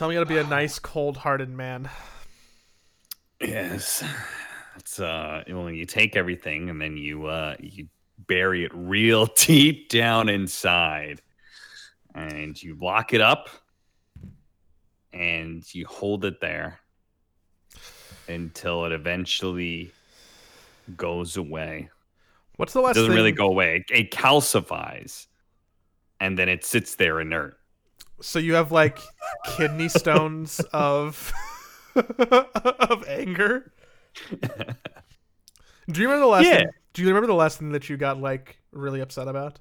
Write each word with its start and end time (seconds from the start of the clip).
Tell 0.00 0.08
me 0.08 0.14
how 0.14 0.22
to 0.22 0.26
be 0.26 0.38
a 0.38 0.44
nice, 0.48 0.78
cold-hearted 0.78 1.50
man. 1.50 1.90
Yes. 3.38 4.02
It's 4.76 4.98
uh 4.98 5.42
when 5.46 5.74
you 5.74 5.84
take 5.84 6.16
everything 6.16 6.70
and 6.70 6.80
then 6.80 6.96
you 6.96 7.26
uh 7.26 7.56
you 7.60 7.86
bury 8.26 8.64
it 8.64 8.72
real 8.74 9.26
deep 9.36 9.90
down 9.90 10.30
inside 10.30 11.20
and 12.14 12.62
you 12.62 12.78
lock 12.80 13.12
it 13.12 13.20
up 13.20 13.50
and 15.12 15.62
you 15.74 15.84
hold 15.84 16.24
it 16.24 16.40
there 16.40 16.80
until 18.26 18.86
it 18.86 18.92
eventually 18.92 19.92
goes 20.96 21.36
away. 21.36 21.90
What's 22.56 22.72
the 22.72 22.80
last? 22.80 22.92
It 22.92 23.00
doesn't 23.00 23.10
thing... 23.10 23.16
really 23.16 23.32
go 23.32 23.48
away. 23.48 23.84
It, 23.90 23.94
it 23.94 24.10
calcifies 24.12 25.26
and 26.20 26.38
then 26.38 26.48
it 26.48 26.64
sits 26.64 26.94
there 26.94 27.20
inert. 27.20 27.59
So 28.20 28.38
you 28.38 28.54
have 28.54 28.72
like 28.72 28.98
kidney 29.56 29.88
stones 29.88 30.60
of 30.72 31.32
of 31.94 33.04
anger. 33.08 33.72
Do 35.90 36.00
you 36.00 36.08
remember 36.08 36.20
the 36.20 36.26
last? 36.26 36.44
Yeah. 36.44 36.58
Thing, 36.58 36.68
do 36.92 37.02
you 37.02 37.08
remember 37.08 37.26
the 37.26 37.34
last 37.34 37.58
thing 37.58 37.72
that 37.72 37.88
you 37.88 37.96
got 37.96 38.20
like 38.20 38.58
really 38.72 39.00
upset 39.00 39.28
about? 39.28 39.58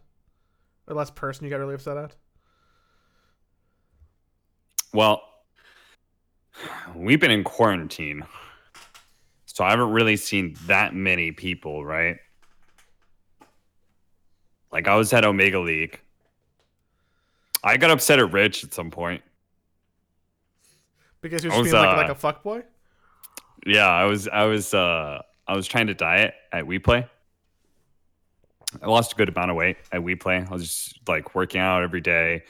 Or 0.87 0.93
the 0.93 0.95
last 0.95 1.15
person 1.15 1.45
you 1.45 1.49
got 1.49 1.59
really 1.59 1.75
upset 1.75 1.97
at? 1.97 2.15
Well, 4.93 5.21
we've 6.95 7.19
been 7.19 7.31
in 7.31 7.43
quarantine, 7.43 8.25
so 9.45 9.63
I 9.63 9.69
haven't 9.69 9.91
really 9.91 10.17
seen 10.17 10.55
that 10.65 10.95
many 10.95 11.31
people, 11.31 11.85
right? 11.85 12.17
Like 14.71 14.87
I 14.87 14.95
was 14.95 15.13
at 15.13 15.25
Omega 15.25 15.59
League. 15.59 15.99
I 17.63 17.77
got 17.77 17.91
upset 17.91 18.19
at 18.19 18.31
Rich 18.31 18.63
at 18.63 18.73
some 18.73 18.91
point. 18.91 19.21
Because 21.21 21.43
you're 21.43 21.53
I 21.53 21.57
was, 21.57 21.71
being 21.71 21.75
like, 21.75 21.93
uh, 21.93 21.97
like 21.97 22.09
a 22.09 22.15
fuck 22.15 22.43
boy. 22.43 22.63
Yeah, 23.65 23.87
I 23.87 24.05
was 24.05 24.27
I 24.27 24.45
was 24.45 24.73
uh 24.73 25.21
I 25.47 25.55
was 25.55 25.67
trying 25.67 25.87
to 25.87 25.93
diet 25.93 26.33
at 26.51 26.65
WePlay. 26.65 27.07
I 28.81 28.87
lost 28.87 29.13
a 29.13 29.15
good 29.15 29.29
amount 29.29 29.51
of 29.51 29.57
weight 29.57 29.77
at 29.91 30.01
WePlay. 30.01 30.47
I 30.47 30.53
was 30.53 30.63
just 30.63 30.99
like 31.07 31.35
working 31.35 31.59
out 31.59 31.83
every 31.83 32.01
day. 32.01 32.43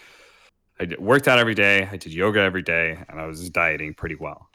I 0.80 0.88
worked 1.00 1.28
out 1.28 1.40
every 1.40 1.56
day. 1.56 1.88
I 1.92 1.98
did 1.98 2.14
yoga 2.14 2.42
every 2.42 2.62
day, 2.62 3.04
and 3.10 3.20
I 3.20 3.26
was 3.26 3.50
dieting 3.50 3.94
pretty 3.94 4.16
well. 4.16 4.50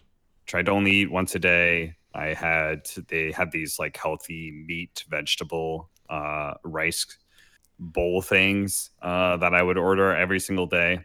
Tried 0.47 0.67
to 0.67 0.73
only 0.73 0.93
eat 0.93 1.11
once 1.11 1.35
a 1.35 1.39
day. 1.39 1.97
I 2.15 2.27
had 2.35 2.89
they 3.09 3.33
had 3.33 3.51
these 3.51 3.79
like 3.79 3.97
healthy 3.97 4.65
meat, 4.69 5.05
vegetable, 5.09 5.91
uh, 6.09 6.55
rice 6.63 7.05
bowl 7.79 8.23
things 8.23 8.91
uh, 9.03 9.37
that 9.39 9.55
I 9.55 9.63
would 9.63 9.79
order 9.79 10.15
every 10.15 10.41
single 10.41 10.67
day. 10.67 11.01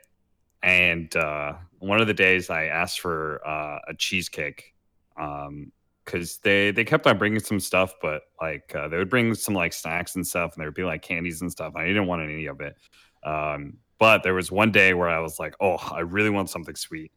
And 0.61 1.13
uh, 1.15 1.53
one 1.79 2.01
of 2.01 2.07
the 2.07 2.13
days, 2.13 2.49
I 2.49 2.65
asked 2.65 2.99
for 2.99 3.41
uh, 3.47 3.79
a 3.87 3.93
cheesecake 3.95 4.75
because 5.15 6.37
they 6.39 6.71
they 6.71 6.83
kept 6.83 7.07
on 7.07 7.17
bringing 7.17 7.39
some 7.39 7.59
stuff, 7.59 7.93
but 8.01 8.23
like 8.41 8.73
uh, 8.75 8.87
they 8.87 8.97
would 8.97 9.09
bring 9.09 9.33
some 9.35 9.53
like 9.53 9.73
snacks 9.73 10.15
and 10.15 10.25
stuff, 10.25 10.53
and 10.53 10.61
there 10.61 10.67
would 10.67 10.75
be 10.75 10.83
like 10.83 11.01
candies 11.01 11.41
and 11.41 11.51
stuff. 11.51 11.73
I 11.75 11.85
didn't 11.85 12.07
want 12.07 12.23
any 12.23 12.45
of 12.47 12.61
it. 12.61 12.75
Um, 13.23 13.77
but 13.99 14.23
there 14.23 14.33
was 14.33 14.51
one 14.51 14.71
day 14.71 14.93
where 14.93 15.09
I 15.09 15.19
was 15.19 15.39
like, 15.39 15.55
oh, 15.59 15.77
I 15.91 15.99
really 15.99 16.29
want 16.29 16.49
something 16.49 16.75
sweet, 16.75 17.11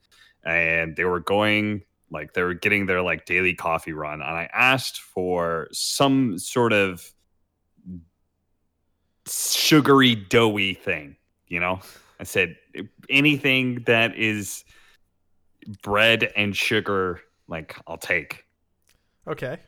and 0.44 0.94
they 0.96 1.04
were 1.04 1.20
going 1.20 1.82
like 2.10 2.34
they 2.34 2.42
were 2.42 2.54
getting 2.54 2.86
their 2.86 3.02
like 3.02 3.24
daily 3.24 3.54
coffee 3.54 3.92
run, 3.92 4.22
and 4.22 4.30
I 4.30 4.48
asked 4.52 5.00
for 5.00 5.68
some 5.72 6.38
sort 6.38 6.72
of 6.72 7.11
sugary 9.62 10.14
doughy 10.14 10.74
thing, 10.74 11.16
you 11.46 11.60
know. 11.60 11.80
I 12.20 12.24
said 12.24 12.56
anything 13.08 13.82
that 13.86 14.16
is 14.16 14.64
bread 15.82 16.32
and 16.36 16.56
sugar, 16.56 17.20
like 17.48 17.76
I'll 17.86 17.98
take. 17.98 18.44
Okay. 19.26 19.58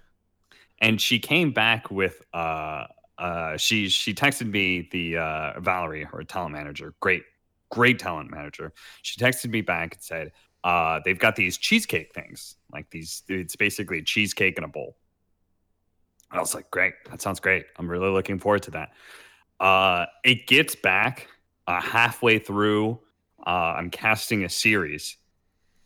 and 0.81 1.01
she 1.01 1.19
came 1.19 1.53
back 1.53 1.91
with 1.91 2.23
uh 2.33 2.87
uh 3.19 3.57
she 3.57 3.89
she 3.89 4.13
texted 4.15 4.51
me 4.51 4.89
the 4.91 5.17
uh 5.17 5.61
Valerie 5.61 6.05
her 6.05 6.25
talent 6.25 6.53
manager 6.53 6.95
great 7.01 7.23
great 7.71 7.99
talent 7.99 8.31
manager. 8.31 8.73
She 9.03 9.21
texted 9.21 9.51
me 9.51 9.61
back 9.61 9.95
and 9.95 10.03
said 10.03 10.33
uh 10.65 11.01
they've 11.05 11.19
got 11.19 11.37
these 11.37 11.57
cheesecake 11.59 12.13
things 12.15 12.57
like 12.73 12.91
these 12.91 13.23
it's 13.29 13.57
basically 13.57 13.99
a 13.99 14.03
cheesecake 14.03 14.59
in 14.59 14.65
a 14.65 14.69
bowl. 14.69 14.97
I 16.31 16.41
was 16.41 16.55
like 16.55 16.71
great 16.71 16.95
that 17.11 17.23
sounds 17.23 17.41
great. 17.41 17.67
I'm 17.79 17.89
really 17.89 18.11
looking 18.11 18.39
forward 18.41 18.63
to 18.65 18.73
that 18.73 18.91
uh 19.61 20.07
it 20.25 20.47
gets 20.47 20.75
back 20.75 21.29
uh 21.67 21.81
halfway 21.81 22.39
through 22.39 23.01
uh 23.47 23.75
I'm 23.77 23.91
casting 23.91 24.45
a 24.45 24.49
series 24.49 25.17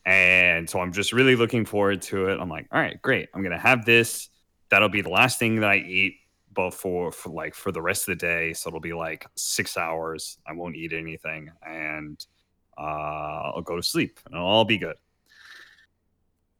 and 0.09 0.69
so 0.69 0.81
I'm 0.81 0.91
just 0.91 1.13
really 1.13 1.37
looking 1.37 1.67
forward 1.67 2.01
to 2.03 2.29
it. 2.29 2.41
I'm 2.41 2.49
like, 2.49 2.67
all 2.73 2.81
right, 2.81 3.01
great. 3.03 3.29
I'm 3.35 3.43
gonna 3.43 3.59
have 3.59 3.85
this. 3.85 4.31
That'll 4.71 4.89
be 4.89 5.03
the 5.03 5.11
last 5.11 5.39
thing 5.39 5.57
that 5.61 5.69
I 5.69 5.77
eat 5.77 6.15
before 6.55 7.13
for 7.13 7.29
like 7.29 7.55
for 7.55 7.73
the 7.73 7.83
rest 7.83 8.09
of 8.09 8.19
the 8.19 8.27
day. 8.27 8.55
So 8.55 8.69
it'll 8.69 8.81
be 8.81 8.95
like 8.95 9.27
six 9.37 9.77
hours. 9.77 10.39
I 10.47 10.55
won't 10.55 10.77
eat 10.77 10.95
anything, 10.95 11.51
and 11.63 12.25
uh, 12.79 13.53
I'll 13.55 13.63
go 13.63 13.77
to 13.77 13.83
sleep, 13.83 14.19
and 14.25 14.35
it'll 14.35 14.47
all 14.47 14.65
be 14.65 14.79
good. 14.79 14.97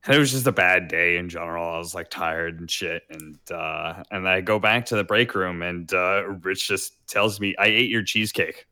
It 0.09 0.19
was 0.19 0.33
just 0.33 0.47
a 0.47 0.53
bad 0.53 0.89
day 0.89 1.19
in 1.19 1.29
general. 1.29 1.69
I 1.69 1.77
was 1.77 1.95
like 1.95 2.09
tired 2.09 2.61
and 2.61 2.71
shit, 2.71 3.03
and 3.11 3.39
uh, 3.51 4.03
and 4.11 4.27
I 4.27 4.41
go 4.41 4.59
back 4.59 4.87
to 4.87 4.97
the 4.97 5.05
break 5.05 5.35
room, 5.35 5.61
and 5.61 5.93
uh, 5.93 6.23
Rich 6.43 6.67
just 6.67 7.07
tells 7.07 7.41
me, 7.41 7.55
"I 7.59 7.67
ate 7.67 7.91
your 7.91 8.03
cheesecake." 8.03 8.67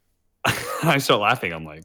I 0.82 0.96
start 0.96 1.20
laughing. 1.20 1.52
I'm 1.52 1.66
like, 1.66 1.82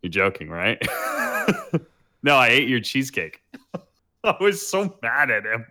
"You're 0.00 0.10
joking, 0.10 0.48
right?" 0.48 0.80
no, 2.22 2.36
I 2.36 2.48
ate 2.48 2.66
your 2.66 2.80
cheesecake. 2.80 3.42
I 4.24 4.36
was 4.40 4.66
so 4.66 4.98
mad 5.02 5.30
at 5.30 5.44
him. 5.44 5.66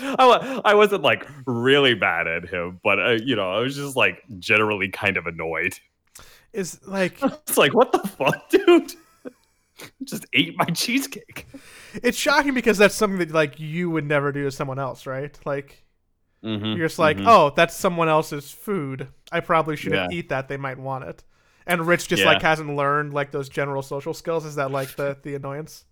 I, 0.00 0.62
I 0.64 0.74
wasn't 0.74 1.02
like 1.02 1.28
really 1.46 1.94
mad 1.94 2.26
at 2.26 2.48
him, 2.48 2.80
but 2.82 2.98
uh, 2.98 3.18
you 3.22 3.36
know, 3.36 3.52
I 3.52 3.60
was 3.60 3.76
just 3.76 3.96
like 3.96 4.22
generally 4.38 4.88
kind 4.88 5.18
of 5.18 5.26
annoyed. 5.26 5.78
Is 6.54 6.80
like 6.86 7.22
It's 7.22 7.58
like, 7.58 7.74
what 7.74 7.92
the 7.92 7.98
fuck, 7.98 8.48
dude? 8.48 8.94
Just 10.04 10.26
ate 10.32 10.56
my 10.56 10.64
cheesecake. 10.74 11.46
it's 12.02 12.18
shocking 12.18 12.54
because 12.54 12.78
that's 12.78 12.94
something 12.94 13.18
that 13.18 13.30
like 13.32 13.58
you 13.60 13.90
would 13.90 14.04
never 14.06 14.32
do 14.32 14.44
to 14.44 14.50
someone 14.50 14.78
else, 14.78 15.06
right? 15.06 15.36
Like 15.46 15.84
Mm-hmm, 16.44 16.74
you're 16.74 16.88
just 16.88 16.98
like, 16.98 17.20
oh, 17.24 17.52
that's 17.56 17.74
someone 17.76 18.08
else's 18.08 18.50
food. 18.50 19.08
I 19.32 19.40
probably 19.40 19.76
shouldn't 19.76 20.04
Yeah. 20.04 20.08
eat 20.10 20.30
that. 20.30 20.48
They 20.48 20.56
might 20.56 20.78
want 20.78 21.04
it. 21.04 21.24
And 21.66 21.86
Rich 21.86 22.08
just 22.08 22.24
Yeah. 22.24 22.26
like 22.26 22.42
hasn't 22.42 22.74
learned 22.76 23.14
like 23.14 23.30
those 23.32 23.48
general 23.48 23.82
social 23.82 24.14
skills. 24.14 24.44
Is 24.44 24.56
that 24.56 24.70
like 24.72 24.96
the 24.96 25.18
the 25.22 25.34
annoyance? 25.36 25.84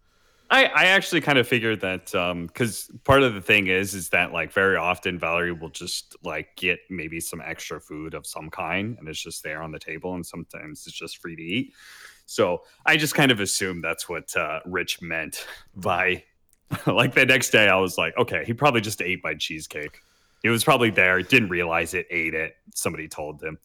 I, 0.50 0.66
I 0.66 0.84
actually 0.86 1.22
kind 1.22 1.38
of 1.38 1.48
figured 1.48 1.80
that 1.80 2.14
um 2.14 2.46
because 2.46 2.90
part 3.04 3.22
of 3.22 3.32
the 3.34 3.40
thing 3.40 3.68
is 3.68 3.94
is 3.94 4.10
that 4.10 4.32
like 4.32 4.52
very 4.52 4.76
often 4.76 5.18
Valerie 5.18 5.52
will 5.52 5.70
just 5.70 6.14
like 6.22 6.54
get 6.56 6.78
maybe 6.90 7.20
some 7.20 7.40
extra 7.40 7.80
food 7.80 8.12
of 8.12 8.26
some 8.26 8.50
kind 8.50 8.98
and 8.98 9.08
it's 9.08 9.22
just 9.22 9.42
there 9.42 9.62
on 9.62 9.72
the 9.72 9.78
table 9.78 10.14
and 10.14 10.26
sometimes 10.26 10.86
it's 10.86 10.96
just 10.96 11.18
free 11.18 11.36
to 11.36 11.42
eat. 11.42 11.72
So 12.32 12.62
I 12.86 12.96
just 12.96 13.14
kind 13.14 13.30
of 13.30 13.40
assumed 13.40 13.84
that's 13.84 14.08
what 14.08 14.34
uh, 14.36 14.60
Rich 14.64 15.02
meant 15.02 15.46
by 15.76 16.24
like 16.86 17.14
the 17.14 17.26
next 17.26 17.50
day 17.50 17.68
I 17.68 17.76
was 17.76 17.98
like, 17.98 18.16
okay, 18.16 18.42
he 18.46 18.54
probably 18.54 18.80
just 18.80 19.02
ate 19.02 19.22
my 19.22 19.34
cheesecake. 19.34 20.00
He 20.42 20.48
was 20.48 20.64
probably 20.64 20.90
there, 20.90 21.20
didn't 21.22 21.50
realize 21.50 21.94
it, 21.94 22.06
ate 22.10 22.34
it. 22.34 22.54
Somebody 22.74 23.06
told 23.06 23.42
him 23.42 23.58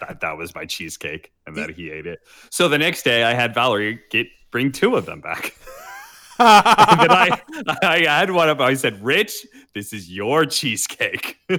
that 0.00 0.20
that 0.20 0.38
was 0.38 0.54
my 0.54 0.64
cheesecake 0.64 1.32
and 1.46 1.56
that 1.56 1.70
he 1.70 1.90
ate 1.90 2.06
it. 2.06 2.20
So 2.50 2.68
the 2.68 2.78
next 2.78 3.02
day 3.02 3.24
I 3.24 3.34
had 3.34 3.52
Valerie 3.52 4.00
get 4.10 4.28
bring 4.50 4.70
two 4.70 4.94
of 4.94 5.06
them 5.06 5.20
back. 5.20 5.56
and 6.38 7.00
then 7.00 7.10
I, 7.10 7.40
I 7.82 7.98
had 8.06 8.30
one 8.30 8.48
of 8.48 8.58
them. 8.58 8.66
I 8.66 8.74
said, 8.74 9.04
Rich, 9.04 9.44
this 9.74 9.92
is 9.92 10.08
your 10.08 10.46
cheesecake. 10.46 11.38
a 11.50 11.58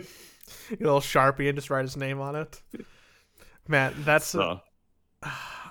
little 0.79 1.01
sharpie 1.01 1.49
and 1.49 1.57
just 1.57 1.69
write 1.69 1.83
his 1.83 1.97
name 1.97 2.21
on 2.21 2.35
it. 2.37 2.61
Man, 3.67 3.93
that's 4.05 4.27
so 4.27 4.61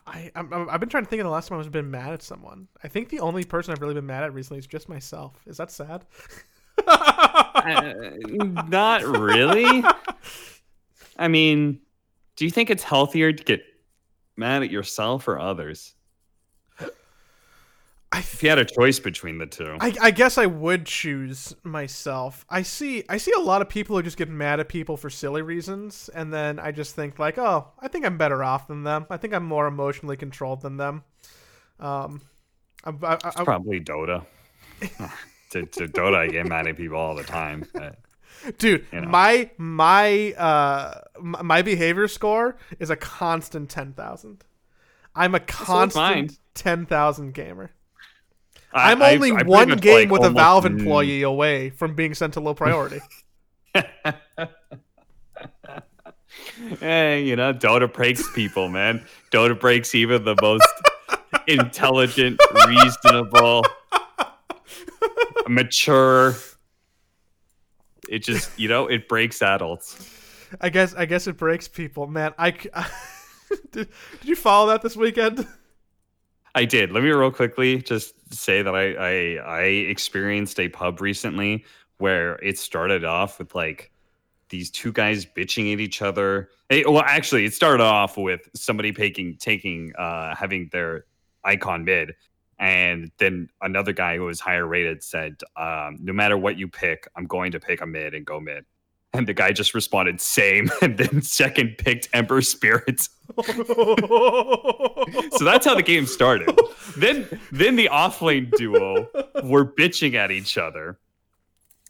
I 0.06 0.30
I'm- 0.34 0.68
I've 0.70 0.80
been 0.80 0.88
trying 0.88 1.04
to 1.04 1.10
think 1.10 1.20
of 1.20 1.24
the 1.24 1.30
last 1.30 1.48
time 1.48 1.58
I've 1.58 1.70
been 1.72 1.90
mad 1.90 2.12
at 2.12 2.22
someone. 2.22 2.68
I 2.82 2.88
think 2.88 3.08
the 3.08 3.20
only 3.20 3.44
person 3.44 3.72
I've 3.72 3.80
really 3.80 3.94
been 3.94 4.06
mad 4.06 4.22
at 4.24 4.34
recently 4.34 4.58
is 4.58 4.66
just 4.66 4.88
myself. 4.88 5.40
Is 5.46 5.56
that 5.56 5.70
sad? 5.70 6.04
uh, 6.86 7.92
not 8.68 9.02
really. 9.04 9.84
I 11.18 11.28
mean, 11.28 11.80
do 12.36 12.44
you 12.44 12.50
think 12.50 12.70
it's 12.70 12.82
healthier 12.82 13.32
to 13.32 13.44
get 13.44 13.62
mad 14.36 14.62
at 14.62 14.70
yourself 14.70 15.28
or 15.28 15.38
others? 15.38 15.93
I 18.14 18.18
If 18.20 18.42
you 18.44 18.48
had 18.48 18.58
a 18.58 18.64
choice 18.64 19.00
between 19.00 19.38
the 19.38 19.46
two. 19.46 19.76
I, 19.80 19.92
I 20.00 20.10
guess 20.12 20.38
I 20.38 20.46
would 20.46 20.86
choose 20.86 21.54
myself. 21.64 22.46
I 22.48 22.62
see 22.62 23.02
I 23.08 23.16
see 23.16 23.32
a 23.32 23.40
lot 23.40 23.60
of 23.60 23.68
people 23.68 23.96
who 23.96 24.02
just 24.04 24.16
get 24.16 24.28
mad 24.28 24.60
at 24.60 24.68
people 24.68 24.96
for 24.96 25.10
silly 25.10 25.42
reasons, 25.42 26.08
and 26.14 26.32
then 26.32 26.60
I 26.60 26.70
just 26.70 26.94
think 26.94 27.18
like, 27.18 27.38
oh, 27.38 27.72
I 27.80 27.88
think 27.88 28.06
I'm 28.06 28.16
better 28.16 28.44
off 28.44 28.68
than 28.68 28.84
them. 28.84 29.06
I 29.10 29.16
think 29.16 29.34
I'm 29.34 29.44
more 29.44 29.66
emotionally 29.66 30.16
controlled 30.16 30.62
than 30.62 30.76
them. 30.76 31.02
Um, 31.80 32.20
I'm, 32.84 33.00
I, 33.02 33.14
I, 33.14 33.28
it's 33.28 33.40
probably 33.42 33.80
Dota. 33.80 34.24
to, 35.50 35.66
to 35.66 35.88
Dota, 35.88 36.16
I 36.16 36.28
get 36.28 36.46
mad 36.46 36.68
at 36.68 36.76
people 36.76 36.96
all 36.96 37.16
the 37.16 37.24
time. 37.24 37.66
but- 37.72 37.98
dude, 38.58 38.86
you 38.92 39.00
know. 39.00 39.08
my 39.08 39.50
my 39.58 40.32
uh 40.34 41.00
my 41.20 41.62
behavior 41.62 42.06
score 42.06 42.56
is 42.78 42.90
a 42.90 42.96
constant 42.96 43.70
ten 43.70 43.92
thousand. 43.92 44.44
I'm 45.16 45.34
a 45.34 45.40
constant 45.40 46.38
ten 46.54 46.86
thousand 46.86 47.34
gamer. 47.34 47.72
I- 48.74 48.92
I'm 48.92 49.00
only 49.00 49.30
I 49.30 49.34
pretty 49.36 49.50
one 49.50 49.68
game 49.78 50.10
like, 50.10 50.10
with 50.10 50.24
a 50.28 50.30
Valve 50.30 50.66
n- 50.66 50.72
employee 50.72 51.22
away 51.22 51.70
from 51.70 51.94
being 51.94 52.12
sent 52.14 52.34
to 52.34 52.40
low 52.40 52.54
priority. 52.54 53.00
hey, 53.72 53.84
eh, 56.80 57.16
you 57.16 57.36
know, 57.36 57.52
Dota 57.54 57.92
breaks 57.92 58.28
people, 58.32 58.68
man. 58.68 59.04
Dota 59.30 59.58
breaks 59.58 59.94
even 59.94 60.24
the 60.24 60.36
most 60.42 60.66
intelligent, 61.46 62.40
reasonable, 62.66 63.64
mature. 65.48 66.34
It 68.08 68.24
just, 68.24 68.58
you 68.58 68.68
know, 68.68 68.88
it 68.88 69.08
breaks 69.08 69.40
adults. 69.40 70.10
I 70.60 70.68
guess 70.68 70.94
I 70.94 71.06
guess 71.06 71.26
it 71.26 71.36
breaks 71.36 71.66
people, 71.68 72.06
man. 72.06 72.32
I 72.38 72.50
did, 72.50 72.70
did 73.72 73.88
you 74.22 74.36
follow 74.36 74.68
that 74.68 74.82
this 74.82 74.96
weekend? 74.96 75.46
I 76.54 76.64
did. 76.64 76.92
Let 76.92 77.02
me 77.02 77.10
real 77.10 77.30
quickly 77.30 77.78
just 77.78 78.14
say 78.32 78.62
that 78.62 78.74
I, 78.74 78.94
I 78.94 79.34
I 79.44 79.62
experienced 79.62 80.60
a 80.60 80.68
pub 80.68 81.00
recently 81.00 81.64
where 81.98 82.36
it 82.36 82.58
started 82.58 83.04
off 83.04 83.38
with 83.38 83.54
like 83.54 83.90
these 84.50 84.70
two 84.70 84.92
guys 84.92 85.26
bitching 85.26 85.72
at 85.72 85.80
each 85.80 86.00
other. 86.00 86.50
Hey, 86.68 86.84
well, 86.86 87.02
actually, 87.04 87.44
it 87.44 87.54
started 87.54 87.82
off 87.82 88.16
with 88.16 88.48
somebody 88.54 88.92
taking 88.92 89.36
taking 89.36 89.92
uh 89.98 90.34
having 90.36 90.68
their 90.70 91.06
icon 91.42 91.84
mid, 91.84 92.14
and 92.58 93.10
then 93.18 93.48
another 93.60 93.92
guy 93.92 94.16
who 94.16 94.24
was 94.24 94.38
higher 94.38 94.66
rated 94.66 95.02
said, 95.02 95.36
um, 95.56 95.98
"No 96.00 96.12
matter 96.12 96.38
what 96.38 96.56
you 96.56 96.68
pick, 96.68 97.08
I'm 97.16 97.26
going 97.26 97.50
to 97.52 97.60
pick 97.60 97.80
a 97.80 97.86
mid 97.86 98.14
and 98.14 98.24
go 98.24 98.38
mid." 98.38 98.64
And 99.14 99.28
the 99.28 99.32
guy 99.32 99.52
just 99.52 99.74
responded, 99.74 100.20
"Same," 100.20 100.70
and 100.82 100.98
then 100.98 101.22
second 101.22 101.78
picked 101.78 102.08
Ember 102.12 102.42
Spirits. 102.42 103.08
So 105.36 105.44
that's 105.44 105.66
how 105.66 105.74
the 105.74 105.82
game 105.82 106.06
started. 106.06 106.48
then 106.96 107.26
then 107.50 107.76
the 107.76 107.88
offlane 107.90 108.50
duo 108.52 109.08
were 109.42 109.64
bitching 109.64 110.14
at 110.14 110.30
each 110.30 110.56
other. 110.58 110.98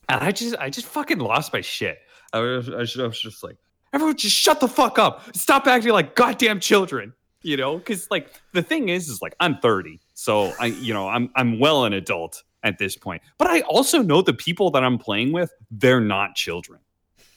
And 0.08 0.22
I 0.22 0.32
just 0.32 0.56
I 0.56 0.70
just 0.70 0.86
fucking 0.86 1.18
lost 1.18 1.52
my 1.52 1.60
shit. 1.60 1.98
I 2.32 2.40
was, 2.40 2.68
I 2.68 2.76
was, 3.04 3.20
just 3.20 3.44
like, 3.44 3.56
everyone 3.92 4.16
just 4.16 4.34
shut 4.34 4.60
the 4.60 4.68
fuck 4.68 4.98
up. 4.98 5.22
Stop 5.36 5.66
acting 5.66 5.92
like 5.92 6.14
goddamn 6.16 6.60
children. 6.60 7.12
You 7.42 7.56
know, 7.56 7.76
because 7.76 8.10
like 8.10 8.32
the 8.52 8.62
thing 8.62 8.88
is, 8.88 9.08
is 9.08 9.20
like 9.20 9.34
I'm 9.38 9.58
30. 9.58 10.00
So 10.14 10.52
I, 10.58 10.66
you 10.66 10.94
know, 10.94 11.08
I'm 11.08 11.30
I'm 11.36 11.58
well 11.58 11.84
an 11.84 11.92
adult 11.92 12.42
at 12.62 12.78
this 12.78 12.96
point. 12.96 13.22
But 13.38 13.48
I 13.48 13.60
also 13.62 14.02
know 14.02 14.22
the 14.22 14.34
people 14.34 14.70
that 14.72 14.82
I'm 14.82 14.98
playing 14.98 15.32
with, 15.32 15.52
they're 15.70 16.00
not 16.00 16.34
children. 16.34 16.80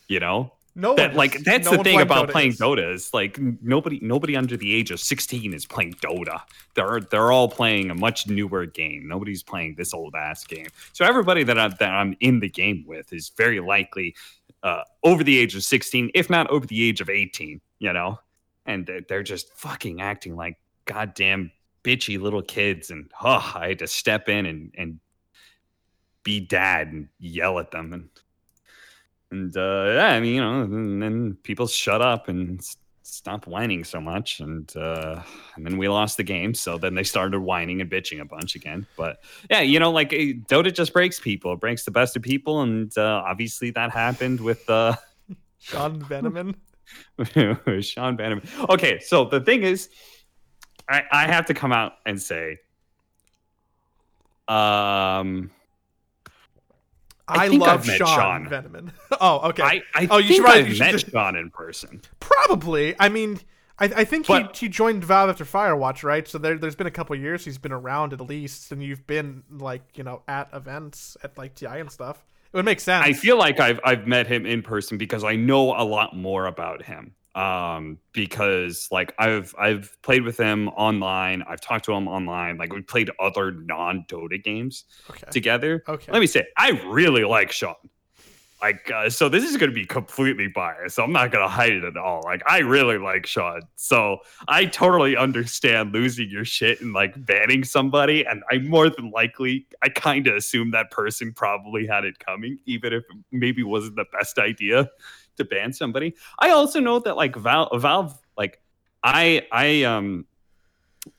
You 0.07 0.19
know? 0.19 0.53
no 0.77 0.95
that 0.95 1.15
like 1.15 1.43
that's 1.43 1.65
No 1.65 1.77
the 1.77 1.83
thing 1.83 1.99
about 1.99 2.29
Dota 2.29 2.31
playing 2.31 2.51
is. 2.51 2.59
Dota 2.59 2.93
is 2.93 3.13
like 3.13 3.39
nobody 3.61 3.99
nobody 4.01 4.37
under 4.37 4.55
the 4.55 4.73
age 4.73 4.91
of 4.91 4.99
16 4.99 5.53
is 5.53 5.65
playing 5.65 5.95
Dota. 5.95 6.41
They're 6.75 7.01
they're 7.01 7.31
all 7.31 7.49
playing 7.49 7.89
a 7.89 7.95
much 7.95 8.27
newer 8.27 8.67
game. 8.67 9.07
Nobody's 9.07 9.41
playing 9.41 9.75
this 9.75 9.93
old 9.93 10.13
ass 10.15 10.45
game. 10.45 10.67
So 10.93 11.03
everybody 11.03 11.43
that 11.43 11.57
I'm 11.57 11.73
that 11.79 11.89
I'm 11.89 12.15
in 12.19 12.39
the 12.39 12.49
game 12.49 12.85
with 12.87 13.11
is 13.11 13.29
very 13.35 13.59
likely 13.59 14.15
uh, 14.61 14.83
over 15.03 15.23
the 15.23 15.37
age 15.37 15.55
of 15.55 15.63
16, 15.63 16.11
if 16.13 16.29
not 16.29 16.47
over 16.49 16.65
the 16.65 16.87
age 16.87 17.01
of 17.01 17.09
18. 17.09 17.59
You 17.79 17.93
know, 17.93 18.19
and 18.67 18.85
they're, 18.85 19.01
they're 19.01 19.23
just 19.23 19.51
fucking 19.57 19.99
acting 19.99 20.35
like 20.35 20.57
goddamn 20.85 21.51
bitchy 21.83 22.21
little 22.21 22.43
kids. 22.43 22.91
And 22.91 23.09
oh, 23.23 23.53
I 23.55 23.69
had 23.69 23.79
to 23.79 23.87
step 23.87 24.29
in 24.29 24.45
and 24.45 24.71
and 24.77 24.99
be 26.21 26.39
dad 26.39 26.89
and 26.89 27.07
yell 27.19 27.57
at 27.57 27.71
them 27.71 27.93
and 27.93 28.09
and 29.31 29.55
uh, 29.55 29.85
yeah, 29.95 30.07
I 30.09 30.19
mean, 30.19 30.35
you 30.35 30.41
know, 30.41 30.61
and 30.61 31.01
then 31.01 31.37
people 31.43 31.67
shut 31.67 32.01
up 32.01 32.27
and 32.27 32.61
stop 33.03 33.47
whining 33.47 33.83
so 33.83 33.99
much, 33.99 34.39
and 34.39 34.75
uh, 34.75 35.21
and 35.55 35.65
then 35.65 35.77
we 35.77 35.87
lost 35.87 36.17
the 36.17 36.23
game. 36.23 36.53
So 36.53 36.77
then 36.77 36.95
they 36.95 37.03
started 37.03 37.39
whining 37.39 37.81
and 37.81 37.89
bitching 37.89 38.21
a 38.21 38.25
bunch 38.25 38.55
again. 38.55 38.85
But 38.95 39.19
yeah, 39.49 39.61
you 39.61 39.79
know, 39.79 39.91
like 39.91 40.13
eh, 40.13 40.33
Dota 40.47 40.73
just 40.73 40.93
breaks 40.93 41.19
people, 41.19 41.53
it 41.53 41.59
breaks 41.59 41.83
the 41.83 41.91
best 41.91 42.15
of 42.15 42.21
people, 42.21 42.61
and 42.61 42.95
uh, 42.97 43.23
obviously 43.25 43.71
that 43.71 43.91
happened 43.91 44.39
with 44.41 44.69
uh, 44.69 44.95
Sean 45.59 46.01
Vanaman. 46.01 46.55
Sean 47.83 48.15
Bannerman. 48.15 48.47
Okay, 48.69 48.99
so 48.99 49.25
the 49.25 49.41
thing 49.41 49.63
is, 49.63 49.89
I, 50.89 51.03
I 51.11 51.27
have 51.27 51.45
to 51.47 51.53
come 51.53 51.73
out 51.73 51.93
and 52.05 52.21
say, 52.21 52.57
um, 54.47 55.51
I 57.27 57.45
I, 57.45 57.47
love 57.47 57.85
Sean, 57.85 58.07
Sean. 58.07 58.45
Vanaman. 58.47 58.91
oh, 59.21 59.49
okay. 59.49 59.63
I, 59.63 59.81
I 59.93 60.07
Oh, 60.09 60.17
you 60.17 60.27
think 60.27 60.35
should 60.37 60.45
probably- 60.45 60.61
I've 60.71 60.79
met 60.79 60.91
just- 60.91 61.11
Sean 61.11 61.35
in 61.35 61.49
person. 61.49 62.01
Probably. 62.19 62.95
I 62.99 63.09
mean, 63.09 63.39
I, 63.79 63.85
I 63.85 64.03
think 64.05 64.27
But- 64.27 64.55
he, 64.57 64.65
he 64.67 64.69
joined 64.69 65.03
Valve 65.03 65.29
after 65.29 65.43
Firewatch, 65.45 66.03
right? 66.03 66.27
So 66.27 66.37
there, 66.37 66.57
there's 66.57 66.75
been 66.75 66.87
a 66.87 66.91
couple 66.91 67.15
years 67.15 67.43
he's 67.45 67.57
been 67.57 67.71
around 67.71 68.13
at 68.13 68.21
least, 68.21 68.71
and 68.71 68.81
you've 68.81 69.05
been 69.07 69.43
like 69.51 69.81
you 69.95 70.03
know 70.03 70.21
at 70.27 70.49
events 70.53 71.17
at 71.23 71.37
like 71.37 71.55
TI 71.55 71.65
and 71.79 71.91
stuff. 71.91 72.25
It 72.53 72.55
would 72.55 72.65
make 72.65 72.79
sense. 72.79 73.05
I 73.05 73.11
feel 73.13 73.37
like 73.37 73.59
I've 73.59 73.79
I've 73.83 74.07
met 74.07 74.25
him 74.27 74.45
in 74.45 74.61
person 74.61 74.97
because 74.97 75.23
I 75.23 75.35
know 75.35 75.75
a 75.75 75.83
lot 75.83 76.15
more 76.15 76.45
about 76.47 76.83
him. 76.83 77.13
Um, 77.37 77.99
because 78.13 78.87
like 78.91 79.13
I've 79.19 79.53
I've 79.59 79.95
played 80.01 80.23
with 80.23 80.37
him 80.37 80.69
online, 80.69 81.43
I've 81.47 81.61
talked 81.61 81.85
to 81.85 81.93
him 81.93 82.07
online, 82.07 82.57
like 82.57 82.73
we 82.73 82.81
played 82.81 83.11
other 83.19 83.51
non 83.51 84.05
Dota 84.09 84.43
games 84.43 84.85
okay. 85.07 85.27
together. 85.29 85.83
Okay. 85.87 86.11
Let 86.11 86.19
me 86.19 86.25
say, 86.25 86.47
I 86.57 86.71
really 86.87 87.25
like 87.25 87.51
Sean. 87.51 87.75
Like, 88.59 88.89
uh, 88.89 89.07
so 89.11 89.29
this 89.29 89.43
is 89.43 89.55
going 89.55 89.69
to 89.69 89.75
be 89.75 89.85
completely 89.85 90.47
biased. 90.47 90.95
So 90.95 91.03
I'm 91.03 91.11
not 91.11 91.31
going 91.31 91.43
to 91.43 91.47
hide 91.47 91.73
it 91.73 91.83
at 91.83 91.95
all. 91.95 92.23
Like, 92.25 92.41
I 92.47 92.59
really 92.59 92.97
like 92.97 93.27
Sean. 93.27 93.61
So 93.75 94.17
I 94.47 94.65
totally 94.65 95.15
understand 95.15 95.93
losing 95.93 96.31
your 96.31 96.43
shit 96.43 96.81
and 96.81 96.91
like 96.91 97.23
banning 97.23 97.63
somebody. 97.63 98.25
And 98.25 98.41
I 98.49 98.57
more 98.57 98.89
than 98.89 99.11
likely, 99.11 99.67
I 99.83 99.89
kind 99.89 100.25
of 100.25 100.35
assume 100.35 100.71
that 100.71 100.89
person 100.89 101.33
probably 101.33 101.85
had 101.85 102.03
it 102.03 102.17
coming, 102.17 102.57
even 102.65 102.93
if 102.93 103.03
maybe 103.31 103.61
wasn't 103.61 103.95
the 103.95 104.05
best 104.11 104.39
idea 104.39 104.89
to 105.37 105.45
ban 105.45 105.73
somebody. 105.73 106.15
I 106.39 106.49
also 106.49 106.79
know 106.79 106.99
that 106.99 107.15
like 107.15 107.35
Valve, 107.35 107.81
Valve 107.81 108.17
like 108.37 108.61
I, 109.03 109.47
I, 109.51 109.83
um, 109.83 110.25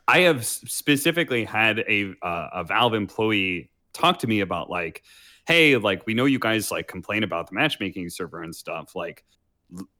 I 0.06 0.20
have 0.20 0.44
specifically 0.44 1.44
had 1.44 1.80
a 1.80 2.14
uh, 2.22 2.48
a 2.52 2.64
Valve 2.64 2.94
employee 2.94 3.70
talk 3.92 4.18
to 4.20 4.26
me 4.26 4.40
about 4.40 4.68
like, 4.68 5.02
hey, 5.46 5.76
like 5.76 6.06
we 6.06 6.12
know 6.12 6.26
you 6.26 6.38
guys 6.38 6.70
like 6.70 6.88
complain 6.88 7.22
about 7.22 7.48
the 7.48 7.54
matchmaking 7.54 8.10
server 8.10 8.42
and 8.42 8.54
stuff. 8.54 8.94
Like, 8.94 9.24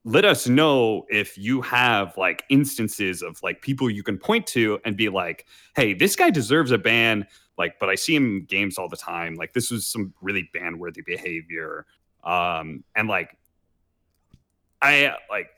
let 0.05 0.25
us 0.25 0.47
know 0.47 1.06
if 1.09 1.38
you 1.38 1.62
have 1.62 2.17
like 2.17 2.44
instances 2.50 3.23
of 3.23 3.43
like 3.43 3.62
people 3.62 3.88
you 3.88 4.03
can 4.03 4.19
point 4.19 4.47
to 4.49 4.79
and 4.85 4.94
be 4.94 5.09
like, 5.09 5.47
hey, 5.75 5.94
this 5.94 6.17
guy 6.17 6.31
deserves 6.31 6.70
a 6.70 6.79
ban. 6.79 7.26
Like, 7.56 7.79
but 7.81 7.88
I 7.88 7.94
see 7.94 8.15
him 8.15 8.44
games 8.44 8.77
all 8.77 8.89
the 8.89 8.96
time. 8.96 9.37
Like, 9.37 9.53
this 9.55 9.70
was 9.70 9.87
some 9.87 10.13
really 10.20 10.51
ban 10.53 10.79
worthy 10.79 11.03
behavior. 11.03 11.87
Um, 12.25 12.84
and 12.94 13.08
like, 13.08 13.38
I 14.82 15.15
like 15.31 15.49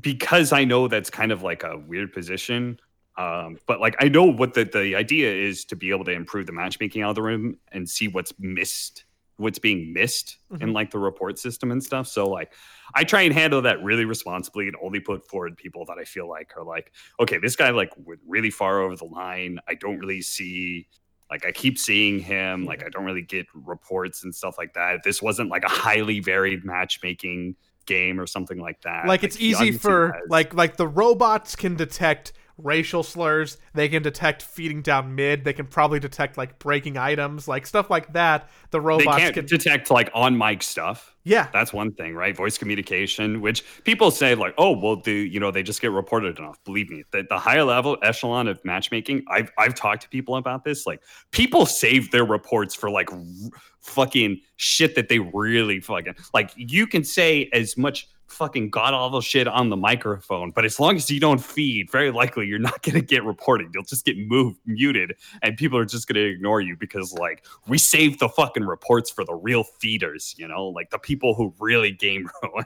because 0.00 0.52
I 0.52 0.64
know 0.64 0.88
that's 0.88 1.10
kind 1.10 1.32
of 1.32 1.42
like 1.42 1.62
a 1.64 1.78
weird 1.78 2.12
position. 2.12 2.78
Um, 3.18 3.58
but 3.66 3.78
like 3.80 3.94
I 4.00 4.08
know 4.08 4.24
what 4.24 4.54
the, 4.54 4.64
the 4.64 4.96
idea 4.96 5.30
is 5.30 5.64
to 5.66 5.76
be 5.76 5.90
able 5.90 6.04
to 6.04 6.12
improve 6.12 6.46
the 6.46 6.52
matchmaking 6.52 7.02
algorithm 7.02 7.58
and 7.70 7.86
see 7.88 8.08
what's 8.08 8.32
missed, 8.38 9.04
what's 9.36 9.58
being 9.58 9.92
missed 9.92 10.38
in 10.60 10.70
Mhm. 10.70 10.72
like 10.72 10.90
the 10.90 10.98
report 10.98 11.38
system 11.38 11.70
and 11.70 11.84
stuff. 11.84 12.06
So 12.06 12.26
like 12.26 12.54
I 12.94 13.04
try 13.04 13.20
and 13.22 13.34
handle 13.34 13.60
that 13.62 13.82
really 13.82 14.06
responsibly 14.06 14.66
and 14.66 14.76
only 14.82 15.00
put 15.00 15.28
forward 15.28 15.58
people 15.58 15.84
that 15.86 15.98
I 15.98 16.04
feel 16.04 16.26
like 16.26 16.52
are 16.56 16.64
like, 16.64 16.90
okay, 17.20 17.36
this 17.36 17.54
guy 17.54 17.68
like 17.70 17.92
went 17.98 18.20
really 18.26 18.50
far 18.50 18.80
over 18.80 18.96
the 18.96 19.04
line. 19.04 19.58
I 19.68 19.74
don't 19.74 19.98
really 19.98 20.22
see 20.22 20.88
like 21.30 21.44
I 21.46 21.52
keep 21.52 21.78
seeing 21.78 22.18
him, 22.18 22.64
like 22.64 22.82
I 22.84 22.88
don't 22.88 23.04
really 23.04 23.22
get 23.22 23.46
reports 23.54 24.24
and 24.24 24.34
stuff 24.34 24.56
like 24.56 24.72
that. 24.74 24.96
If 24.96 25.02
this 25.02 25.20
wasn't 25.20 25.50
like 25.50 25.64
a 25.64 25.68
highly 25.68 26.20
varied 26.20 26.64
matchmaking 26.64 27.56
game 27.86 28.20
or 28.20 28.26
something 28.26 28.58
like 28.58 28.80
that. 28.82 29.06
like 29.06 29.24
it's 29.24 29.40
easy 29.40 29.72
for 29.72 30.18
like 30.28 30.54
like 30.54 30.76
the 30.76 30.86
robots 30.86 31.56
can 31.56 31.74
detect 31.74 32.32
racial 32.62 33.02
slurs 33.02 33.58
they 33.74 33.88
can 33.88 34.02
detect 34.02 34.42
feeding 34.42 34.82
down 34.82 35.14
mid 35.14 35.44
they 35.44 35.52
can 35.52 35.66
probably 35.66 35.98
detect 36.00 36.38
like 36.38 36.58
breaking 36.58 36.96
items 36.96 37.48
like 37.48 37.66
stuff 37.66 37.90
like 37.90 38.12
that 38.12 38.48
the 38.70 38.80
robots 38.80 39.30
can 39.30 39.46
detect 39.46 39.90
like 39.90 40.10
on 40.14 40.36
mic 40.36 40.62
stuff. 40.62 41.14
yeah 41.24 41.48
That's 41.52 41.72
one 41.72 41.92
thing, 41.92 42.14
right? 42.14 42.36
Voice 42.36 42.56
communication, 42.58 43.40
which 43.40 43.64
people 43.84 44.10
say 44.10 44.34
like, 44.34 44.54
oh, 44.58 44.76
well, 44.76 44.96
do 44.96 45.12
you 45.12 45.38
know 45.38 45.50
they 45.50 45.62
just 45.62 45.80
get 45.80 45.92
reported 45.92 46.38
enough? 46.38 46.58
Believe 46.64 46.90
me, 46.90 47.04
the, 47.12 47.24
the 47.28 47.38
higher 47.38 47.64
level 47.64 47.96
echelon 48.02 48.48
of 48.48 48.64
matchmaking, 48.64 49.24
I've 49.28 49.50
I've 49.58 49.74
talked 49.74 50.02
to 50.02 50.08
people 50.08 50.36
about 50.36 50.64
this. 50.64 50.86
Like, 50.86 51.02
people 51.30 51.66
save 51.66 52.10
their 52.10 52.24
reports 52.24 52.74
for 52.74 52.90
like 52.90 53.12
r- 53.12 53.20
fucking 53.80 54.40
shit 54.56 54.94
that 54.94 55.08
they 55.08 55.18
really 55.18 55.80
fucking 55.80 56.14
like. 56.32 56.50
You 56.56 56.86
can 56.86 57.04
say 57.04 57.50
as 57.52 57.76
much 57.76 58.08
fucking 58.28 58.70
god 58.70 58.94
awful 58.94 59.20
shit 59.20 59.46
on 59.46 59.68
the 59.68 59.76
microphone, 59.76 60.50
but 60.50 60.64
as 60.64 60.80
long 60.80 60.96
as 60.96 61.10
you 61.10 61.20
don't 61.20 61.38
feed, 61.38 61.90
very 61.90 62.10
likely 62.10 62.46
you're 62.46 62.58
not 62.58 62.82
gonna 62.84 63.00
get 63.00 63.24
reported. 63.24 63.68
You'll 63.74 63.84
just 63.84 64.04
get 64.04 64.16
moved, 64.18 64.58
muted, 64.66 65.14
and 65.42 65.56
people 65.56 65.78
are 65.78 65.84
just 65.84 66.08
gonna 66.08 66.20
ignore 66.20 66.60
you 66.60 66.76
because 66.76 67.12
like 67.12 67.44
we 67.68 67.78
save 67.78 68.18
the 68.18 68.28
fucking 68.28 68.64
reports 68.64 69.10
for 69.10 69.24
the 69.24 69.34
real 69.34 69.64
feeders, 69.64 70.34
you 70.38 70.48
know, 70.48 70.68
like 70.68 70.90
the 70.90 70.98
people 70.98 71.34
who 71.34 71.54
really 71.58 71.92
game 71.92 72.28
ruin. 72.42 72.64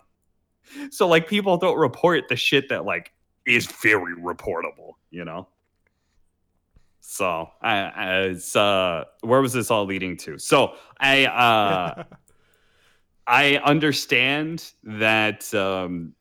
so 0.90 1.08
like 1.08 1.28
people 1.28 1.56
don't 1.56 1.78
report 1.78 2.28
the 2.28 2.36
shit 2.36 2.68
that 2.68 2.84
like 2.84 3.12
is 3.46 3.66
very 3.66 4.14
reportable, 4.16 4.92
you 5.10 5.24
know. 5.24 5.48
So, 7.08 7.48
I, 7.62 7.76
I 7.76 8.20
it's, 8.22 8.56
uh, 8.56 9.04
where 9.20 9.40
was 9.40 9.52
this 9.52 9.70
all 9.70 9.84
leading 9.84 10.16
to? 10.18 10.38
So, 10.38 10.74
I 10.98 11.26
uh, 11.26 12.02
I 13.26 13.56
understand 13.56 14.72
that 14.84 15.52
um, 15.54 16.14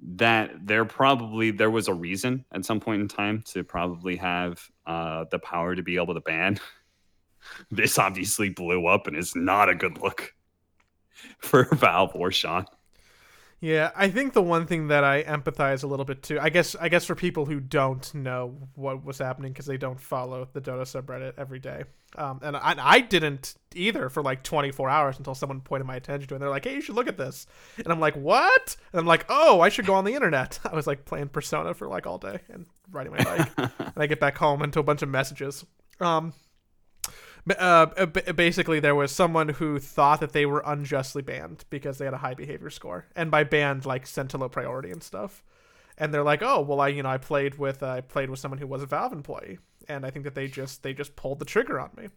that 0.00 0.66
there 0.66 0.84
probably 0.84 1.50
there 1.50 1.70
was 1.70 1.88
a 1.88 1.94
reason 1.94 2.44
at 2.52 2.64
some 2.64 2.80
point 2.80 3.02
in 3.02 3.08
time 3.08 3.42
to 3.48 3.64
probably 3.64 4.16
have 4.16 4.66
uh, 4.86 5.24
the 5.30 5.38
power 5.38 5.74
to 5.74 5.82
be 5.82 5.96
able 5.96 6.14
to 6.14 6.20
ban. 6.20 6.58
this 7.70 7.98
obviously 7.98 8.48
blew 8.48 8.86
up 8.86 9.06
and 9.06 9.16
is 9.16 9.34
not 9.34 9.68
a 9.68 9.74
good 9.74 10.00
look 10.00 10.34
for 11.38 11.64
Valve 11.74 12.12
or 12.14 12.30
Sean. 12.30 12.64
Yeah, 13.60 13.90
I 13.96 14.08
think 14.08 14.34
the 14.34 14.42
one 14.42 14.66
thing 14.66 14.86
that 14.88 15.02
I 15.02 15.24
empathize 15.24 15.82
a 15.82 15.88
little 15.88 16.04
bit 16.04 16.22
too, 16.22 16.38
I 16.40 16.48
guess, 16.48 16.76
I 16.76 16.88
guess 16.88 17.04
for 17.04 17.16
people 17.16 17.44
who 17.44 17.58
don't 17.58 18.14
know 18.14 18.56
what 18.76 19.04
was 19.04 19.18
happening 19.18 19.50
because 19.52 19.66
they 19.66 19.76
don't 19.76 20.00
follow 20.00 20.48
the 20.52 20.60
Dota 20.60 20.82
subreddit 20.82 21.32
every 21.38 21.58
day, 21.58 21.82
um, 22.14 22.38
and 22.40 22.56
I, 22.56 22.76
I 22.78 23.00
didn't 23.00 23.56
either 23.74 24.10
for 24.10 24.22
like 24.22 24.44
24 24.44 24.88
hours 24.88 25.18
until 25.18 25.34
someone 25.34 25.60
pointed 25.60 25.88
my 25.88 25.96
attention 25.96 26.28
to 26.28 26.34
it. 26.34 26.36
and 26.36 26.42
They're 26.42 26.50
like, 26.50 26.66
"Hey, 26.66 26.74
you 26.74 26.80
should 26.80 26.94
look 26.94 27.08
at 27.08 27.18
this," 27.18 27.48
and 27.78 27.88
I'm 27.88 27.98
like, 27.98 28.14
"What?" 28.14 28.76
And 28.92 29.00
I'm 29.00 29.06
like, 29.06 29.26
"Oh, 29.28 29.60
I 29.60 29.70
should 29.70 29.86
go 29.86 29.94
on 29.94 30.04
the 30.04 30.14
internet." 30.14 30.60
I 30.64 30.74
was 30.76 30.86
like 30.86 31.04
playing 31.04 31.28
Persona 31.30 31.74
for 31.74 31.88
like 31.88 32.06
all 32.06 32.18
day 32.18 32.38
and 32.50 32.64
riding 32.92 33.12
my 33.12 33.24
bike, 33.24 33.50
and 33.78 33.92
I 33.96 34.06
get 34.06 34.20
back 34.20 34.38
home 34.38 34.62
into 34.62 34.78
a 34.78 34.84
bunch 34.84 35.02
of 35.02 35.08
messages. 35.08 35.66
Um, 35.98 36.32
uh, 37.58 38.06
basically 38.06 38.80
there 38.80 38.94
was 38.94 39.12
someone 39.12 39.50
who 39.50 39.78
thought 39.78 40.20
that 40.20 40.32
they 40.32 40.46
were 40.46 40.62
unjustly 40.66 41.22
banned 41.22 41.64
because 41.70 41.98
they 41.98 42.04
had 42.04 42.14
a 42.14 42.18
high 42.18 42.34
behavior 42.34 42.70
score. 42.70 43.06
And 43.14 43.30
by 43.30 43.44
banned 43.44 43.86
like 43.86 44.06
sent 44.06 44.30
to 44.30 44.38
low 44.38 44.48
priority 44.48 44.90
and 44.90 45.02
stuff. 45.02 45.42
And 45.96 46.14
they're 46.14 46.24
like 46.24 46.42
oh 46.42 46.60
well 46.60 46.80
i 46.80 46.88
you 46.88 47.02
know 47.02 47.08
i 47.08 47.18
played 47.18 47.58
with 47.58 47.82
uh, 47.82 47.88
i 47.88 48.00
played 48.00 48.30
with 48.30 48.38
someone 48.38 48.58
who 48.58 48.66
was 48.66 48.82
a 48.82 48.86
valve 48.86 49.12
employee. 49.12 49.58
And 49.88 50.04
i 50.04 50.10
think 50.10 50.24
that 50.24 50.34
they 50.34 50.48
just 50.48 50.82
they 50.82 50.92
just 50.92 51.16
pulled 51.16 51.38
the 51.38 51.44
trigger 51.44 51.80
on 51.80 51.90
me. 51.96 52.08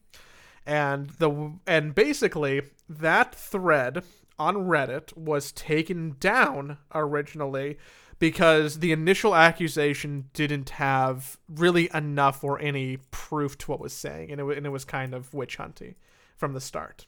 And 0.66 1.10
the 1.12 1.54
and 1.66 1.96
basically 1.96 2.62
that 2.88 3.34
thread 3.34 4.04
on 4.38 4.56
reddit 4.56 5.16
was 5.16 5.52
taken 5.52 6.16
down 6.20 6.78
originally 6.94 7.78
because 8.22 8.82
the 8.82 8.92
initial 8.92 9.34
accusation 9.34 10.30
didn't 10.34 10.70
have 10.70 11.40
really 11.50 11.90
enough 11.92 12.44
or 12.44 12.60
any 12.60 12.98
proof 13.10 13.58
to 13.58 13.72
what 13.72 13.80
was 13.80 13.94
saying, 13.94 14.32
and 14.32 14.40
it, 14.40 14.58
and 14.58 14.68
it 14.68 14.70
was 14.70 14.86
kind 14.86 15.16
of 15.16 15.34
witch 15.34 15.56
hunting 15.56 15.96
from 16.38 16.54
the 16.54 16.62
start. 16.62 17.08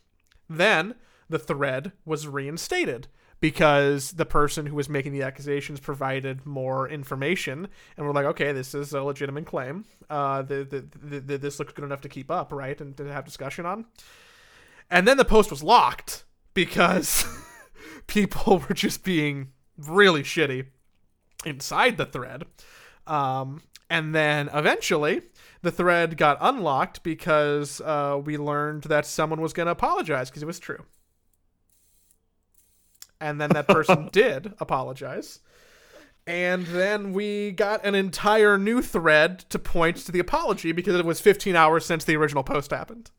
Then 0.50 0.96
the 1.29 1.38
thread 1.38 1.91
was 2.03 2.27
reinstated 2.27 3.10
because 3.39 4.13
the 4.13 4.25
person 4.25 4.65
who 4.65 4.75
was 4.75 4.89
making 4.89 5.12
the 5.12 5.22
accusations 5.22 5.79
provided 5.79 6.48
more 6.48 6.89
information, 6.89 7.67
and 7.96 8.08
we're 8.08 8.12
like, 8.12 8.25
okay, 8.25 8.51
this 8.51 8.74
is 8.74 8.91
a 8.91 9.03
legitimate 9.03 9.46
claim. 9.46 9.86
Uh, 10.10 10.41
the, 10.41 10.63
the, 10.63 11.20
the, 11.20 11.38
this 11.38 11.60
looks 11.60 11.74
good 11.74 11.86
enough 11.86 12.01
to 12.01 12.10
keep 12.10 12.32
up, 12.32 12.51
right, 12.51 12.82
and 12.82 12.98
to 12.98 13.05
have 13.13 13.24
discussion 13.24 13.67
on. 13.67 13.86
And 14.89 15.08
then 15.08 15.17
the 15.17 15.25
post 15.25 15.51
was 15.51 15.62
locked 15.62 16.24
because 16.55 17.24
people 18.08 18.63
were 18.67 18.74
just 18.74 19.03
being 19.03 19.51
really 19.77 20.24
shitty 20.24 20.65
inside 21.45 21.97
the 21.97 22.05
thread. 22.05 22.45
Um, 23.07 23.62
and 23.89 24.15
then 24.15 24.50
eventually, 24.53 25.21
the 25.62 25.71
thread 25.71 26.17
got 26.17 26.38
unlocked 26.41 27.03
because 27.03 27.81
uh, 27.81 28.19
we 28.23 28.38
learned 28.38 28.83
that 28.83 29.05
someone 29.05 29.41
was 29.41 29.53
going 29.53 29.67
to 29.67 29.71
apologize 29.71 30.29
because 30.29 30.43
it 30.43 30.47
was 30.47 30.59
true. 30.59 30.83
And 33.21 33.39
then 33.39 33.51
that 33.51 33.67
person 33.67 34.09
did 34.12 34.53
apologize. 34.59 35.39
And 36.25 36.65
then 36.67 37.13
we 37.13 37.51
got 37.51 37.85
an 37.85 37.95
entire 37.95 38.57
new 38.57 38.81
thread 38.81 39.39
to 39.50 39.59
point 39.59 39.97
to 39.97 40.12
the 40.12 40.19
apology 40.19 40.71
because 40.71 40.95
it 40.95 41.05
was 41.05 41.19
15 41.19 41.55
hours 41.55 41.85
since 41.85 42.03
the 42.03 42.15
original 42.15 42.43
post 42.43 42.71
happened. 42.71 43.12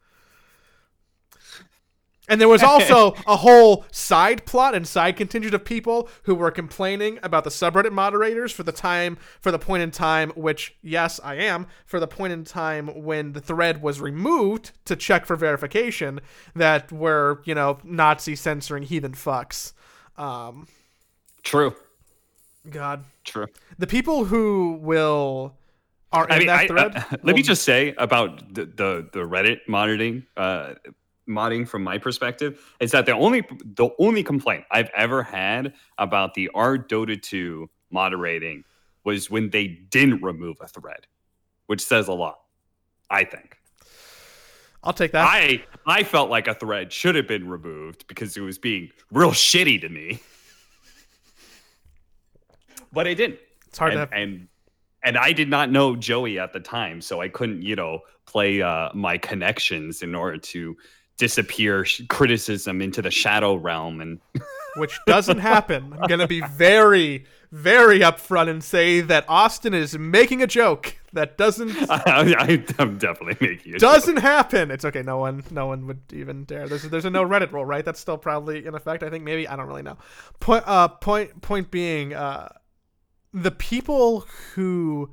And 2.29 2.41
there 2.41 2.49
was 2.49 2.63
also 2.65 3.15
a 3.27 3.37
whole 3.37 3.85
side 3.91 4.47
plot 4.47 4.75
and 4.75 4.87
side 4.87 5.17
contingent 5.17 5.55
of 5.55 5.65
people 5.65 6.09
who 6.25 6.35
were 6.35 6.51
complaining 6.51 7.19
about 7.23 7.45
the 7.45 7.51
subreddit 7.51 7.93
moderators 7.93 8.53
for 8.53 8.63
the 8.63 8.73
time, 8.73 9.19
for 9.41 9.51
the 9.51 9.59
point 9.59 9.83
in 9.83 9.91
time, 9.91 10.31
which, 10.31 10.77
yes, 10.83 11.21
I 11.23 11.35
am, 11.37 11.67
for 11.87 12.01
the 12.01 12.07
point 12.07 12.33
in 12.33 12.45
time 12.45 12.89
when 13.05 13.33
the 13.33 13.41
thread 13.41 13.83
was 13.83 14.01
removed 14.01 14.73
to 14.87 14.97
check 14.97 15.27
for 15.27 15.37
verification 15.37 16.21
that 16.55 16.91
were, 16.91 17.43
you 17.45 17.55
know, 17.55 17.79
Nazi 17.85 18.37
censoring 18.37 18.85
heathen 18.85 19.13
fucks. 19.13 19.73
Um, 20.17 20.67
True. 21.43 21.75
God. 22.69 23.05
True. 23.25 23.47
The 23.79 23.87
people 23.87 24.25
who 24.25 24.79
will 24.81 25.57
are 26.13 26.27
in 26.27 26.33
I 26.33 26.39
mean, 26.39 26.47
that 26.47 26.67
thread. 26.69 26.97
I, 26.97 26.99
uh, 27.13 27.17
let 27.23 27.37
me 27.37 27.43
just 27.43 27.65
say 27.65 27.95
about 27.99 28.55
the, 28.55 28.65
the, 28.65 29.09
the 29.13 29.21
Reddit 29.21 29.59
monitoring. 29.69 30.25
Uh, 30.37 30.75
modding 31.29 31.67
from 31.67 31.83
my 31.83 31.99
perspective 31.99 32.61
is 32.81 32.91
that 32.93 33.07
the 33.07 33.13
only 33.13 33.43
the 33.65 33.91
only 33.99 34.23
complaint 34.23 34.65
I've 34.71 34.91
ever 34.95 35.23
had 35.23 35.75
about 35.99 36.35
the 36.35 36.51
R 36.55 36.79
Dota 36.79 37.21
2 37.21 37.69
moderating 37.91 38.65
was 39.05 39.31
when 39.31 39.51
they 39.51 39.67
didn't 39.67 40.23
remove 40.23 40.57
a 40.61 40.69
thread, 40.69 41.07
which 41.67 41.85
says 41.85 42.09
a 42.09 42.13
lot, 42.13 42.41
I 43.11 43.25
think. 43.25 43.59
I'll 44.83 44.93
take 44.93 45.13
that. 45.13 45.27
I 45.27 45.65
I 45.87 46.05
felt 46.05 46.31
like 46.31 46.47
a 46.47 46.55
thread 46.55 46.93
should 46.93 47.15
have 47.15 47.27
been 47.27 47.49
removed 47.49 48.07
because 48.07 48.37
it 48.37 48.43
was 48.43 48.59
being 48.59 48.91
real 49.11 49.31
shitty 49.31 49.81
to 49.81 49.89
me. 49.89 50.21
But 52.93 53.07
it 53.07 53.17
didn't. 53.17 53.41
It's 53.67 53.79
hard 53.79 53.93
and, 53.93 53.97
to 53.97 54.01
have- 54.01 54.13
and 54.13 54.49
and 55.03 55.19
I 55.19 55.33
did 55.33 55.51
not 55.51 55.71
know 55.71 55.97
Joey 55.97 56.39
at 56.39 56.53
the 56.53 56.61
time, 56.61 57.01
so 57.03 57.21
I 57.21 57.29
couldn't, 57.29 57.63
you 57.63 57.77
know, 57.77 58.01
play 58.27 58.63
uh, 58.63 58.89
my 58.95 59.19
connections 59.19 60.03
in 60.03 60.15
order 60.15 60.39
to 60.39 60.77
disappear 61.17 61.87
criticism 62.09 62.81
into 62.81 63.01
the 63.03 63.11
shadow 63.11 63.55
realm 63.55 64.01
and 64.01 64.21
which 64.77 64.99
doesn't 65.07 65.39
happen. 65.39 65.93
I'm 65.93 66.09
going 66.09 66.21
to 66.21 66.27
be 66.27 66.41
very 66.41 67.25
very 67.55 68.01
upfront 68.01 68.49
and 68.49 68.65
say 68.65 69.01
that 69.01 69.25
Austin 69.29 69.75
is 69.75 69.97
making 69.97 70.43
a 70.43 70.47
joke 70.47 70.97
that 71.13 71.39
doesn't 71.39 71.71
I, 71.89 72.65
am 72.81 72.99
definitely 72.99 73.37
making 73.41 73.75
it 73.75 73.79
doesn't 73.79 74.17
joke. 74.17 74.23
happen. 74.25 74.73
It's 74.73 74.85
okay. 74.85 75.03
No 75.03 75.19
one 75.19 75.45
no 75.53 75.67
one 75.67 75.87
would 75.87 76.01
even 76.13 76.45
dare. 76.45 76.67
There's 76.67 76.83
there's 76.83 77.05
a 77.05 77.11
no 77.11 77.25
Reddit 77.25 77.53
rule, 77.53 77.65
right? 77.65 77.85
That's 77.85 78.01
still 78.01 78.19
probably 78.19 78.67
in 78.67 78.75
effect. 78.75 79.05
I 79.05 79.11
think 79.11 79.23
maybe 79.23 79.47
I 79.47 79.55
don't 79.55 79.69
really 79.69 79.83
know. 79.83 79.99
Point 80.41 80.65
uh 80.67 80.89
point 80.89 81.41
point 81.43 81.71
being 81.71 82.13
uh 82.13 82.49
the 83.33 83.53
people 83.53 84.27
who 84.55 85.13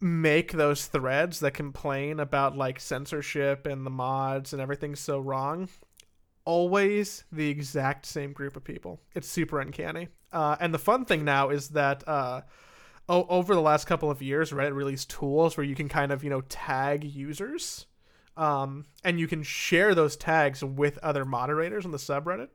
make 0.00 0.52
those 0.52 0.86
threads 0.86 1.40
that 1.40 1.52
complain 1.52 2.20
about 2.20 2.56
like 2.56 2.80
censorship 2.80 3.66
and 3.66 3.84
the 3.84 3.90
mods 3.90 4.52
and 4.52 4.62
everything 4.62 4.96
so 4.96 5.18
wrong 5.18 5.68
always 6.44 7.24
the 7.30 7.48
exact 7.48 8.06
same 8.06 8.32
group 8.32 8.56
of 8.56 8.64
people. 8.64 9.00
It's 9.14 9.28
super 9.28 9.60
uncanny. 9.60 10.08
Uh, 10.32 10.56
and 10.58 10.72
the 10.72 10.78
fun 10.78 11.04
thing 11.04 11.24
now 11.24 11.50
is 11.50 11.68
that 11.70 12.06
uh, 12.08 12.42
o- 13.08 13.26
over 13.28 13.54
the 13.54 13.60
last 13.60 13.86
couple 13.86 14.10
of 14.10 14.22
years 14.22 14.50
reddit 14.50 14.74
released 14.74 15.10
tools 15.10 15.56
where 15.56 15.64
you 15.64 15.74
can 15.74 15.88
kind 15.88 16.12
of 16.12 16.24
you 16.24 16.30
know 16.30 16.40
tag 16.42 17.04
users 17.04 17.86
um, 18.36 18.86
and 19.04 19.20
you 19.20 19.26
can 19.26 19.42
share 19.42 19.94
those 19.94 20.16
tags 20.16 20.64
with 20.64 20.98
other 20.98 21.24
moderators 21.24 21.84
on 21.84 21.90
the 21.90 21.98
subreddit. 21.98 22.48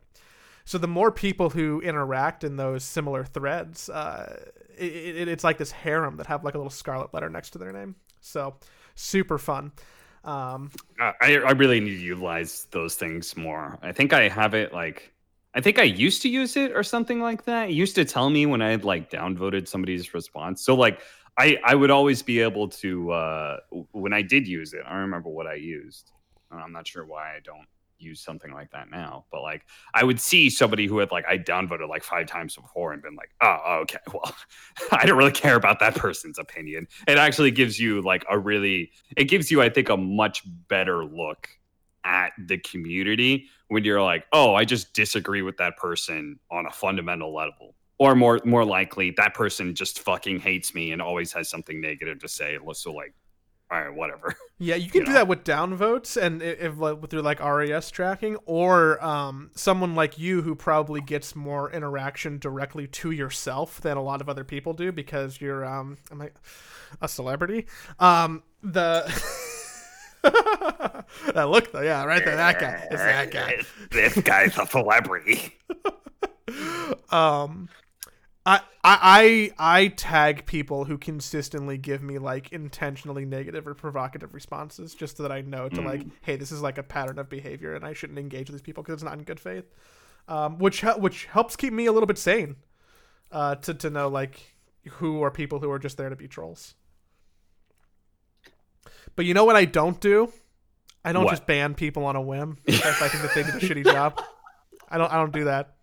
So 0.64 0.78
the 0.78 0.88
more 0.88 1.12
people 1.12 1.52
who 1.52 1.80
interact 1.82 2.44
in 2.44 2.56
those 2.56 2.84
similar 2.84 3.24
threads, 3.24 3.88
uh, 3.88 4.46
it, 4.78 5.16
it, 5.18 5.28
it's 5.28 5.44
like 5.44 5.58
this 5.58 5.72
harem 5.72 6.18
that 6.18 6.28
have 6.28 6.44
like 6.44 6.56
a 6.56 6.58
little 6.58 6.72
scarlet 6.72 7.14
letter 7.14 7.30
next 7.30 7.52
to 7.52 7.58
their 7.58 7.72
name. 7.72 7.96
So 8.22 8.56
super 8.96 9.38
fun. 9.38 9.72
Um, 10.24 10.72
I, 11.00 11.14
I 11.22 11.52
really 11.52 11.80
need 11.80 11.98
to 11.98 12.04
utilize 12.04 12.68
those 12.72 12.96
things 12.96 13.38
more. 13.38 13.78
I 13.84 13.92
think 13.92 14.12
I 14.12 14.28
have 14.28 14.56
it 14.56 14.74
like 14.74 15.14
I 15.54 15.62
think 15.62 15.80
I 15.80 15.84
used 15.84 16.22
to 16.24 16.30
use 16.30 16.58
it 16.58 16.72
or 16.76 16.84
something 16.84 17.22
like 17.22 17.46
that. 17.46 17.70
It 17.70 17.74
used 17.74 17.96
to 17.96 18.06
tell 18.06 18.30
me 18.30 18.46
when 18.46 18.62
I 18.62 18.72
had 18.72 18.84
like 18.84 19.10
downvoted 19.10 19.68
somebody's 19.68 20.14
response. 20.14 20.64
So 20.64 20.76
like 20.76 21.00
I 21.38 21.58
I 21.64 21.76
would 21.76 21.92
always 21.92 22.22
be 22.24 22.40
able 22.40 22.70
to 22.70 23.12
uh 23.12 23.58
when 23.92 24.14
I 24.14 24.24
did 24.24 24.48
use 24.48 24.74
it. 24.74 24.82
I 24.88 24.96
remember 24.98 25.30
what 25.30 25.48
I 25.48 25.56
used. 25.56 26.12
I'm 26.52 26.72
not 26.72 26.88
sure 26.88 27.06
why 27.06 27.36
I 27.36 27.40
don't 27.44 27.68
use 27.98 28.22
something 28.22 28.52
like 28.52 28.72
that 28.72 28.90
now. 28.90 29.26
But 29.32 29.42
like 29.42 29.66
I 29.94 30.04
would 30.04 30.20
see 30.20 30.50
somebody 30.50 30.88
who 30.88 31.00
had 31.00 31.12
like 31.12 31.26
I 31.28 31.38
downvoted 31.38 31.90
like 31.90 32.04
five 32.04 32.28
times 32.28 32.56
before 32.56 32.94
and 32.94 33.02
been 33.02 33.16
like, 33.16 33.32
oh, 33.42 33.80
okay, 33.82 34.00
well, 34.14 34.36
I 34.92 35.06
don't 35.06 35.18
really 35.18 35.32
care 35.32 35.56
about 35.56 35.80
that 35.80 35.96
person's 35.96 36.40
opinion. 36.40 36.88
It 37.08 37.18
actually 37.18 37.52
gives 37.52 37.80
you 37.80 38.02
like 38.02 38.26
a 38.30 38.38
really 38.38 38.92
it 39.18 39.26
gives 39.26 39.52
you, 39.52 39.62
I 39.62 39.70
think, 39.70 39.90
a 39.90 39.98
much 39.98 40.44
better 40.68 41.06
look 41.06 41.50
at 42.04 42.32
the 42.38 42.58
community 42.60 43.48
when 43.68 43.84
you're 43.84 44.02
like, 44.02 44.26
oh, 44.32 44.54
I 44.54 44.64
just 44.64 44.94
disagree 44.94 45.42
with 45.42 45.58
that 45.58 45.76
person 45.78 46.40
on 46.52 46.66
a 46.68 46.72
fundamental 46.72 47.34
level. 47.34 47.76
Or 47.98 48.14
more 48.14 48.42
more 48.44 48.66
likely, 48.66 49.12
that 49.12 49.34
person 49.34 49.74
just 49.74 50.00
fucking 50.00 50.40
hates 50.40 50.76
me 50.76 50.92
and 50.92 51.02
always 51.02 51.32
has 51.32 51.50
something 51.50 51.80
negative 51.80 52.20
to 52.20 52.28
say. 52.28 52.58
So 52.74 52.92
like 52.92 53.14
all 53.72 53.82
right, 53.82 53.94
whatever. 53.94 54.36
Yeah, 54.58 54.76
you 54.76 54.90
can 54.90 55.02
You 55.02 55.06
do 55.08 55.12
know? 55.12 55.18
that 55.18 55.28
with 55.28 55.44
downvotes 55.44 56.16
and 56.16 56.42
if 56.42 56.78
like 56.78 57.10
through 57.10 57.24
like 57.24 57.42
RES 57.44 57.92
tracking, 57.92 58.38
or 58.46 59.04
um, 59.04 59.52
someone 59.54 59.96
like 59.96 60.18
you 60.18 60.44
who 60.44 60.56
probably 60.56 61.02
gets 61.02 61.36
more 61.36 61.70
interaction 61.70 62.38
directly 62.40 62.88
to 62.88 63.12
yourself 63.12 63.82
than 63.82 63.98
a 63.98 64.02
lot 64.02 64.22
of 64.22 64.30
other 64.30 64.46
people 64.46 64.72
do 64.72 64.94
because 64.94 65.42
you're 65.42 65.66
um, 65.66 65.98
am 66.10 66.22
I 66.22 66.30
a 67.02 67.10
celebrity? 67.10 67.66
Um, 68.00 68.44
the 68.64 69.04
that 70.24 71.50
look 71.50 71.74
though, 71.74 71.82
yeah, 71.82 72.06
right 72.06 72.24
there, 72.24 72.38
that 72.38 72.58
guy, 72.58 72.88
it's 72.90 73.02
that 73.02 73.32
guy. 73.32 73.62
this 73.92 74.18
guy's 74.22 74.58
a 74.58 74.66
celebrity. 74.68 75.54
um 77.10 77.68
I, 78.48 78.62
I 78.84 79.52
I 79.58 79.88
tag 79.88 80.46
people 80.46 80.86
who 80.86 80.98
consistently 81.00 81.78
give 81.80 82.04
me 82.04 82.20
like 82.20 82.52
intentionally 82.52 83.26
negative 83.26 83.66
or 83.68 83.74
provocative 83.74 84.36
responses 84.36 84.94
just 84.94 85.18
so 85.18 85.24
that 85.24 85.32
I 85.32 85.42
know 85.42 85.68
to 85.70 85.82
like, 85.82 86.06
hey, 86.22 86.36
this 86.36 86.52
is 86.52 86.62
like 86.62 86.78
a 86.78 86.84
pattern 86.84 87.18
of 87.18 87.28
behavior 87.28 87.74
and 87.74 87.84
I 87.84 87.94
shouldn't 87.94 88.20
engage 88.20 88.48
with 88.50 88.56
these 88.56 88.62
people 88.62 88.84
because 88.84 88.94
it's 88.94 89.04
not 89.04 89.18
in 89.18 89.24
good 89.24 89.40
faith. 89.40 89.66
Um, 90.28 90.60
which 90.60 90.82
which 90.84 91.26
helps 91.26 91.56
keep 91.56 91.74
me 91.74 91.88
a 91.88 91.92
little 91.92 92.06
bit 92.08 92.18
sane. 92.20 92.58
Uh, 93.32 93.56
to 93.56 93.74
to 93.74 93.90
know 93.90 94.08
like 94.08 94.40
who 94.88 95.24
are 95.24 95.32
people 95.32 95.60
who 95.60 95.72
are 95.72 95.80
just 95.80 95.98
there 95.98 96.10
to 96.10 96.16
be 96.16 96.28
trolls. 96.28 96.76
But 99.16 99.26
you 99.26 99.34
know 99.34 99.46
what 99.46 99.56
I 99.56 99.66
don't 99.66 100.00
do? 100.00 100.32
I 101.04 101.14
don't 101.14 101.26
What? 101.26 101.32
just 101.32 101.46
ban 101.48 101.74
people 101.76 102.06
on 102.06 102.16
a 102.16 102.22
whim 102.22 102.58
if 102.66 103.02
I 103.02 103.08
think 103.08 103.24
that 103.24 103.34
they 103.34 103.44
did 103.44 103.56
a 103.56 103.60
shitty 103.60 103.86
job. 103.86 104.22
I 104.90 104.98
don't 105.00 105.12
I 105.12 105.16
don't 105.18 105.34
do 105.34 105.46
that. 105.46 105.75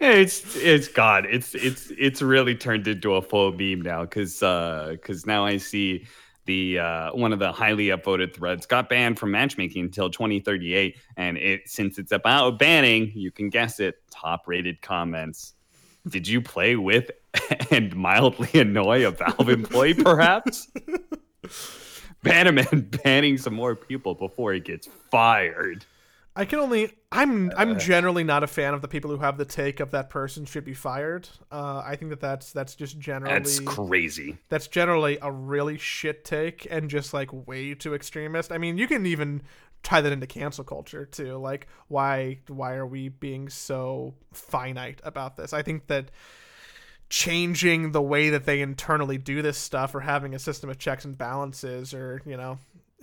It's 0.00 0.56
it's 0.56 0.88
God. 0.88 1.26
It's 1.28 1.54
it's 1.54 1.90
it's 1.98 2.22
really 2.22 2.54
turned 2.54 2.88
into 2.88 3.14
a 3.14 3.22
full 3.22 3.52
meme 3.52 3.82
now 3.82 4.02
because 4.02 4.40
because 4.40 5.26
now 5.26 5.44
I 5.44 5.58
see 5.58 6.06
the 6.44 6.78
uh, 6.78 7.10
one 7.12 7.32
of 7.32 7.38
the 7.38 7.52
highly 7.52 7.86
upvoted 7.86 8.34
threads 8.34 8.66
got 8.66 8.88
banned 8.88 9.18
from 9.18 9.30
matchmaking 9.30 9.84
until 9.84 10.10
2038, 10.10 10.96
and 11.16 11.36
it 11.38 11.62
since 11.66 11.98
it's 11.98 12.12
about 12.12 12.58
banning, 12.58 13.12
you 13.14 13.30
can 13.30 13.48
guess 13.48 13.80
it. 13.80 13.96
Top 14.10 14.48
rated 14.48 14.82
comments. 14.82 15.54
Did 16.08 16.26
you 16.26 16.40
play 16.40 16.74
with 16.74 17.10
and 17.70 17.94
mildly 17.94 18.60
annoy 18.60 19.06
a 19.06 19.12
Valve 19.12 19.48
employee, 19.48 19.94
perhaps? 19.94 20.68
Ban 22.22 22.46
him 22.46 22.58
and 22.58 22.90
banning 23.02 23.38
some 23.38 23.54
more 23.54 23.74
people 23.74 24.14
before 24.14 24.52
he 24.52 24.60
gets 24.60 24.88
fired. 25.10 25.84
I 26.34 26.44
can 26.46 26.58
only 26.60 26.92
I'm 27.10 27.50
Uh. 27.50 27.54
I'm 27.56 27.78
generally 27.78 28.24
not 28.24 28.42
a 28.42 28.46
fan 28.46 28.72
of 28.74 28.80
the 28.80 28.88
people 28.88 29.10
who 29.10 29.18
have 29.18 29.36
the 29.36 29.44
take 29.44 29.80
of 29.80 29.90
that 29.90 30.08
person 30.08 30.44
should 30.46 30.64
be 30.64 30.74
fired. 30.74 31.28
Uh, 31.50 31.82
I 31.84 31.96
think 31.96 32.10
that 32.10 32.20
that's 32.20 32.52
that's 32.52 32.74
just 32.74 32.98
generally 32.98 33.34
That's 33.34 33.60
crazy. 33.60 34.38
that's 34.48 34.66
generally 34.66 35.18
a 35.20 35.30
really 35.30 35.76
shit 35.78 36.24
take 36.24 36.66
and 36.70 36.88
just 36.88 37.12
like 37.12 37.28
way 37.46 37.74
too 37.74 37.94
extremist. 37.94 38.50
I 38.50 38.58
mean, 38.58 38.78
you 38.78 38.86
can 38.86 39.04
even 39.04 39.42
tie 39.82 40.00
that 40.00 40.12
into 40.12 40.26
cancel 40.26 40.64
culture 40.64 41.04
too. 41.04 41.36
Like 41.36 41.66
why 41.88 42.38
why 42.48 42.74
are 42.74 42.86
we 42.86 43.08
being 43.10 43.48
so 43.50 44.14
finite 44.32 45.00
about 45.04 45.36
this? 45.36 45.52
I 45.52 45.60
think 45.62 45.88
that 45.88 46.10
changing 47.10 47.92
the 47.92 48.00
way 48.00 48.30
that 48.30 48.46
they 48.46 48.62
internally 48.62 49.18
do 49.18 49.42
this 49.42 49.58
stuff 49.58 49.94
or 49.94 50.00
having 50.00 50.34
a 50.34 50.38
system 50.38 50.70
of 50.70 50.78
checks 50.78 51.04
and 51.04 51.18
balances 51.18 51.92
or, 51.92 52.22
you 52.24 52.38
know, 52.38 52.58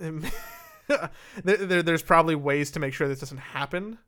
there, 1.44 1.56
there, 1.56 1.82
there's 1.82 2.02
probably 2.02 2.34
ways 2.34 2.70
to 2.72 2.80
make 2.80 2.94
sure 2.94 3.08
this 3.08 3.20
doesn't 3.20 3.38
happen. 3.38 3.98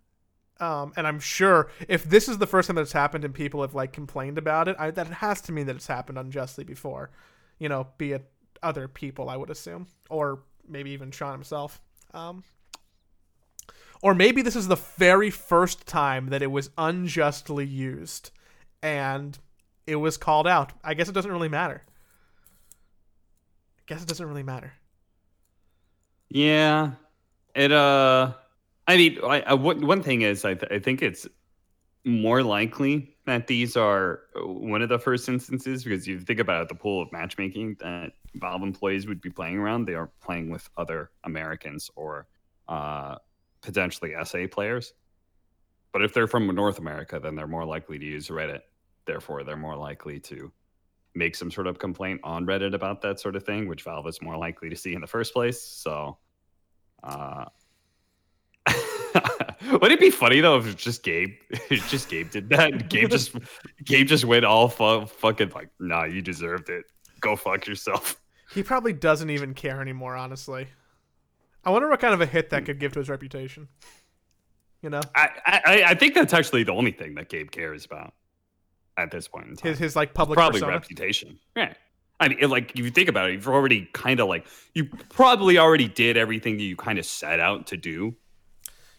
Um, 0.60 0.92
and 0.96 1.06
I'm 1.06 1.18
sure 1.18 1.70
if 1.88 2.04
this 2.04 2.28
is 2.28 2.38
the 2.38 2.46
first 2.46 2.68
time 2.68 2.76
that 2.76 2.82
it's 2.82 2.92
happened 2.92 3.24
and 3.24 3.34
people 3.34 3.62
have 3.62 3.74
like 3.74 3.92
complained 3.92 4.38
about 4.38 4.68
it, 4.68 4.76
I, 4.78 4.90
that 4.92 5.08
has 5.08 5.40
to 5.42 5.52
mean 5.52 5.66
that 5.66 5.76
it's 5.76 5.86
happened 5.86 6.18
unjustly 6.18 6.64
before. 6.64 7.10
You 7.58 7.68
know, 7.68 7.88
be 7.98 8.12
it 8.12 8.30
other 8.62 8.86
people, 8.86 9.28
I 9.28 9.36
would 9.36 9.50
assume, 9.50 9.88
or 10.08 10.40
maybe 10.68 10.90
even 10.92 11.10
Sean 11.10 11.32
himself. 11.32 11.80
Um, 12.14 12.44
or 14.02 14.14
maybe 14.14 14.42
this 14.42 14.56
is 14.56 14.68
the 14.68 14.76
very 14.76 15.30
first 15.30 15.86
time 15.86 16.28
that 16.28 16.42
it 16.42 16.50
was 16.50 16.70
unjustly 16.76 17.66
used, 17.66 18.30
and 18.82 19.38
it 19.86 19.96
was 19.96 20.16
called 20.16 20.46
out. 20.46 20.72
I 20.84 20.94
guess 20.94 21.08
it 21.08 21.12
doesn't 21.12 21.30
really 21.30 21.48
matter. 21.48 21.82
I 23.78 23.82
guess 23.86 24.02
it 24.02 24.08
doesn't 24.08 24.26
really 24.26 24.42
matter. 24.42 24.74
Yeah, 26.32 26.92
it. 27.54 27.72
Uh, 27.72 28.32
I 28.88 28.96
mean, 28.96 29.18
I, 29.22 29.42
I, 29.42 29.54
one 29.54 30.02
thing 30.02 30.22
is, 30.22 30.44
I, 30.44 30.54
th- 30.54 30.72
I 30.72 30.78
think 30.78 31.02
it's 31.02 31.28
more 32.04 32.42
likely 32.42 33.16
that 33.26 33.46
these 33.46 33.76
are 33.76 34.22
one 34.36 34.82
of 34.82 34.88
the 34.88 34.98
first 34.98 35.28
instances 35.28 35.84
because 35.84 36.06
you 36.08 36.18
think 36.20 36.40
about 36.40 36.62
it, 36.62 36.68
the 36.68 36.74
pool 36.74 37.02
of 37.02 37.12
matchmaking 37.12 37.76
that 37.80 38.12
Valve 38.34 38.62
employees 38.62 39.06
would 39.06 39.20
be 39.20 39.30
playing 39.30 39.58
around, 39.58 39.86
they 39.86 39.94
are 39.94 40.10
playing 40.22 40.50
with 40.50 40.68
other 40.78 41.10
Americans 41.24 41.90
or 41.96 42.26
uh, 42.68 43.16
potentially 43.60 44.14
SA 44.24 44.46
players. 44.50 44.94
But 45.92 46.02
if 46.02 46.14
they're 46.14 46.26
from 46.26 46.46
North 46.54 46.78
America, 46.78 47.20
then 47.22 47.36
they're 47.36 47.46
more 47.46 47.66
likely 47.66 47.98
to 47.98 48.04
use 48.04 48.28
Reddit. 48.28 48.62
Therefore, 49.04 49.44
they're 49.44 49.56
more 49.56 49.76
likely 49.76 50.18
to 50.20 50.50
make 51.14 51.36
some 51.36 51.50
sort 51.50 51.66
of 51.66 51.78
complaint 51.78 52.20
on 52.24 52.46
Reddit 52.46 52.74
about 52.74 53.02
that 53.02 53.20
sort 53.20 53.36
of 53.36 53.44
thing, 53.44 53.68
which 53.68 53.82
Valve 53.82 54.06
is 54.06 54.22
more 54.22 54.38
likely 54.38 54.70
to 54.70 54.76
see 54.76 54.94
in 54.94 55.02
the 55.02 55.06
first 55.06 55.34
place. 55.34 55.62
So, 55.62 56.16
uh, 57.02 57.44
would 59.80 59.92
it 59.92 60.00
be 60.00 60.10
funny 60.10 60.40
though 60.40 60.58
if 60.58 60.76
just 60.76 61.02
Gabe, 61.02 61.34
just 61.70 62.08
Gabe 62.08 62.30
did 62.30 62.48
that? 62.50 62.88
Gabe 62.88 63.10
just, 63.10 63.34
Gabe 63.84 64.06
just 64.06 64.24
went 64.24 64.44
all 64.44 64.68
fu- 64.68 65.06
fucking 65.06 65.50
like, 65.54 65.70
nah, 65.80 66.04
you 66.04 66.22
deserved 66.22 66.68
it. 66.68 66.84
Go 67.20 67.36
fuck 67.36 67.66
yourself. 67.66 68.20
He 68.54 68.62
probably 68.62 68.92
doesn't 68.92 69.30
even 69.30 69.54
care 69.54 69.80
anymore, 69.80 70.16
honestly. 70.16 70.66
I 71.64 71.70
wonder 71.70 71.88
what 71.88 72.00
kind 72.00 72.12
of 72.12 72.20
a 72.20 72.26
hit 72.26 72.50
that 72.50 72.64
could 72.64 72.78
give 72.80 72.92
to 72.92 72.98
his 72.98 73.08
reputation. 73.08 73.68
You 74.82 74.90
know, 74.90 75.00
I, 75.14 75.28
I, 75.46 75.82
I 75.86 75.94
think 75.94 76.14
that's 76.14 76.34
actually 76.34 76.64
the 76.64 76.72
only 76.72 76.90
thing 76.90 77.14
that 77.14 77.28
Gabe 77.28 77.50
cares 77.52 77.84
about 77.84 78.14
at 78.96 79.10
this 79.12 79.28
point 79.28 79.46
in 79.48 79.56
time. 79.56 79.70
his 79.70 79.78
his 79.78 79.96
like 79.96 80.12
public 80.12 80.36
probably 80.36 80.60
persona. 80.60 80.72
reputation. 80.72 81.38
Yeah. 81.56 81.74
I 82.22 82.28
mean, 82.28 82.50
like 82.50 82.70
if 82.70 82.84
you 82.84 82.90
think 82.90 83.08
about 83.08 83.30
it, 83.30 83.34
you've 83.34 83.48
already 83.48 83.88
kind 83.92 84.20
of 84.20 84.28
like 84.28 84.46
you 84.74 84.84
probably 85.10 85.58
already 85.58 85.88
did 85.88 86.16
everything 86.16 86.56
that 86.56 86.62
you 86.62 86.76
kind 86.76 86.98
of 86.98 87.04
set 87.04 87.40
out 87.40 87.66
to 87.68 87.76
do. 87.76 88.14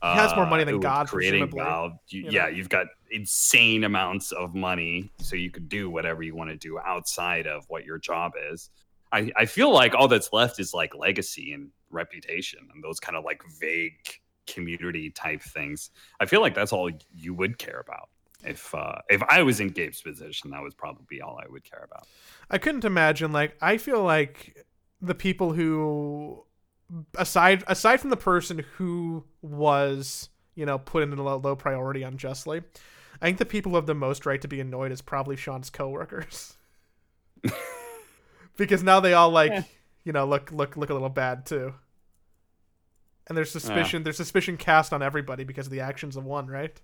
He 0.01 0.09
has 0.09 0.35
more 0.35 0.45
money 0.45 0.63
uh, 0.63 0.65
than 0.65 0.75
with 0.75 0.83
God, 0.83 1.07
Creating 1.07 1.49
Valve, 1.49 1.93
you, 2.09 2.23
you 2.23 2.29
yeah, 2.29 2.43
know? 2.43 2.49
you've 2.49 2.67
got 2.67 2.87
insane 3.09 3.85
amounts 3.85 4.33
of 4.33 4.53
money, 4.53 5.09
so 5.19 5.37
you 5.37 5.49
could 5.49 5.69
do 5.69 5.89
whatever 5.89 6.23
you 6.23 6.35
want 6.35 6.49
to 6.49 6.57
do 6.57 6.77
outside 6.77 7.47
of 7.47 7.63
what 7.69 7.85
your 7.85 7.99
job 7.99 8.33
is. 8.51 8.69
I, 9.13 9.31
I 9.37 9.45
feel 9.45 9.71
like 9.71 9.95
all 9.95 10.09
that's 10.09 10.33
left 10.33 10.59
is 10.59 10.73
like 10.73 10.93
legacy 10.93 11.53
and 11.53 11.69
reputation 11.89 12.59
and 12.73 12.83
those 12.83 12.99
kind 12.99 13.15
of 13.15 13.23
like 13.23 13.41
vague 13.61 13.93
community 14.45 15.09
type 15.09 15.41
things. 15.41 15.91
I 16.19 16.25
feel 16.25 16.41
like 16.41 16.55
that's 16.55 16.73
all 16.73 16.89
you 17.15 17.33
would 17.35 17.57
care 17.57 17.79
about. 17.79 18.09
If 18.43 18.73
uh, 18.75 18.99
if 19.09 19.23
I 19.23 19.41
was 19.43 19.59
in 19.59 19.69
Gabe's 19.69 20.01
position, 20.01 20.51
that 20.51 20.61
would 20.61 20.75
probably 20.77 21.05
be 21.09 21.21
all 21.21 21.39
I 21.43 21.47
would 21.49 21.63
care 21.63 21.87
about. 21.89 22.07
I 22.49 22.57
couldn't 22.57 22.85
imagine 22.85 23.31
like 23.31 23.55
I 23.61 23.77
feel 23.77 24.03
like 24.03 24.65
the 25.01 25.15
people 25.15 25.53
who 25.53 26.43
aside 27.17 27.63
aside 27.67 28.01
from 28.01 28.09
the 28.09 28.17
person 28.17 28.65
who 28.77 29.23
was, 29.41 30.29
you 30.55 30.65
know, 30.65 30.77
put 30.77 31.03
in 31.03 31.13
a 31.13 31.21
low, 31.23 31.37
low 31.37 31.55
priority 31.55 32.03
unjustly, 32.03 32.61
I 33.21 33.25
think 33.25 33.37
the 33.37 33.45
people 33.45 33.71
who 33.71 33.75
have 33.77 33.85
the 33.85 33.95
most 33.95 34.25
right 34.25 34.41
to 34.41 34.47
be 34.47 34.59
annoyed 34.59 34.91
is 34.91 35.01
probably 35.01 35.35
Sean's 35.35 35.69
coworkers. 35.69 36.55
because 38.57 38.83
now 38.83 38.99
they 38.99 39.13
all 39.13 39.29
like, 39.29 39.51
Yeah. 39.51 39.63
you 40.03 40.11
know, 40.13 40.25
look 40.25 40.51
look 40.51 40.77
look 40.77 40.89
a 40.89 40.93
little 40.93 41.09
bad 41.09 41.45
too. 41.45 41.73
And 43.27 43.37
there's 43.37 43.51
suspicion 43.51 44.03
there's 44.03 44.17
suspicion 44.17 44.57
cast 44.57 44.91
on 44.91 45.01
everybody 45.01 45.43
because 45.43 45.67
of 45.67 45.71
the 45.71 45.79
actions 45.79 46.17
of 46.17 46.25
one, 46.25 46.47
right? 46.47 46.79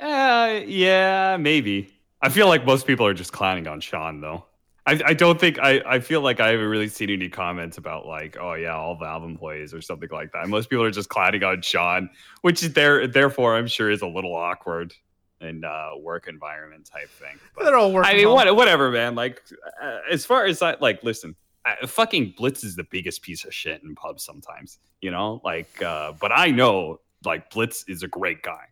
Uh, 0.00 0.60
yeah, 0.66 1.36
maybe. 1.38 1.92
I 2.22 2.28
feel 2.28 2.48
like 2.48 2.64
most 2.64 2.86
people 2.86 3.06
are 3.06 3.14
just 3.14 3.32
clowning 3.32 3.66
on 3.66 3.80
Sean, 3.80 4.20
though. 4.20 4.44
I, 4.88 5.00
I 5.04 5.14
don't 5.14 5.38
think 5.40 5.58
I, 5.58 5.82
I 5.84 5.98
feel 5.98 6.20
like 6.20 6.38
I 6.38 6.50
haven't 6.50 6.66
really 6.68 6.86
seen 6.88 7.10
any 7.10 7.28
comments 7.28 7.76
about 7.76 8.06
like, 8.06 8.36
oh 8.40 8.54
yeah, 8.54 8.76
all 8.76 8.96
Valve 8.96 9.24
employees 9.24 9.74
or 9.74 9.80
something 9.80 10.08
like 10.12 10.30
that. 10.32 10.48
Most 10.48 10.70
people 10.70 10.84
are 10.84 10.92
just 10.92 11.08
clowning 11.08 11.42
on 11.42 11.60
Sean, 11.62 12.08
which 12.42 12.62
is 12.62 12.72
there 12.72 13.08
therefore 13.08 13.56
I'm 13.56 13.66
sure 13.66 13.90
is 13.90 14.02
a 14.02 14.06
little 14.06 14.34
awkward 14.34 14.94
and 15.40 15.64
uh 15.64 15.90
work 15.98 16.28
environment 16.28 16.86
type 16.86 17.10
thing. 17.10 17.36
But- 17.56 17.64
They're 17.64 17.76
all 17.76 17.92
working. 17.92 18.12
I 18.12 18.16
mean, 18.16 18.30
what, 18.30 18.54
whatever, 18.54 18.92
man. 18.92 19.16
Like, 19.16 19.42
uh, 19.82 19.98
as 20.08 20.24
far 20.24 20.44
as 20.46 20.62
I 20.62 20.76
like, 20.80 21.02
listen, 21.02 21.34
uh, 21.64 21.84
fucking 21.88 22.34
Blitz 22.36 22.62
is 22.62 22.76
the 22.76 22.86
biggest 22.88 23.22
piece 23.22 23.44
of 23.44 23.52
shit 23.52 23.82
in 23.82 23.96
pubs 23.96 24.22
sometimes, 24.22 24.78
you 25.00 25.10
know. 25.10 25.40
Like, 25.44 25.82
uh, 25.82 26.12
but 26.20 26.30
I 26.30 26.52
know 26.52 27.00
like 27.24 27.50
Blitz 27.50 27.84
is 27.88 28.04
a 28.04 28.08
great 28.08 28.40
guy. 28.42 28.66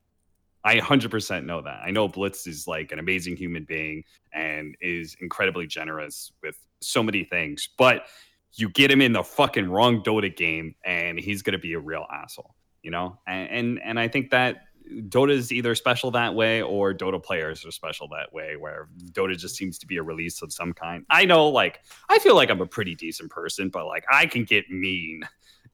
I 0.64 0.77
100% 0.77 1.44
know 1.44 1.61
that. 1.61 1.81
I 1.85 1.90
know 1.90 2.09
Blitz 2.09 2.46
is 2.46 2.66
like 2.66 2.90
an 2.90 2.98
amazing 2.98 3.37
human 3.37 3.64
being 3.64 4.05
and 4.33 4.77
is 4.81 5.16
incredibly 5.20 5.66
generous 5.66 6.33
with 6.42 6.57
so 6.81 7.03
many 7.03 7.24
things. 7.24 7.68
But 7.77 8.07
you 8.55 8.68
get 8.70 8.90
him 8.90 9.00
in 9.00 9.12
the 9.12 9.22
fucking 9.22 9.68
wrong 9.68 10.03
Dota 10.03 10.35
game, 10.35 10.74
and 10.85 11.18
he's 11.18 11.42
gonna 11.42 11.59
be 11.59 11.74
a 11.74 11.79
real 11.79 12.07
asshole, 12.12 12.55
you 12.83 12.90
know. 12.90 13.18
And 13.27 13.50
and, 13.50 13.81
and 13.85 14.00
I 14.00 14.09
think 14.09 14.31
that 14.31 14.62
Dota 15.09 15.33
is 15.33 15.50
either 15.50 15.74
special 15.74 16.11
that 16.12 16.35
way 16.35 16.62
or 16.62 16.92
Dota 16.94 17.22
players 17.22 17.64
are 17.64 17.70
special 17.70 18.09
that 18.09 18.33
way, 18.33 18.57
where 18.57 18.88
Dota 19.12 19.37
just 19.37 19.57
seems 19.57 19.79
to 19.79 19.87
be 19.87 19.96
a 19.96 20.03
release 20.03 20.42
of 20.42 20.53
some 20.53 20.72
kind. 20.72 21.05
I 21.11 21.24
know, 21.24 21.48
like, 21.48 21.81
I 22.09 22.18
feel 22.18 22.35
like 22.35 22.50
I'm 22.50 22.61
a 22.61 22.66
pretty 22.66 22.94
decent 22.94 23.31
person, 23.31 23.70
but 23.70 23.87
like, 23.87 24.05
I 24.12 24.27
can 24.27 24.44
get 24.44 24.70
mean 24.70 25.22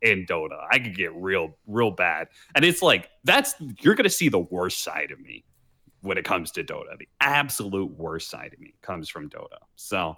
in 0.03 0.27
Dota. 0.27 0.59
I 0.71 0.79
could 0.79 0.97
get 0.97 1.15
real, 1.15 1.57
real 1.67 1.91
bad. 1.91 2.29
And 2.55 2.65
it's 2.65 2.83
like, 2.83 3.11
that's, 3.25 3.55
you're 3.81 3.95
going 3.95 4.05
to 4.05 4.11
see 4.11 4.29
the 4.29 4.39
worst 4.39 4.83
side 4.83 5.11
of 5.11 5.21
me 5.21 5.45
when 6.03 6.19
it 6.19 6.25
comes 6.25 6.51
to 6.53 6.65
Dota. 6.65 6.99
The 6.99 7.09
absolute 7.21 7.91
worst 7.97 8.31
side 8.31 8.53
of 8.53 8.61
me 8.61 8.75
comes 8.83 9.09
from 9.09 9.29
Dota. 9.29 9.59
So, 9.77 10.17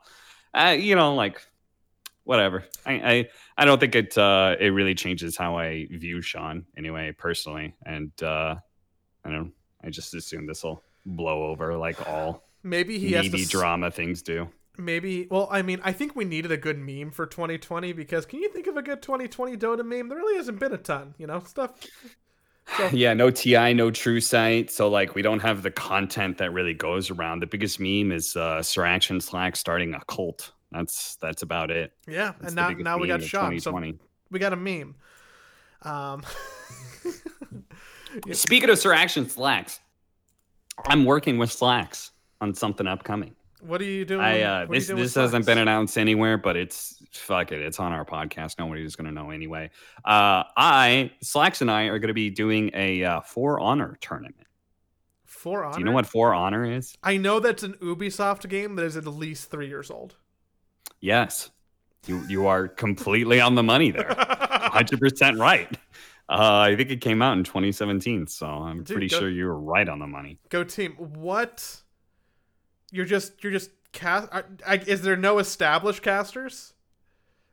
uh, 0.54 0.76
you 0.78 0.94
know, 0.94 1.14
like, 1.14 1.40
whatever. 2.24 2.64
I, 2.86 2.92
I, 2.92 3.28
I 3.58 3.64
don't 3.64 3.80
think 3.80 3.94
it, 3.94 4.16
uh, 4.16 4.56
it 4.60 4.68
really 4.68 4.94
changes 4.94 5.36
how 5.36 5.58
I 5.58 5.88
view 5.90 6.20
Sean 6.20 6.64
anyway, 6.76 7.12
personally. 7.16 7.74
And, 7.84 8.12
uh, 8.22 8.56
I 9.24 9.30
don't, 9.30 9.52
I 9.82 9.90
just 9.90 10.14
assume 10.14 10.46
this 10.46 10.62
will 10.62 10.82
blow 11.04 11.46
over 11.46 11.76
like 11.76 12.08
all 12.08 12.44
maybe 12.62 12.98
he 12.98 13.12
has 13.12 13.28
to 13.28 13.44
drama 13.46 13.90
things 13.90 14.22
do. 14.22 14.48
Maybe 14.78 15.26
well 15.30 15.48
i 15.50 15.60
mean 15.60 15.80
i 15.84 15.92
think 15.92 16.16
we 16.16 16.24
needed 16.24 16.50
a 16.50 16.56
good 16.56 16.78
meme 16.78 17.10
for 17.10 17.26
2020 17.26 17.92
because 17.92 18.24
can 18.24 18.40
you 18.40 18.50
think 18.50 18.66
of 18.66 18.76
a 18.76 18.82
good 18.82 19.02
2020 19.02 19.56
dota 19.58 19.84
meme 19.84 20.08
there 20.08 20.16
really 20.16 20.36
hasn't 20.36 20.58
been 20.58 20.72
a 20.72 20.78
ton 20.78 21.14
you 21.18 21.26
know 21.26 21.40
stuff 21.40 21.74
so 22.76 22.88
Yeah, 22.92 23.12
no 23.12 23.28
TI, 23.30 23.74
no 23.74 23.90
True 23.90 24.20
Sight. 24.20 24.70
So 24.70 24.88
like 24.88 25.16
we 25.16 25.20
don't 25.22 25.40
have 25.40 25.62
the 25.62 25.70
content 25.70 26.38
that 26.38 26.52
really 26.52 26.74
goes 26.74 27.10
around. 27.10 27.40
The 27.40 27.46
biggest 27.46 27.80
meme 27.80 28.12
is 28.12 28.36
uh 28.36 28.62
Sir 28.62 28.84
Action 28.84 29.20
Slack 29.20 29.56
starting 29.56 29.94
a 29.94 30.00
cult. 30.06 30.52
That's 30.70 31.16
that's 31.16 31.42
about 31.42 31.70
it. 31.70 31.92
yeah 32.06 32.32
That's 32.40 32.54
and 32.54 32.56
now 32.56 32.70
now 32.70 32.98
we 32.98 33.08
got 33.08 33.22
sean 33.22 33.58
so 33.60 33.78
we 34.30 34.38
got 34.38 34.52
a 34.52 34.56
meme 34.56 34.94
um 35.82 36.22
Speaking 38.32 38.70
of 38.70 38.78
Sir 38.78 38.92
Action 38.92 39.28
Slacks, 39.28 39.80
I'm 40.86 41.04
working 41.04 41.38
with 41.38 41.50
Slacks 41.50 42.12
on 42.40 42.54
something 42.54 42.86
upcoming. 42.86 43.34
What 43.62 43.80
are 43.80 43.84
you 43.84 44.04
doing 44.04 44.20
I 44.20 44.42
uh, 44.42 44.66
what 44.66 44.70
are 44.70 44.74
you 44.74 44.80
this 44.80 44.86
doing 44.88 44.98
this 45.02 45.14
hasn't 45.14 45.46
been 45.46 45.58
announced 45.58 45.96
anywhere, 45.98 46.36
but 46.38 46.56
it's 46.56 47.02
fuck 47.12 47.52
it. 47.52 47.60
It's 47.60 47.78
on 47.80 47.92
our 47.92 48.04
podcast. 48.04 48.58
Nobody's 48.58 48.96
gonna 48.96 49.12
know 49.12 49.30
anyway. 49.30 49.70
Uh, 50.04 50.44
I 50.56 51.12
Slacks 51.22 51.60
and 51.60 51.70
I 51.70 51.84
are 51.84 51.98
gonna 51.98 52.12
be 52.14 52.30
doing 52.30 52.70
a 52.74 53.04
uh, 53.04 53.20
For 53.20 53.60
Honor 53.60 53.96
tournament. 54.00 54.36
for 55.24 55.64
honor 55.64 55.74
Do 55.74 55.78
you 55.80 55.84
know 55.86 55.92
what 55.92 56.06
For 56.06 56.34
Honor 56.34 56.64
is? 56.64 56.94
i 57.02 57.16
know 57.16 57.40
that's 57.40 57.62
an 57.62 57.74
ubisoft 57.74 58.48
game 58.48 58.76
that 58.76 58.84
is 58.84 58.96
at 58.96 59.06
least 59.06 59.50
three 59.50 59.68
years 59.68 59.90
old 59.90 60.16
Yes, 61.00 61.50
you 62.06 62.22
you 62.28 62.46
are 62.46 62.68
completely 62.68 63.40
on 63.40 63.54
the 63.56 63.62
money 63.62 63.90
there. 63.90 64.14
Hundred 64.18 65.00
percent 65.00 65.38
right. 65.38 65.68
Uh, 66.28 66.60
I 66.70 66.76
think 66.76 66.90
it 66.90 67.00
came 67.00 67.20
out 67.20 67.36
in 67.36 67.42
2017, 67.44 68.26
so 68.28 68.46
I'm 68.46 68.78
Dude, 68.84 68.86
pretty 68.94 69.08
go- 69.08 69.18
sure 69.18 69.28
you 69.28 69.46
were 69.46 69.58
right 69.58 69.88
on 69.88 69.98
the 69.98 70.06
money. 70.06 70.38
go 70.48 70.62
team 70.64 70.92
what 70.92 71.81
you're 72.92 73.04
just 73.04 73.42
you're 73.42 73.52
just 73.52 73.70
cast 73.90 74.28
I, 74.32 74.44
I, 74.66 74.74
is 74.76 75.02
there 75.02 75.16
no 75.16 75.38
established 75.38 76.02
casters 76.02 76.74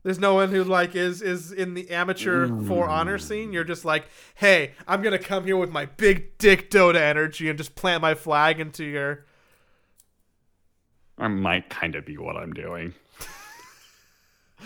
there's 0.04 0.20
no 0.20 0.36
one 0.36 0.50
who 0.50 0.64
like 0.64 0.96
is 0.96 1.22
is 1.22 1.52
in 1.52 1.74
the 1.74 1.90
amateur 1.90 2.48
for 2.66 2.88
honor 2.88 3.18
scene 3.18 3.52
you're 3.52 3.64
just 3.64 3.84
like 3.84 4.06
hey 4.36 4.74
i'm 4.88 5.02
gonna 5.02 5.20
come 5.20 5.46
here 5.46 5.58
with 5.58 5.72
my 5.72 5.86
big 5.86 6.38
dick 6.38 6.70
dota 6.70 7.02
energy 7.02 7.50
and 7.50 7.58
just 7.58 7.76
plant 7.76 8.02
my 8.02 8.14
flag 8.14 8.60
into 8.60 8.86
your 8.86 9.26
Or 11.18 11.28
might 11.28 11.70
kind 11.70 11.96
of 11.96 12.06
be 12.06 12.18
what 12.18 12.38
I'm 12.38 12.54
doing. 12.54 12.94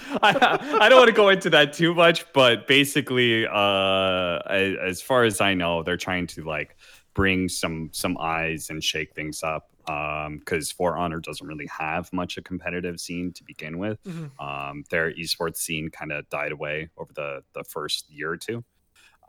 I, 0.21 0.77
I 0.81 0.89
don't 0.89 0.99
want 0.99 1.09
to 1.09 1.15
go 1.15 1.29
into 1.29 1.49
that 1.51 1.73
too 1.73 1.93
much, 1.95 2.31
but 2.33 2.67
basically, 2.67 3.47
uh, 3.47 4.39
as, 4.47 4.75
as 4.83 5.01
far 5.01 5.23
as 5.23 5.41
I 5.41 5.53
know, 5.53 5.81
they're 5.83 5.97
trying 5.97 6.27
to 6.27 6.43
like 6.43 6.77
bring 7.13 7.49
some 7.49 7.89
some 7.91 8.17
eyes 8.19 8.69
and 8.69 8.83
shake 8.83 9.13
things 9.13 9.43
up. 9.43 9.72
Um, 9.88 10.39
because 10.39 10.72
For 10.72 10.98
Honor 10.98 11.19
doesn't 11.19 11.46
really 11.46 11.67
have 11.67 12.12
much 12.13 12.38
of 12.38 12.41
a 12.41 12.43
competitive 12.43 13.00
scene 13.00 13.34
to 13.34 13.43
begin 13.43 13.78
with. 13.78 14.02
Mhm. 14.04 14.32
Um, 14.39 14.84
their 14.89 15.12
esports 15.13 15.58
scene 15.58 15.89
kind 15.89 16.12
of 16.12 16.30
died 16.30 16.52
away 16.52 16.89
over 16.98 17.12
the 17.13 17.43
the 17.54 17.63
first 17.63 18.10
year 18.10 18.32
or 18.32 18.38
two. 18.38 18.63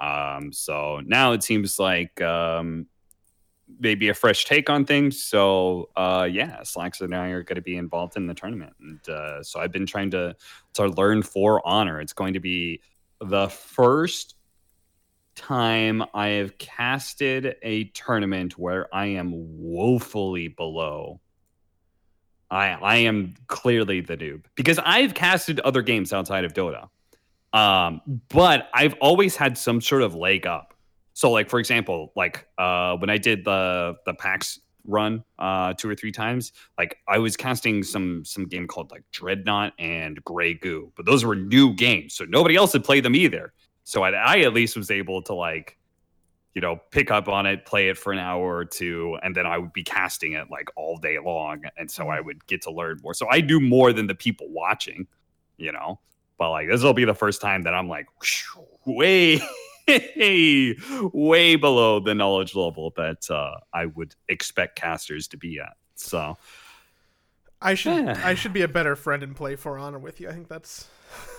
Um, 0.00 0.52
so 0.52 1.00
now 1.04 1.32
it 1.32 1.42
seems 1.42 1.78
like 1.78 2.20
um, 2.20 2.86
maybe 3.78 4.08
a 4.08 4.14
fresh 4.14 4.44
take 4.44 4.68
on 4.68 4.84
things. 4.84 5.22
So 5.22 5.90
uh, 5.96 6.28
yeah, 6.30 6.62
Slacks 6.62 7.00
and 7.00 7.14
I 7.14 7.28
are 7.28 7.42
going 7.42 7.56
to 7.56 7.62
be 7.62 7.76
involved 7.76 8.16
in 8.16 8.26
the 8.26 8.34
tournament, 8.34 8.74
and 8.80 9.08
uh, 9.08 9.42
so 9.42 9.60
I've 9.60 9.72
been 9.72 9.86
trying 9.86 10.10
to 10.12 10.36
to 10.74 10.86
learn 10.88 11.22
for 11.22 11.66
honor. 11.66 12.00
It's 12.00 12.12
going 12.12 12.34
to 12.34 12.40
be 12.40 12.80
the 13.20 13.48
first 13.48 14.36
time 15.34 16.02
I 16.14 16.28
have 16.28 16.58
casted 16.58 17.56
a 17.62 17.84
tournament 17.84 18.58
where 18.58 18.94
I 18.94 19.06
am 19.06 19.32
woefully 19.34 20.48
below. 20.48 21.20
I 22.50 22.68
I 22.70 22.96
am 22.96 23.34
clearly 23.48 24.00
the 24.00 24.16
noob 24.16 24.44
because 24.54 24.78
I've 24.78 25.14
casted 25.14 25.60
other 25.60 25.82
games 25.82 26.12
outside 26.12 26.44
of 26.44 26.54
Dota. 26.54 26.88
Um, 27.52 28.00
but 28.28 28.68
I've 28.74 28.94
always 29.00 29.36
had 29.36 29.56
some 29.56 29.80
sort 29.80 30.02
of 30.02 30.14
leg 30.14 30.46
up. 30.46 30.74
So 31.14 31.30
like 31.30 31.48
for 31.48 31.58
example, 31.58 32.12
like 32.16 32.46
uh 32.58 32.96
when 32.96 33.10
I 33.10 33.18
did 33.18 33.44
the 33.44 33.96
the 34.06 34.14
PAX 34.14 34.60
run 34.86 35.24
uh 35.38 35.72
two 35.74 35.88
or 35.88 35.94
three 35.94 36.12
times, 36.12 36.52
like 36.78 36.98
I 37.08 37.18
was 37.18 37.36
casting 37.36 37.82
some 37.82 38.24
some 38.24 38.46
game 38.46 38.66
called 38.66 38.90
like 38.90 39.04
Dreadnought 39.12 39.72
and 39.78 40.22
Grey 40.24 40.54
Goo, 40.54 40.92
but 40.96 41.06
those 41.06 41.24
were 41.24 41.36
new 41.36 41.74
games, 41.74 42.14
so 42.14 42.24
nobody 42.24 42.56
else 42.56 42.72
had 42.72 42.84
played 42.84 43.04
them 43.04 43.14
either. 43.14 43.52
So 43.84 44.02
I, 44.02 44.10
I 44.10 44.38
at 44.40 44.52
least 44.52 44.76
was 44.76 44.90
able 44.90 45.22
to 45.22 45.34
like 45.34 45.78
you 46.54 46.60
know 46.60 46.80
pick 46.90 47.10
up 47.10 47.28
on 47.28 47.46
it, 47.46 47.66
play 47.66 47.88
it 47.88 47.98
for 47.98 48.12
an 48.12 48.18
hour 48.18 48.56
or 48.56 48.64
two, 48.64 49.18
and 49.22 49.34
then 49.34 49.46
I 49.46 49.58
would 49.58 49.72
be 49.72 49.84
casting 49.84 50.32
it 50.32 50.50
like 50.50 50.68
all 50.76 50.96
day 50.96 51.18
long, 51.18 51.62
and 51.76 51.90
so 51.90 52.08
I 52.08 52.20
would 52.20 52.46
get 52.46 52.62
to 52.62 52.70
learn 52.70 53.00
more. 53.02 53.14
So 53.14 53.28
I 53.28 53.40
do 53.40 53.60
more 53.60 53.92
than 53.92 54.06
the 54.06 54.14
people 54.14 54.48
watching, 54.50 55.06
you 55.56 55.72
know. 55.72 56.00
But 56.38 56.50
like 56.50 56.68
this 56.68 56.82
will 56.82 56.94
be 56.94 57.04
the 57.04 57.14
first 57.14 57.40
time 57.40 57.62
that 57.62 57.74
I'm 57.74 57.88
like 57.88 58.06
way 58.86 59.40
way 59.86 61.56
below 61.56 62.00
the 62.00 62.14
knowledge 62.14 62.54
level 62.54 62.92
that 62.96 63.30
uh, 63.30 63.56
I 63.72 63.86
would 63.86 64.14
expect 64.28 64.76
casters 64.76 65.28
to 65.28 65.36
be 65.36 65.60
at. 65.60 65.74
So 65.96 66.36
i 67.64 67.74
should 67.74 67.92
Yeah. 67.92 68.20
i 68.24 68.34
should 68.34 68.52
be 68.52 68.62
a 68.62 68.68
better 68.68 68.94
friend 68.94 69.22
and 69.22 69.34
play 69.34 69.56
for 69.56 69.78
honor 69.78 69.98
with 69.98 70.20
you 70.20 70.28
i 70.28 70.32
think 70.32 70.48
that's 70.48 70.88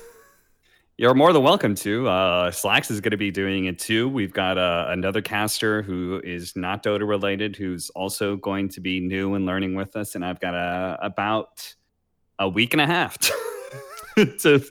you're 0.98 1.14
more 1.14 1.34
than 1.34 1.44
welcome 1.44 1.76
to. 1.76 2.08
Uh, 2.08 2.52
Slacks 2.52 2.90
is 2.90 3.02
going 3.02 3.12
to 3.12 3.18
be 3.18 3.32
doing 3.32 3.66
it 3.66 3.78
too. 3.78 4.08
We've 4.08 4.32
got 4.32 4.58
uh, 4.58 4.86
another 4.90 5.22
caster 5.22 5.82
who 5.82 6.22
is 6.24 6.56
not 6.56 6.84
Dota 6.84 7.08
related, 7.08 7.58
who's 7.58 7.90
also 7.90 8.38
going 8.38 8.70
to 8.70 8.82
be 8.82 9.02
new 9.02 9.34
and 9.34 9.46
learning 9.46 9.76
with 9.76 9.96
us. 9.98 10.16
And 10.16 10.24
I've 10.24 10.40
got 10.40 10.54
about 11.02 11.76
a 12.40 12.48
week 12.48 12.74
and 12.74 12.82
a 12.82 12.86
half 12.86 13.18
to, 14.16 14.26
to 14.38 14.64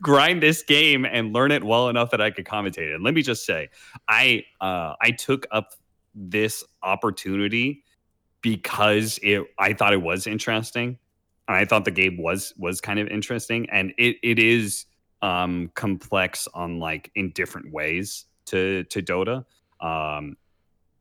grind 0.00 0.42
this 0.42 0.62
game 0.62 1.04
and 1.04 1.34
learn 1.34 1.52
it 1.52 1.62
well 1.62 1.90
enough 1.90 2.10
that 2.12 2.20
I 2.22 2.30
could 2.30 2.46
commentate 2.46 2.90
it. 2.90 2.94
And 2.94 3.04
let 3.04 3.12
me 3.12 3.20
just 3.20 3.44
say, 3.44 3.68
I 4.08 4.44
uh, 4.62 4.94
I 5.02 5.10
took 5.10 5.46
up 5.50 5.74
this 6.14 6.64
opportunity 6.82 7.84
because 8.40 9.18
it 9.22 9.42
I 9.58 9.74
thought 9.74 9.92
it 9.92 10.00
was 10.00 10.26
interesting. 10.26 10.98
And 11.46 11.56
I 11.56 11.66
thought 11.66 11.84
the 11.84 11.90
game 11.90 12.16
was 12.16 12.54
was 12.56 12.80
kind 12.80 12.98
of 12.98 13.08
interesting, 13.08 13.68
and 13.70 13.92
it 13.98 14.16
it 14.22 14.38
is 14.38 14.86
um 15.22 15.70
complex 15.74 16.48
on 16.54 16.78
like 16.78 17.10
in 17.14 17.30
different 17.30 17.72
ways 17.72 18.26
to 18.46 18.84
to 18.84 19.02
Dota. 19.02 19.44
Um 19.80 20.36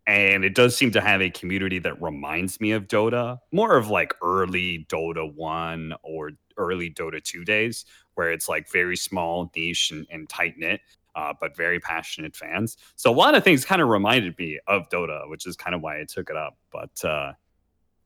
and 0.07 0.45
it 0.45 0.55
does 0.55 0.75
seem 0.75 0.91
to 0.91 1.01
have 1.01 1.21
a 1.21 1.29
community 1.29 1.79
that 1.79 2.01
reminds 2.01 2.61
me 2.61 2.71
of 2.71 2.87
Dota, 2.87 3.39
more 3.51 3.75
of 3.75 3.89
like 3.89 4.15
early 4.21 4.87
Dota 4.89 5.31
1 5.35 5.93
or 6.01 6.31
early 6.55 6.89
Dota 6.89 7.21
2 7.21 7.43
days, 7.43 7.83
where 8.15 8.31
it's 8.31 8.47
like 8.47 8.71
very 8.71 8.95
small, 8.95 9.51
niche, 9.53 9.91
and, 9.91 10.07
and 10.09 10.29
tight 10.29 10.57
knit, 10.57 10.79
uh, 11.15 11.33
but 11.41 11.57
very 11.57 11.81
passionate 11.81 12.37
fans. 12.37 12.77
So 12.95 13.11
a 13.11 13.13
lot 13.13 13.35
of 13.35 13.43
things 13.43 13.65
kind 13.65 13.81
of 13.81 13.89
reminded 13.89 14.37
me 14.37 14.59
of 14.65 14.87
Dota, 14.87 15.29
which 15.29 15.45
is 15.45 15.57
kind 15.57 15.75
of 15.75 15.81
why 15.81 15.99
I 15.99 16.05
took 16.05 16.29
it 16.29 16.37
up. 16.37 16.57
But 16.71 17.03
uh, 17.03 17.33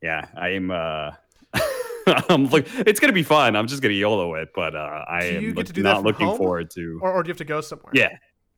yeah, 0.01 0.27
I'm. 0.35 0.71
Uh, 0.71 1.11
I'm 2.29 2.47
look, 2.47 2.65
it's 2.87 2.99
gonna 2.99 3.13
be 3.13 3.23
fun. 3.23 3.55
I'm 3.55 3.67
just 3.67 3.81
gonna 3.81 3.93
YOLO 3.93 4.35
it, 4.35 4.49
but 4.55 4.75
uh, 4.75 5.05
I 5.07 5.23
am 5.25 5.53
look- 5.53 5.67
to 5.67 5.73
do 5.73 5.83
that 5.83 5.93
not 5.93 6.03
looking 6.03 6.27
home? 6.27 6.37
forward 6.37 6.69
to. 6.71 6.99
or, 7.01 7.11
or 7.11 7.23
do 7.23 7.27
you 7.27 7.31
have 7.31 7.37
to 7.37 7.45
go 7.45 7.61
somewhere 7.61 7.91
Yeah, 7.93 8.09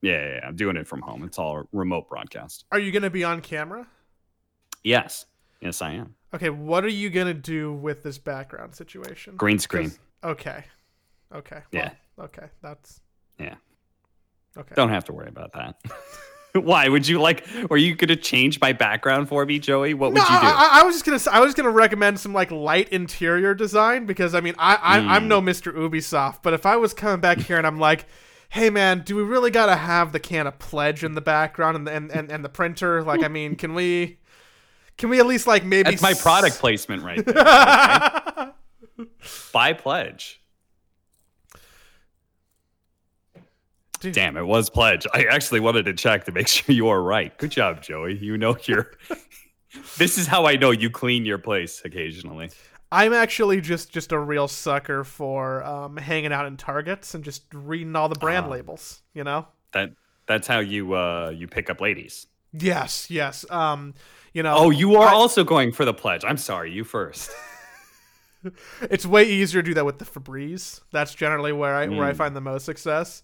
yeah, 0.01 0.11
yeah, 0.11 0.35
yeah, 0.35 0.47
I'm 0.47 0.55
doing 0.55 0.77
it 0.77 0.87
from 0.87 1.01
home. 1.01 1.23
It's 1.23 1.37
all 1.39 1.67
remote 1.71 2.09
broadcast. 2.09 2.65
are 2.71 2.79
you 2.79 2.91
gonna 2.91 3.09
be 3.09 3.23
on 3.23 3.41
camera 3.41 3.87
Yes, 4.83 5.25
yes, 5.61 5.81
I 5.81 5.91
am. 5.93 6.15
okay 6.33 6.49
what 6.49 6.83
are 6.83 6.89
you 6.89 7.09
gonna 7.09 7.33
do 7.33 7.73
with 7.73 8.03
this 8.03 8.17
background 8.17 8.75
situation 8.75 9.35
Green 9.35 9.59
screen. 9.59 9.91
Okay. 10.23 10.63
Okay. 11.33 11.59
Yeah. 11.71 11.91
Well, 12.15 12.25
okay. 12.27 12.47
That's. 12.61 13.01
Yeah. 13.39 13.55
Okay. 14.55 14.73
Don't 14.75 14.89
have 14.89 15.03
to 15.05 15.13
worry 15.13 15.27
about 15.29 15.51
that. 15.53 15.75
Why 16.59 16.87
would 16.87 17.07
you 17.07 17.19
like? 17.19 17.45
Were 17.69 17.77
you 17.77 17.95
gonna 17.95 18.15
change 18.15 18.61
my 18.61 18.73
background 18.73 19.27
for 19.27 19.43
me, 19.45 19.57
Joey? 19.57 19.95
What 19.95 20.11
would 20.11 20.17
no, 20.19 20.23
you 20.23 20.27
do? 20.29 20.35
I, 20.45 20.69
I- 20.81 20.83
was 20.83 20.95
just 21.01 21.05
gonna. 21.05 21.35
I 21.35 21.39
was 21.39 21.55
gonna 21.55 21.71
recommend 21.71 22.19
some 22.19 22.31
like 22.31 22.51
light 22.51 22.89
interior 22.89 23.55
design 23.55 24.05
because 24.05 24.35
I 24.35 24.39
mean 24.41 24.53
I, 24.59 24.75
I 24.75 24.97
I'm 25.15 25.23
Mm. 25.23 25.27
no 25.27 25.41
Mr. 25.41 25.73
Ubisoft, 25.73 26.39
but 26.43 26.53
if 26.53 26.65
I 26.67 26.75
was 26.75 26.93
coming 26.93 27.19
back 27.21 27.39
here 27.39 27.57
and 27.57 27.65
I'm 27.65 27.79
like, 27.79 28.05
hey 28.49 28.69
man, 28.69 29.01
do 29.03 29.15
we 29.15 29.23
really 29.23 29.49
gotta 29.49 29.75
have 29.75 30.11
the 30.11 30.19
can 30.19 30.45
of 30.45 30.59
pledge 30.59 31.03
in 31.03 31.15
the 31.15 31.21
background 31.21 31.75
and 31.75 31.87
and 31.89 32.11
and, 32.11 32.31
and 32.31 32.45
the 32.45 32.49
printer? 32.49 33.01
Like, 33.01 33.23
I 33.23 33.29
mean, 33.29 33.55
can 33.55 33.73
we 33.73 34.19
can 34.97 35.09
we 35.09 35.19
at 35.19 35.25
least 35.25 35.47
like 35.47 35.65
maybe 35.65 35.89
That's 35.89 36.03
my 36.03 36.11
s- 36.11 36.21
product 36.21 36.59
placement 36.59 37.01
right 37.01 37.25
there. 37.25 37.33
okay? 38.99 39.09
Buy 39.51 39.73
pledge. 39.73 40.39
Dude. 44.03 44.13
Damn, 44.13 44.37
it 44.37 44.45
was 44.45 44.69
pledge. 44.69 45.07
I 45.13 45.25
actually 45.25 45.59
wanted 45.59 45.85
to 45.85 45.93
check 45.93 46.25
to 46.25 46.31
make 46.31 46.47
sure 46.55 46.73
you 46.75 46.87
are 46.89 47.01
right. 47.01 47.35
Good 47.37 47.51
job, 47.51 47.81
Joey. 47.81 48.17
You 48.17 48.37
know 48.37 48.55
you're. 48.65 48.91
this 49.97 50.17
is 50.17 50.27
how 50.27 50.45
I 50.45 50.55
know 50.55 50.71
you 50.71 50.89
clean 50.89 51.25
your 51.25 51.37
place 51.39 51.81
occasionally. 51.83 52.51
I'm 52.91 53.11
actually 53.13 53.59
just 53.61 53.91
just 53.91 54.11
a 54.11 54.19
real 54.19 54.47
sucker 54.47 55.03
for 55.03 55.63
um, 55.63 55.97
hanging 55.97 56.31
out 56.31 56.45
in 56.45 56.57
Targets 56.57 57.15
and 57.15 57.23
just 57.23 57.43
reading 57.53 57.95
all 57.95 58.07
the 58.09 58.19
brand 58.19 58.45
Ah. 58.45 58.49
labels. 58.49 59.01
You 59.15 59.23
know. 59.23 59.47
That 59.71 59.93
that's 60.27 60.47
how 60.47 60.59
you 60.59 60.93
uh 60.93 61.31
you 61.35 61.47
pick 61.47 61.69
up 61.71 61.81
ladies. 61.81 62.27
Yes, 62.51 63.09
yes. 63.09 63.45
Um, 63.49 63.95
you 64.33 64.43
know. 64.43 64.53
Oh, 64.55 64.69
you 64.69 64.95
are 64.97 65.07
I- 65.09 65.13
also 65.13 65.43
going 65.43 65.71
for 65.71 65.85
the 65.85 65.93
pledge. 65.93 66.23
I'm 66.23 66.37
sorry, 66.37 66.71
you 66.71 66.83
first. 66.83 67.31
It's 68.81 69.05
way 69.05 69.23
easier 69.23 69.61
to 69.61 69.65
do 69.65 69.73
that 69.75 69.85
with 69.85 69.99
the 69.99 70.05
Febreze. 70.05 70.81
That's 70.91 71.15
generally 71.15 71.53
where 71.53 71.75
I 71.75 71.87
where 71.87 72.03
I 72.05 72.11
Mm. 72.11 72.17
find 72.17 72.35
the 72.35 72.41
most 72.41 72.65
success. 72.65 73.23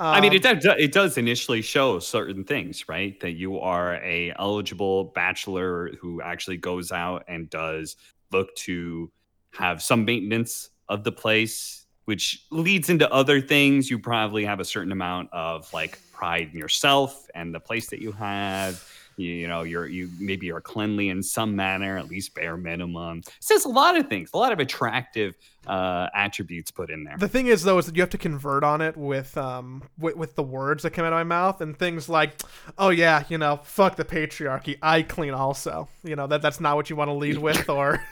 Um, 0.00 0.14
I 0.14 0.20
mean, 0.22 0.32
it 0.32 0.42
does, 0.42 0.64
it 0.64 0.92
does 0.92 1.18
initially 1.18 1.60
show 1.60 1.98
certain 1.98 2.42
things, 2.42 2.88
right? 2.88 3.20
That 3.20 3.32
you 3.32 3.58
are 3.60 3.96
a 3.96 4.32
eligible 4.38 5.04
bachelor 5.14 5.90
who 6.00 6.22
actually 6.22 6.56
goes 6.56 6.90
out 6.90 7.24
and 7.28 7.50
does 7.50 7.96
look 8.32 8.54
to 8.56 9.12
have 9.50 9.82
some 9.82 10.06
maintenance 10.06 10.70
of 10.88 11.04
the 11.04 11.12
place, 11.12 11.84
which 12.06 12.46
leads 12.50 12.88
into 12.88 13.12
other 13.12 13.42
things. 13.42 13.90
You 13.90 13.98
probably 13.98 14.42
have 14.46 14.58
a 14.58 14.64
certain 14.64 14.90
amount 14.90 15.28
of 15.34 15.70
like 15.74 15.98
pride 16.12 16.48
in 16.50 16.58
yourself 16.58 17.26
and 17.34 17.54
the 17.54 17.60
place 17.60 17.90
that 17.90 18.00
you 18.00 18.12
have. 18.12 18.82
You, 19.20 19.32
you 19.32 19.48
know, 19.48 19.62
you're 19.62 19.86
you 19.86 20.10
maybe 20.18 20.50
are 20.50 20.60
cleanly 20.60 21.08
in 21.08 21.22
some 21.22 21.54
manner, 21.54 21.98
at 21.98 22.08
least 22.08 22.34
bare 22.34 22.56
minimum. 22.56 23.18
It 23.18 23.32
says 23.40 23.64
a 23.64 23.68
lot 23.68 23.96
of 23.96 24.08
things, 24.08 24.30
a 24.32 24.38
lot 24.38 24.52
of 24.52 24.58
attractive 24.58 25.36
uh, 25.66 26.08
attributes 26.14 26.70
put 26.70 26.90
in 26.90 27.04
there. 27.04 27.16
The 27.18 27.28
thing 27.28 27.46
is, 27.46 27.62
though, 27.62 27.78
is 27.78 27.86
that 27.86 27.96
you 27.96 28.02
have 28.02 28.10
to 28.10 28.18
convert 28.18 28.64
on 28.64 28.80
it 28.80 28.96
with 28.96 29.36
um 29.36 29.82
with, 29.98 30.16
with 30.16 30.34
the 30.34 30.42
words 30.42 30.82
that 30.82 30.90
come 30.90 31.04
out 31.04 31.12
of 31.12 31.18
my 31.18 31.24
mouth 31.24 31.60
and 31.60 31.78
things 31.78 32.08
like, 32.08 32.40
oh 32.78 32.88
yeah, 32.88 33.24
you 33.28 33.38
know, 33.38 33.60
fuck 33.62 33.96
the 33.96 34.04
patriarchy, 34.04 34.78
I 34.82 35.02
clean 35.02 35.34
also. 35.34 35.88
You 36.02 36.16
know 36.16 36.26
that 36.26 36.42
that's 36.42 36.60
not 36.60 36.76
what 36.76 36.90
you 36.90 36.96
want 36.96 37.08
to 37.08 37.14
lead 37.14 37.38
with, 37.48 37.68
or 37.68 38.02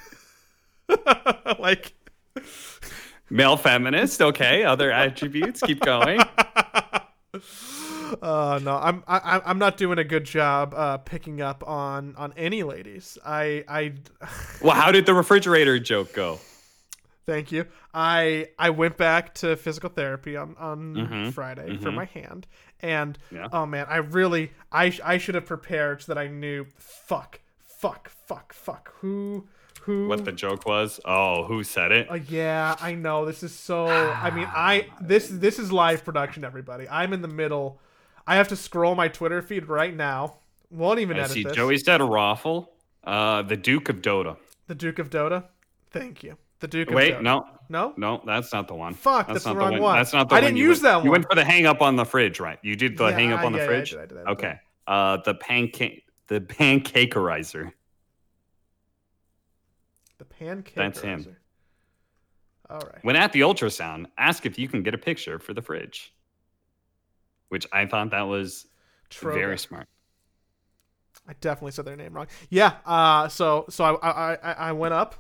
like, 1.59 1.95
Male 3.31 3.57
feminist, 3.57 4.23
okay. 4.23 4.65
Other 4.65 4.91
attributes, 4.91 5.61
keep 5.61 5.81
going. 5.81 6.21
uh 8.23 8.61
no, 8.63 8.77
I'm 8.77 9.03
I, 9.07 9.19
I'm- 9.19 9.43
I'm 9.45 9.59
not 9.59 9.77
doing 9.77 9.99
a 9.99 10.05
good 10.05 10.25
job 10.25 10.75
uh 10.77 10.99
picking 10.99 11.41
up 11.41 11.67
on 11.67 12.15
on 12.17 12.33
any 12.37 12.63
ladies. 12.63 13.19
I 13.25 13.65
I 13.69 13.93
Well, 14.63 14.75
how 14.75 14.91
did 14.93 15.07
the 15.07 15.15
refrigerator 15.15 15.79
joke 15.79 16.13
go? 16.13 16.39
Thank 17.27 17.53
you. 17.53 17.67
I 17.93 18.49
I 18.59 18.71
went 18.71 18.97
back 18.97 19.35
to 19.37 19.57
physical 19.57 19.91
therapy 19.91 20.37
on 20.37 20.57
on 20.59 20.95
Mhm, 20.95 21.33
Friday 21.33 21.77
for 21.77 21.91
mhm. 21.91 21.95
my 21.95 22.05
hand, 22.07 22.47
and 22.81 23.19
Yeah. 23.31 23.49
oh 23.53 23.67
man, 23.67 23.87
I 23.89 23.97
really 23.99 24.53
I 24.73 24.97
I 25.05 25.19
should 25.19 25.35
have 25.35 25.45
prepared 25.47 26.03
so 26.03 26.15
that 26.15 26.19
I 26.19 26.29
knew. 26.29 26.67
Fuck, 26.79 27.41
fuck, 27.61 28.09
fuck, 28.09 28.53
fuck. 28.55 28.95
Who 29.01 29.47
who? 29.83 30.09
What 30.09 30.25
the 30.25 30.33
joke 30.33 30.65
was? 30.67 31.01
Oh, 31.05 31.45
who 31.45 31.65
said 31.65 31.93
it? 31.93 32.11
Uh, 32.11 32.15
yeah, 32.29 32.77
I 32.81 32.95
know. 32.95 33.25
This 33.27 33.43
is 33.43 33.55
so. 33.55 33.87
I 33.89 34.31
mean, 34.31 34.49
I 34.51 34.87
this 35.01 35.29
this 35.29 35.59
is 35.59 35.71
live 35.71 36.05
production. 36.07 36.45
Everybody, 36.45 36.89
I'm 36.89 37.13
in 37.13 37.21
the 37.21 37.29
middle. 37.29 37.79
I 38.29 38.37
have 38.37 38.49
to 38.49 38.57
scroll 38.57 38.95
my 38.95 39.09
Twitter 39.09 39.41
feed 39.41 39.69
right 39.69 39.95
now. 39.95 40.37
Won't 40.71 41.01
even 41.01 41.17
I 41.17 41.21
edit 41.21 41.33
see 41.33 41.43
this. 41.45 41.55
Joey 41.57 41.79
said 41.79 42.01
a 42.03 42.05
raffle. 42.05 42.73
Uh, 43.03 43.41
the 43.43 43.57
Duke 43.57 43.89
of 43.89 44.03
Dota. 44.03 44.37
The 44.67 44.75
Duke 44.75 44.99
of 44.99 45.09
Dota. 45.09 45.45
Thank 45.91 46.23
you. 46.23 46.37
The 46.61 46.69
Duke 46.69 46.89
of 46.89 46.95
Wait, 46.95 47.15
Dota. 47.15 47.23
no, 47.23 47.47
no. 47.71 47.95
no, 47.97 48.23
that's 48.27 48.53
not 48.53 48.69
the 48.69 48.75
one. 48.75 48.93
Fuck, 48.93 49.29
that's 49.29 49.45
the 49.45 49.55
not 49.55 49.59
wrong 49.59 49.81
one. 49.81 49.97
That's 49.97 50.13
not 50.13 50.29
the 50.29 50.35
I 50.35 50.39
one. 50.39 50.45
didn't 50.45 50.57
you 50.59 50.65
use 50.67 50.79
went- 50.79 50.83
that 50.83 50.97
one. 50.97 51.05
You 51.07 51.11
went 51.13 51.25
for 51.31 51.35
the 51.37 51.45
hang 51.45 51.65
up 51.67 51.81
on 51.81 51.97
the 51.97 52.05
fridge, 52.05 52.39
right? 52.39 52.59
You 52.63 52.77
did 52.77 52.99
the 52.99 53.07
Yeah, 53.07 53.13
hang 53.13 53.33
up 53.33 53.45
on 53.45 53.53
the 53.53 53.59
yeah, 53.59 53.65
yeah, 53.65 53.71
I 53.71 53.75
fridge. 53.75 53.91
did, 53.93 53.99
I 54.01 54.07
did, 54.07 54.19
I 54.19 54.21
did. 54.21 54.29
Okay. 54.33 54.55
Uh, 54.87 55.17
the 55.25 55.35
pancake, 55.35 56.05
the 56.27 56.41
pancakerizer. 56.43 57.73
The 60.19 60.25
pancake. 60.25 60.75
That's 60.75 61.01
him. 61.01 61.37
All 62.69 62.81
right. 62.81 63.03
When 63.03 63.17
at 63.17 63.33
the 63.33 63.41
ultrasound, 63.41 64.07
ask 64.19 64.45
if 64.45 64.59
you 64.59 64.69
can 64.69 64.83
get 64.83 64.93
a 64.95 64.99
picture 64.99 65.39
for 65.39 65.55
the 65.55 65.63
fridge. 65.63 66.13
Which 67.49 67.67
I 67.73 67.87
thought 67.87 68.11
that 68.11 68.23
was 68.23 68.67
Troga. 69.11 69.39
very 69.39 69.59
smart. 69.59 69.89
I 71.27 71.35
definitely 71.41 71.73
said 71.73 71.85
their 71.85 71.97
name 71.97 72.13
wrong. 72.15 72.27
Yeah. 72.51 72.75
Uh. 72.85 73.29
So 73.29 73.67
so 73.69 73.85
I 73.85 74.11
I 74.11 74.35
I, 74.35 74.53
I 74.53 74.73
went 74.73 74.95
up. 74.95 75.15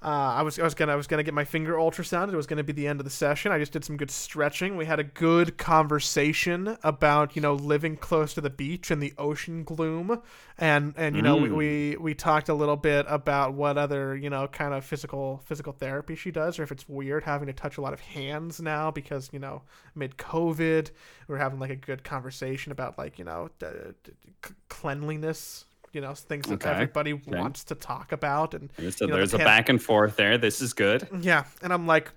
Uh, 0.00 0.06
I 0.36 0.42
was 0.42 0.60
I 0.60 0.62
was 0.62 0.74
gonna 0.74 0.92
I 0.92 0.94
was 0.94 1.08
gonna 1.08 1.24
get 1.24 1.34
my 1.34 1.44
finger 1.44 1.74
ultrasound. 1.74 2.32
It 2.32 2.36
was 2.36 2.46
gonna 2.46 2.62
be 2.62 2.72
the 2.72 2.86
end 2.86 3.00
of 3.00 3.04
the 3.04 3.10
session. 3.10 3.50
I 3.50 3.58
just 3.58 3.72
did 3.72 3.84
some 3.84 3.96
good 3.96 4.12
stretching. 4.12 4.76
We 4.76 4.84
had 4.84 5.00
a 5.00 5.04
good 5.04 5.58
conversation 5.58 6.78
about 6.84 7.34
you 7.34 7.42
know 7.42 7.54
living 7.54 7.96
close 7.96 8.32
to 8.34 8.40
the 8.40 8.48
beach 8.48 8.92
and 8.92 9.02
the 9.02 9.12
ocean 9.18 9.64
gloom, 9.64 10.22
and 10.56 10.94
and 10.96 11.16
you 11.16 11.22
know 11.22 11.36
we, 11.36 11.48
Mm. 11.48 11.56
we 11.56 11.96
we 11.98 12.14
talked 12.14 12.48
a 12.48 12.54
little 12.54 12.76
bit 12.76 13.06
about 13.08 13.54
what 13.54 13.76
other 13.76 14.14
you 14.16 14.30
know 14.30 14.46
kind 14.46 14.72
of 14.72 14.84
physical 14.84 15.42
physical 15.46 15.72
therapy 15.72 16.14
she 16.14 16.30
does, 16.30 16.60
or 16.60 16.62
if 16.62 16.70
it's 16.70 16.88
weird 16.88 17.24
having 17.24 17.48
to 17.48 17.52
touch 17.52 17.76
a 17.76 17.80
lot 17.80 17.92
of 17.92 17.98
hands 17.98 18.60
now 18.60 18.92
because 18.92 19.30
you 19.32 19.40
know 19.40 19.62
mid 19.96 20.16
COVID 20.16 20.90
we're 21.26 21.38
having 21.38 21.58
like 21.58 21.70
a 21.70 21.76
good 21.76 22.04
conversation 22.04 22.70
about 22.70 22.96
like 22.98 23.18
you 23.18 23.24
know 23.24 23.50
d- 23.58 23.66
d- 24.04 24.12
cleanliness. 24.68 25.64
You 25.92 26.00
know 26.00 26.14
things 26.14 26.46
that 26.48 26.54
Okay, 26.54 26.70
everybody 26.70 27.12
wants 27.14 27.64
to 27.64 27.74
talk 27.74 28.12
about 28.12 28.54
and 28.54 28.70
So 28.76 28.82
You 28.82 28.90
know, 28.90 29.14
the 29.14 29.16
there's 29.18 29.34
a 29.34 29.38
back 29.38 29.68
and 29.68 29.82
forth 29.82 30.16
there. 30.16 30.38
This 30.38 30.60
is 30.60 30.72
good. 30.72 31.08
yeah, 31.20 31.44
and 31.62 31.72
I'm 31.72 31.86
like, 31.86 32.10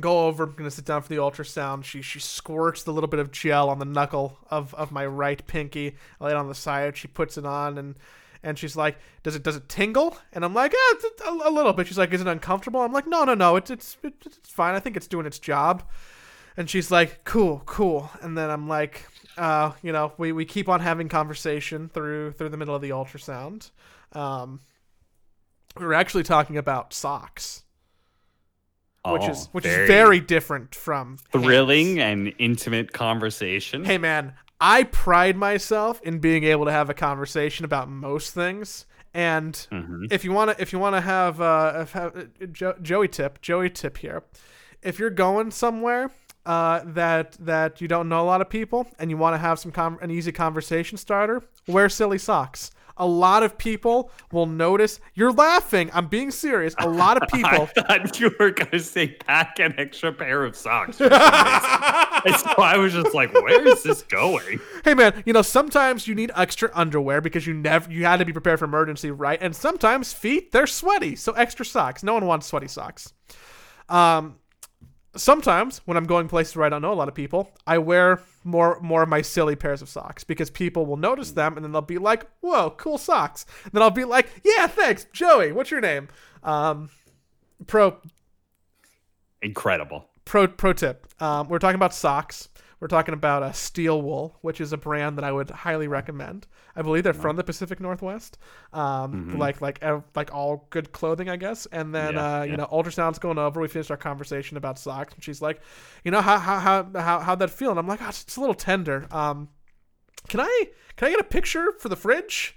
go 0.00 0.26
over. 0.26 0.44
I'm 0.44 0.54
gonna 0.54 0.70
sit 0.70 0.84
down 0.84 1.02
for 1.02 1.08
the 1.08 1.16
ultrasound. 1.16 1.84
She 1.84 2.02
she 2.02 2.18
squirts 2.20 2.82
the 2.82 2.92
little 2.92 3.08
bit 3.08 3.20
of 3.20 3.30
gel 3.30 3.68
on 3.68 3.78
the 3.78 3.84
knuckle 3.84 4.38
of, 4.50 4.74
of 4.74 4.92
my 4.92 5.04
right 5.06 5.44
pinky. 5.46 5.96
I 6.20 6.24
lay 6.24 6.30
it 6.30 6.36
on 6.36 6.48
the 6.48 6.54
side. 6.54 6.96
She 6.96 7.08
puts 7.08 7.36
it 7.36 7.44
on 7.44 7.78
and 7.78 7.96
and 8.44 8.58
she's 8.58 8.74
like, 8.74 8.98
does 9.22 9.36
it 9.36 9.42
does 9.42 9.56
it 9.56 9.68
tingle? 9.68 10.16
And 10.32 10.44
I'm 10.44 10.54
like, 10.54 10.72
it's 10.74 11.22
a, 11.26 11.30
a 11.30 11.50
little 11.50 11.72
bit. 11.72 11.86
She's 11.86 11.98
like, 11.98 12.12
is 12.12 12.20
it 12.20 12.26
uncomfortable? 12.26 12.80
I'm 12.80 12.92
like, 12.92 13.06
no, 13.06 13.24
no, 13.24 13.34
no. 13.34 13.56
It's 13.56 13.70
it's 13.70 13.96
it's 14.02 14.50
fine. 14.50 14.74
I 14.74 14.80
think 14.80 14.96
it's 14.96 15.06
doing 15.06 15.26
its 15.26 15.38
job. 15.38 15.84
And 16.56 16.68
she's 16.68 16.90
like, 16.90 17.24
cool, 17.24 17.62
cool. 17.64 18.10
And 18.20 18.36
then 18.36 18.50
I'm 18.50 18.68
like, 18.68 19.06
uh, 19.38 19.72
you 19.82 19.92
know, 19.92 20.12
we, 20.18 20.32
we 20.32 20.44
keep 20.44 20.68
on 20.68 20.80
having 20.80 21.08
conversation 21.08 21.88
through 21.88 22.32
through 22.32 22.48
the 22.50 22.56
middle 22.56 22.74
of 22.74 22.82
the 22.82 22.90
ultrasound. 22.90 23.70
Um, 24.12 24.60
we 25.78 25.86
were 25.86 25.94
actually 25.94 26.22
talking 26.24 26.56
about 26.58 26.92
socks 26.92 27.64
which 29.04 29.22
Oh, 29.22 29.30
is 29.30 29.48
which 29.50 29.64
is 29.66 29.88
very 29.88 30.20
different 30.20 30.74
from 30.76 31.16
thrilling 31.32 31.96
hands. 31.96 32.28
and 32.28 32.34
intimate 32.38 32.92
conversation. 32.92 33.84
Hey 33.84 33.98
man, 33.98 34.34
I 34.60 34.84
pride 34.84 35.36
myself 35.36 36.00
in 36.02 36.20
being 36.20 36.44
able 36.44 36.66
to 36.66 36.70
have 36.72 36.88
a 36.88 36.94
conversation 36.94 37.64
about 37.64 37.88
most 37.88 38.32
things. 38.32 38.86
And 39.12 39.54
Mhm. 39.72 40.06
if 40.12 40.24
you 40.24 40.30
want 40.32 40.52
to, 40.56 40.62
if 40.62 40.72
you 40.72 40.78
want 40.78 40.94
to 40.94 41.00
have, 41.00 41.40
uh, 41.40 41.84
have 41.86 42.16
uh, 42.16 42.22
jo- 42.52 42.76
Joey 42.80 43.08
tip, 43.08 43.40
Joey 43.42 43.70
tip 43.70 43.98
here. 43.98 44.22
If 44.82 45.00
you're 45.00 45.10
going 45.10 45.50
somewhere 45.50 46.10
uh, 46.44 46.80
that 46.84 47.36
that 47.40 47.80
you 47.80 47.88
don't 47.88 48.08
know 48.08 48.22
a 48.22 48.26
lot 48.26 48.40
of 48.40 48.48
people 48.48 48.86
and 48.98 49.10
you 49.10 49.16
want 49.16 49.34
to 49.34 49.38
have 49.38 49.58
some 49.58 49.70
con- 49.72 49.98
an 50.02 50.10
easy 50.10 50.32
conversation 50.32 50.98
starter, 50.98 51.42
wear 51.66 51.88
silly 51.88 52.18
socks. 52.18 52.70
A 52.98 53.06
lot 53.06 53.42
of 53.42 53.56
people 53.56 54.10
will 54.32 54.44
notice. 54.44 55.00
You're 55.14 55.32
laughing. 55.32 55.90
I'm 55.94 56.08
being 56.08 56.30
serious. 56.30 56.74
A 56.78 56.88
lot 56.88 57.20
of 57.20 57.26
people. 57.32 57.62
I 57.62 57.98
thought 57.98 58.20
you 58.20 58.30
were 58.38 58.50
going 58.50 58.70
to 58.70 58.80
say 58.80 59.08
pack 59.08 59.58
an 59.60 59.74
extra 59.78 60.12
pair 60.12 60.44
of 60.44 60.54
socks. 60.54 60.98
for 60.98 61.08
some 61.08 61.18
reason. 61.18 62.22
And 62.26 62.36
so 62.36 62.50
I 62.58 62.76
was 62.76 62.92
just 62.92 63.14
like, 63.14 63.32
where 63.32 63.66
is 63.66 63.82
this 63.82 64.02
going? 64.02 64.60
hey 64.84 64.92
man, 64.94 65.22
you 65.24 65.32
know 65.32 65.42
sometimes 65.42 66.06
you 66.06 66.14
need 66.14 66.30
extra 66.36 66.70
underwear 66.74 67.20
because 67.22 67.46
you 67.46 67.54
never 67.54 67.90
you 67.90 68.04
had 68.04 68.18
to 68.18 68.24
be 68.26 68.32
prepared 68.32 68.58
for 68.58 68.66
emergency, 68.66 69.10
right? 69.10 69.38
And 69.40 69.56
sometimes 69.56 70.12
feet 70.12 70.52
they're 70.52 70.66
sweaty, 70.66 71.16
so 71.16 71.32
extra 71.32 71.64
socks. 71.64 72.02
No 72.02 72.12
one 72.14 72.26
wants 72.26 72.46
sweaty 72.46 72.68
socks. 72.68 73.12
Um, 73.88 74.36
sometimes 75.16 75.80
when 75.84 75.96
I'm 75.96 76.04
going 76.04 76.28
places 76.28 76.56
where 76.56 76.66
I 76.66 76.68
don't 76.68 76.82
know 76.82 76.92
a 76.92 76.94
lot 76.94 77.08
of 77.08 77.14
people, 77.14 77.50
I 77.66 77.78
wear 77.78 78.20
more 78.44 78.78
more 78.80 79.02
of 79.02 79.08
my 79.08 79.22
silly 79.22 79.56
pairs 79.56 79.82
of 79.82 79.88
socks 79.88 80.24
because 80.24 80.50
people 80.50 80.86
will 80.86 80.96
notice 80.96 81.32
them 81.32 81.56
and 81.56 81.64
then 81.64 81.72
they'll 81.72 81.80
be 81.82 81.98
like, 81.98 82.26
"Whoa, 82.40 82.70
cool 82.70 82.98
socks." 82.98 83.46
And 83.64 83.72
then 83.72 83.82
I'll 83.82 83.90
be 83.90 84.04
like, 84.04 84.28
"Yeah, 84.44 84.66
thanks, 84.66 85.06
Joey. 85.12 85.52
What's 85.52 85.70
your 85.70 85.80
name?" 85.80 86.08
Um, 86.42 86.90
pro 87.66 87.98
Incredible. 89.40 90.08
pro 90.24 90.48
pro 90.48 90.72
tip. 90.72 91.06
Um, 91.20 91.48
we're 91.48 91.58
talking 91.58 91.76
about 91.76 91.94
socks. 91.94 92.48
We're 92.82 92.88
talking 92.88 93.14
about 93.14 93.44
uh, 93.44 93.52
Steel 93.52 94.02
Wool, 94.02 94.36
which 94.40 94.60
is 94.60 94.72
a 94.72 94.76
brand 94.76 95.16
that 95.16 95.22
I 95.22 95.30
would 95.30 95.50
highly 95.50 95.86
recommend. 95.86 96.48
I 96.74 96.82
believe 96.82 97.04
they're 97.04 97.12
from 97.14 97.36
the 97.36 97.44
Pacific 97.44 97.78
Northwest, 97.78 98.38
um, 98.72 99.30
Mhm. 99.30 99.38
like 99.38 99.60
like 99.60 99.78
like 100.16 100.34
all 100.34 100.66
good 100.70 100.90
clothing, 100.90 101.28
I 101.28 101.36
guess. 101.36 101.66
And 101.66 101.94
then 101.94 102.14
Yeah, 102.14 102.40
uh, 102.40 102.42
you 102.42 102.50
yeah. 102.50 102.56
know, 102.56 102.68
ultrasound's 102.72 103.20
going 103.20 103.38
over. 103.38 103.60
We 103.60 103.68
finished 103.68 103.92
our 103.92 103.96
conversation 103.96 104.56
about 104.56 104.80
socks, 104.80 105.14
and 105.14 105.22
she's 105.22 105.40
like, 105.40 105.60
you 106.02 106.10
know, 106.10 106.20
how 106.20 106.38
how 106.38 106.58
how 106.58 106.90
how 106.92 107.20
how'd 107.20 107.38
that 107.38 107.50
feel? 107.50 107.70
And 107.70 107.78
I'm 107.78 107.86
like, 107.86 108.02
oh, 108.02 108.08
it's, 108.08 108.24
it's 108.24 108.34
a 108.36 108.40
little 108.40 108.52
tender. 108.52 109.06
Um, 109.12 109.48
can 110.28 110.40
I 110.40 110.64
can 110.96 111.06
I 111.06 111.12
get 111.12 111.20
a 111.20 111.24
picture 111.24 111.70
for 111.78 111.88
the 111.88 111.94
fridge? 111.94 112.56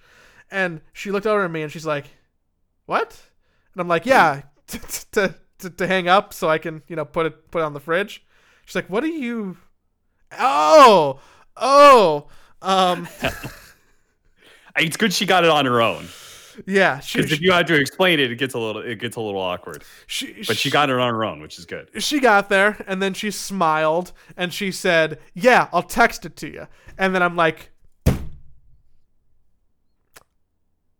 And 0.50 0.82
she 0.92 1.12
looked 1.12 1.28
over 1.28 1.46
at 1.46 1.52
me 1.52 1.62
and 1.62 1.72
she's 1.72 1.86
like, 1.86 2.06
what? 2.88 3.16
And 3.76 3.80
I'm 3.82 3.88
like, 3.88 4.08
yeah, 4.08 4.42
to 4.70 4.80
to, 5.12 5.36
to, 5.60 5.70
to 5.70 5.86
hang 5.86 6.08
up 6.08 6.34
so 6.34 6.50
I 6.50 6.58
can 6.58 6.82
you 6.88 6.96
know 6.96 7.06
put 7.06 7.28
it 7.28 7.52
put 7.52 7.60
it 7.60 7.66
on 7.66 7.74
the 7.74 7.80
fridge. 7.80 8.26
She's 8.66 8.74
like, 8.76 8.90
what 8.90 9.04
are 9.04 9.08
you? 9.08 9.58
Oh 10.32 11.20
oh 11.58 12.28
um 12.62 13.08
It's 14.78 14.98
good 14.98 15.14
she 15.14 15.26
got 15.26 15.44
it 15.46 15.50
on 15.50 15.66
her 15.66 15.82
own. 15.82 16.08
yeah. 16.66 17.00
She 17.00 17.20
Because 17.20 17.32
if 17.32 17.42
you 17.42 17.52
have 17.54 17.66
to 17.68 17.76
explain 17.76 18.20
it, 18.20 18.30
it 18.32 18.36
gets 18.38 18.54
a 18.56 18.60
little 18.60 18.82
it 18.82 18.96
gets 19.00 19.16
a 19.16 19.22
little 19.22 19.40
awkward. 19.42 19.84
she, 20.08 20.44
But 20.48 20.58
she 20.58 20.70
got 20.70 20.90
it 20.90 20.98
on 21.00 21.14
her 21.14 21.24
own, 21.24 21.42
which 21.42 21.58
is 21.58 21.66
good. 21.66 21.90
she 22.04 22.20
got 22.20 22.50
there 22.50 22.84
and 22.88 23.02
then 23.02 23.14
she 23.14 23.32
smiled 23.32 24.12
and 24.36 24.54
she 24.54 24.72
said, 24.72 25.20
"Yeah, 25.34 25.70
I'll 25.72 25.84
text 25.84 26.26
it 26.26 26.36
to 26.38 26.52
you." 26.52 26.68
And 26.98 27.16
then 27.16 27.24
I'm 27.24 27.36
like, 27.38 27.72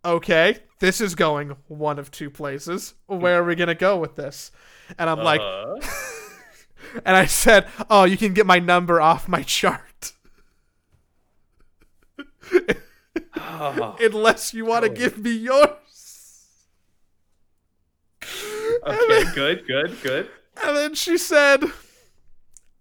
"Okay, 0.04 0.60
this 0.80 1.02
is 1.02 1.16
going 1.16 1.56
one 1.68 2.00
of 2.00 2.12
two 2.12 2.30
places. 2.30 2.94
Where 3.08 3.42
are 3.42 3.44
we 3.44 3.56
going 3.56 3.68
to 3.68 3.76
go 3.76 3.98
with 3.98 4.16
this?" 4.16 4.52
And 4.98 5.10
I'm 5.10 5.20
like, 5.20 5.42
Uh, 5.42 5.76
and 7.04 7.16
I 7.16 7.26
said, 7.26 7.68
"Oh, 7.90 8.04
you 8.04 8.18
can 8.18 8.34
get 8.34 8.46
my 8.46 8.60
number 8.60 9.02
off 9.02 9.28
my 9.28 9.44
chart." 9.44 10.14
oh, 13.38 13.98
Unless 14.02 14.54
you 14.54 14.66
want 14.66 14.84
to 14.84 14.90
give 14.90 15.18
me 15.18 15.32
yours. 15.32 16.46
okay, 18.86 19.24
good, 19.34 19.68
good, 19.68 19.98
good. 20.02 20.30
And 20.64 20.76
then 20.78 20.96
she 20.96 21.18
said, 21.18 21.64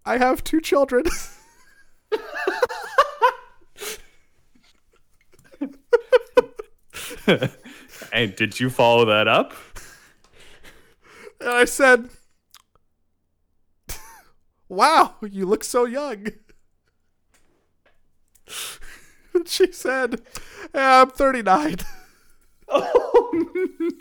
I 0.05 0.19
have 0.19 0.45
two 0.45 0.61
children. 0.61 1.05
and 8.13 8.37
did 8.37 8.61
you 8.61 8.69
follow 8.71 9.07
that 9.07 9.27
up? 9.29 9.55
And 11.41 11.49
I 11.51 11.65
said, 11.65 12.11
Wow, 14.69 15.15
you 15.23 15.47
look 15.47 15.65
so 15.65 15.85
young. 15.85 16.27
She 19.47 19.73
said, 19.73 20.21
"Yeah, 20.75 21.03
I'm 21.03 21.11
39. 21.11 21.77
Oh 22.67 23.31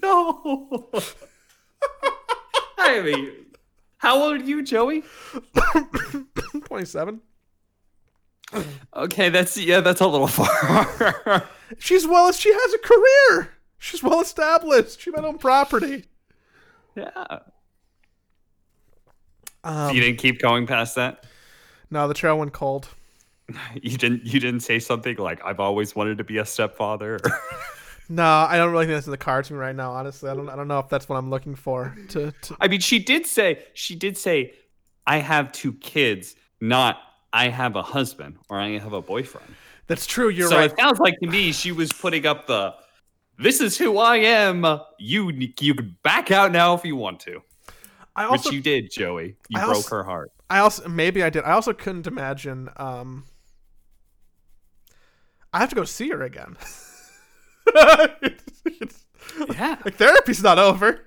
no! 0.01 0.89
I 2.77 3.01
mean, 3.01 3.31
how 3.97 4.21
old 4.21 4.41
are 4.41 4.43
you, 4.45 4.63
Joey? 4.63 5.03
27. 6.65 7.21
Okay, 8.95 9.29
that's 9.29 9.57
yeah, 9.57 9.81
that's 9.81 9.99
a 10.01 10.07
little 10.07 10.27
far. 10.27 11.47
She's 11.77 12.07
well, 12.07 12.31
she 12.31 12.53
has 12.53 12.73
a 12.73 12.77
career. 12.77 13.53
She's 13.79 14.01
well 14.03 14.21
established. 14.21 15.01
She 15.01 15.11
might 15.11 15.25
own 15.25 15.37
property. 15.39 16.05
yeah. 16.95 17.39
Um, 19.63 19.95
you 19.95 20.01
didn't 20.01 20.19
keep 20.19 20.41
going 20.41 20.67
past 20.67 20.95
that. 20.95 21.25
no, 21.89 22.07
the 22.07 22.13
trail 22.13 22.37
went 22.37 22.53
cold. 22.53 22.89
You 23.81 23.97
didn't. 23.97 24.25
You 24.25 24.39
didn't 24.39 24.61
say 24.61 24.79
something 24.79 25.17
like, 25.17 25.43
"I've 25.43 25.59
always 25.59 25.95
wanted 25.95 26.17
to 26.19 26.23
be 26.23 26.37
a 26.37 26.45
stepfather." 26.45 27.19
No, 28.09 28.23
I 28.23 28.57
don't 28.57 28.71
really 28.71 28.85
think 28.85 28.97
that's 28.97 29.07
in 29.07 29.11
the 29.11 29.17
cards 29.17 29.47
for 29.47 29.53
me 29.53 29.61
right 29.61 29.75
now. 29.75 29.91
Honestly, 29.91 30.29
I 30.29 30.35
don't. 30.35 30.49
I 30.49 30.55
don't 30.55 30.67
know 30.67 30.79
if 30.79 30.89
that's 30.89 31.07
what 31.07 31.15
I'm 31.15 31.29
looking 31.29 31.55
for. 31.55 31.95
To, 32.09 32.31
to 32.31 32.57
I 32.59 32.67
mean, 32.67 32.81
she 32.81 32.99
did 32.99 33.25
say. 33.25 33.63
She 33.73 33.95
did 33.95 34.17
say, 34.17 34.53
"I 35.07 35.17
have 35.17 35.51
two 35.51 35.73
kids, 35.73 36.35
not 36.59 36.99
I 37.31 37.47
have 37.47 37.75
a 37.75 37.81
husband 37.81 38.37
or 38.49 38.59
I 38.59 38.77
have 38.77 38.93
a 38.93 39.01
boyfriend." 39.01 39.55
that's 39.87 40.05
true. 40.05 40.29
You're 40.29 40.49
so 40.49 40.57
right. 40.57 40.71
it 40.71 40.77
sounds 40.77 40.99
like 40.99 41.17
to 41.21 41.27
me 41.27 41.51
she 41.53 41.71
was 41.71 41.91
putting 41.93 42.25
up 42.25 42.45
the, 42.45 42.73
"This 43.39 43.61
is 43.61 43.77
who 43.77 43.97
I 43.97 44.17
am. 44.17 44.65
You 44.99 45.31
you 45.31 45.73
can 45.73 45.97
back 46.03 46.29
out 46.29 46.51
now 46.51 46.73
if 46.73 46.83
you 46.83 46.95
want 46.95 47.21
to," 47.21 47.41
I 48.15 48.25
also, 48.25 48.49
which 48.49 48.55
you 48.55 48.61
did, 48.61 48.91
Joey. 48.91 49.37
You 49.49 49.59
I 49.59 49.65
broke 49.65 49.75
also- 49.77 49.95
her 49.97 50.03
heart. 50.03 50.31
I 50.49 50.59
also 50.59 50.87
maybe 50.87 51.23
I 51.23 51.29
did. 51.31 51.43
I 51.45 51.51
also 51.53 51.73
couldn't 51.73 52.05
imagine. 52.05 52.69
Um, 52.77 53.25
I 55.51 55.59
have 55.59 55.69
to 55.69 55.75
go 55.75 55.83
see 55.83 56.09
her 56.09 56.21
again. 56.21 56.55
Yeah, 59.55 59.77
like 59.83 59.95
therapy's 59.95 60.43
not 60.43 60.59
over. 60.59 60.99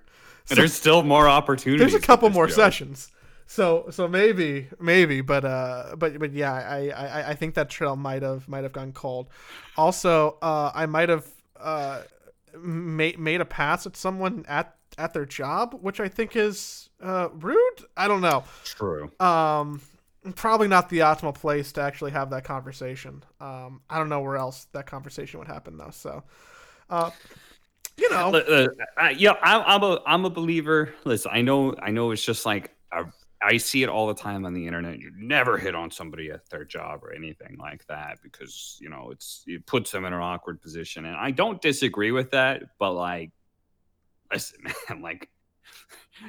So 0.46 0.54
there's 0.56 0.72
still 0.72 1.02
more 1.02 1.28
opportunities. 1.28 1.80
there's 1.92 2.02
a 2.02 2.04
couple 2.04 2.28
more 2.30 2.46
Joey. 2.46 2.54
sessions. 2.56 3.10
So 3.46 3.86
so 3.90 4.08
maybe 4.08 4.68
maybe, 4.80 5.20
but 5.20 5.44
uh, 5.44 5.94
but 5.96 6.18
but 6.18 6.32
yeah, 6.32 6.52
I 6.52 6.88
I, 6.88 7.28
I 7.30 7.34
think 7.34 7.54
that 7.54 7.68
trail 7.70 7.94
might 7.94 8.22
have 8.22 8.48
might 8.48 8.64
have 8.64 8.72
gone 8.72 8.92
cold. 8.92 9.28
Also, 9.76 10.38
uh, 10.42 10.72
I 10.74 10.86
might 10.86 11.08
have 11.08 11.26
uh 11.60 12.02
made 12.58 13.18
made 13.18 13.40
a 13.40 13.44
pass 13.44 13.86
at 13.86 13.96
someone 13.96 14.44
at 14.48 14.74
at 14.98 15.12
their 15.14 15.26
job, 15.26 15.76
which 15.80 16.00
I 16.00 16.08
think 16.08 16.34
is 16.34 16.85
uh 17.02 17.28
rude. 17.32 17.84
I 17.96 18.08
don't 18.08 18.20
know. 18.20 18.44
True. 18.64 19.10
Um, 19.20 19.80
probably 20.34 20.68
not 20.68 20.88
the 20.88 21.00
optimal 21.00 21.34
place 21.34 21.72
to 21.72 21.80
actually 21.82 22.10
have 22.10 22.30
that 22.30 22.44
conversation. 22.44 23.22
Um, 23.40 23.80
I 23.88 23.98
don't 23.98 24.08
know 24.08 24.20
where 24.20 24.36
else 24.36 24.66
that 24.72 24.86
conversation 24.86 25.38
would 25.38 25.48
happen 25.48 25.76
though. 25.76 25.90
So, 25.90 26.24
uh, 26.90 27.10
you 27.96 28.10
know, 28.10 28.34
Uh, 28.34 28.38
uh, 28.38 28.68
uh, 29.00 29.08
yeah, 29.16 29.34
I'm, 29.42 29.62
I'm 29.66 29.82
a 29.82 30.02
I'm 30.06 30.24
a 30.24 30.30
believer. 30.30 30.94
Listen, 31.04 31.30
I 31.34 31.42
know 31.42 31.74
I 31.80 31.90
know 31.90 32.10
it's 32.10 32.24
just 32.24 32.44
like 32.44 32.74
I, 32.92 33.04
I 33.42 33.56
see 33.58 33.82
it 33.82 33.88
all 33.88 34.06
the 34.06 34.14
time 34.14 34.44
on 34.44 34.54
the 34.54 34.66
internet. 34.66 34.98
You 34.98 35.12
never 35.16 35.58
hit 35.58 35.74
on 35.74 35.90
somebody 35.90 36.30
at 36.30 36.48
their 36.50 36.64
job 36.64 37.04
or 37.04 37.12
anything 37.12 37.56
like 37.58 37.86
that 37.86 38.18
because 38.22 38.78
you 38.80 38.88
know 38.88 39.10
it's 39.12 39.44
it 39.46 39.66
puts 39.66 39.90
them 39.90 40.04
in 40.04 40.12
an 40.12 40.20
awkward 40.20 40.60
position, 40.60 41.04
and 41.04 41.16
I 41.16 41.30
don't 41.30 41.60
disagree 41.60 42.10
with 42.12 42.32
that. 42.32 42.62
But 42.78 42.92
like, 42.92 43.30
listen, 44.32 44.58
man, 44.88 45.02
like. 45.02 45.28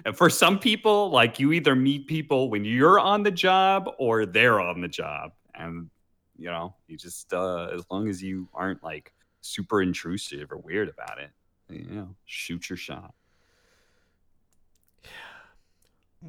And 0.05 0.15
for 0.15 0.29
some 0.29 0.59
people, 0.59 1.09
like 1.09 1.39
you 1.39 1.51
either 1.53 1.75
meet 1.75 2.07
people 2.07 2.49
when 2.49 2.65
you're 2.65 2.99
on 2.99 3.23
the 3.23 3.31
job 3.31 3.89
or 3.97 4.25
they're 4.25 4.59
on 4.59 4.81
the 4.81 4.87
job. 4.87 5.31
And, 5.55 5.89
you 6.37 6.47
know, 6.47 6.75
you 6.87 6.97
just, 6.97 7.33
uh, 7.33 7.69
as 7.73 7.83
long 7.89 8.07
as 8.09 8.21
you 8.21 8.47
aren't 8.53 8.83
like 8.83 9.13
super 9.41 9.81
intrusive 9.81 10.51
or 10.51 10.57
weird 10.57 10.89
about 10.89 11.19
it, 11.19 11.29
you 11.69 11.85
know, 11.89 12.15
shoot 12.25 12.69
your 12.69 12.77
shot. 12.77 13.13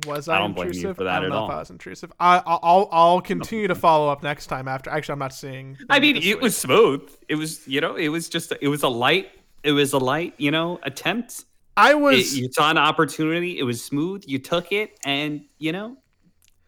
was 0.06 0.28
I 0.28 0.36
I, 0.36 0.38
don't 0.38 0.52
blame 0.52 0.66
you 0.66 0.70
intrusive? 0.74 0.96
for 0.96 1.04
that 1.04 1.14
I 1.14 1.16
don't 1.16 1.24
at 1.26 1.28
know 1.30 1.44
if 1.44 1.50
all. 1.50 1.56
I 1.56 1.58
was 1.58 1.70
intrusive. 1.70 2.12
I, 2.20 2.42
I'll 2.44 2.60
I'll, 2.62 2.88
I'll 2.92 3.20
continue 3.20 3.68
to 3.68 3.74
follow 3.86 4.08
up 4.08 4.22
next 4.22 4.46
time 4.46 4.68
after. 4.68 4.90
Actually, 4.90 5.14
I'm 5.14 5.18
not 5.18 5.32
seeing. 5.32 5.78
I 5.88 5.98
mean, 5.98 6.16
it 6.16 6.24
week. 6.24 6.40
was 6.40 6.56
smooth. 6.56 7.10
It 7.28 7.36
was, 7.36 7.66
you 7.66 7.80
know, 7.80 7.96
it 7.96 8.08
was 8.08 8.28
just, 8.28 8.52
it 8.60 8.68
was 8.68 8.82
a 8.82 8.88
light, 8.88 9.30
it 9.62 9.72
was 9.72 9.92
a 9.92 9.98
light, 9.98 10.34
you 10.38 10.50
know, 10.50 10.78
attempt. 10.82 11.44
I 11.78 11.92
It, 11.92 12.00
was. 12.00 12.38
you 12.38 12.48
saw 12.52 12.70
an 12.70 12.78
opportunity. 12.78 13.58
It 13.58 13.62
was 13.62 13.82
smooth. 13.82 14.24
You 14.26 14.38
took 14.38 14.72
it, 14.72 14.98
and 15.04 15.44
you 15.58 15.72
know, 15.72 15.96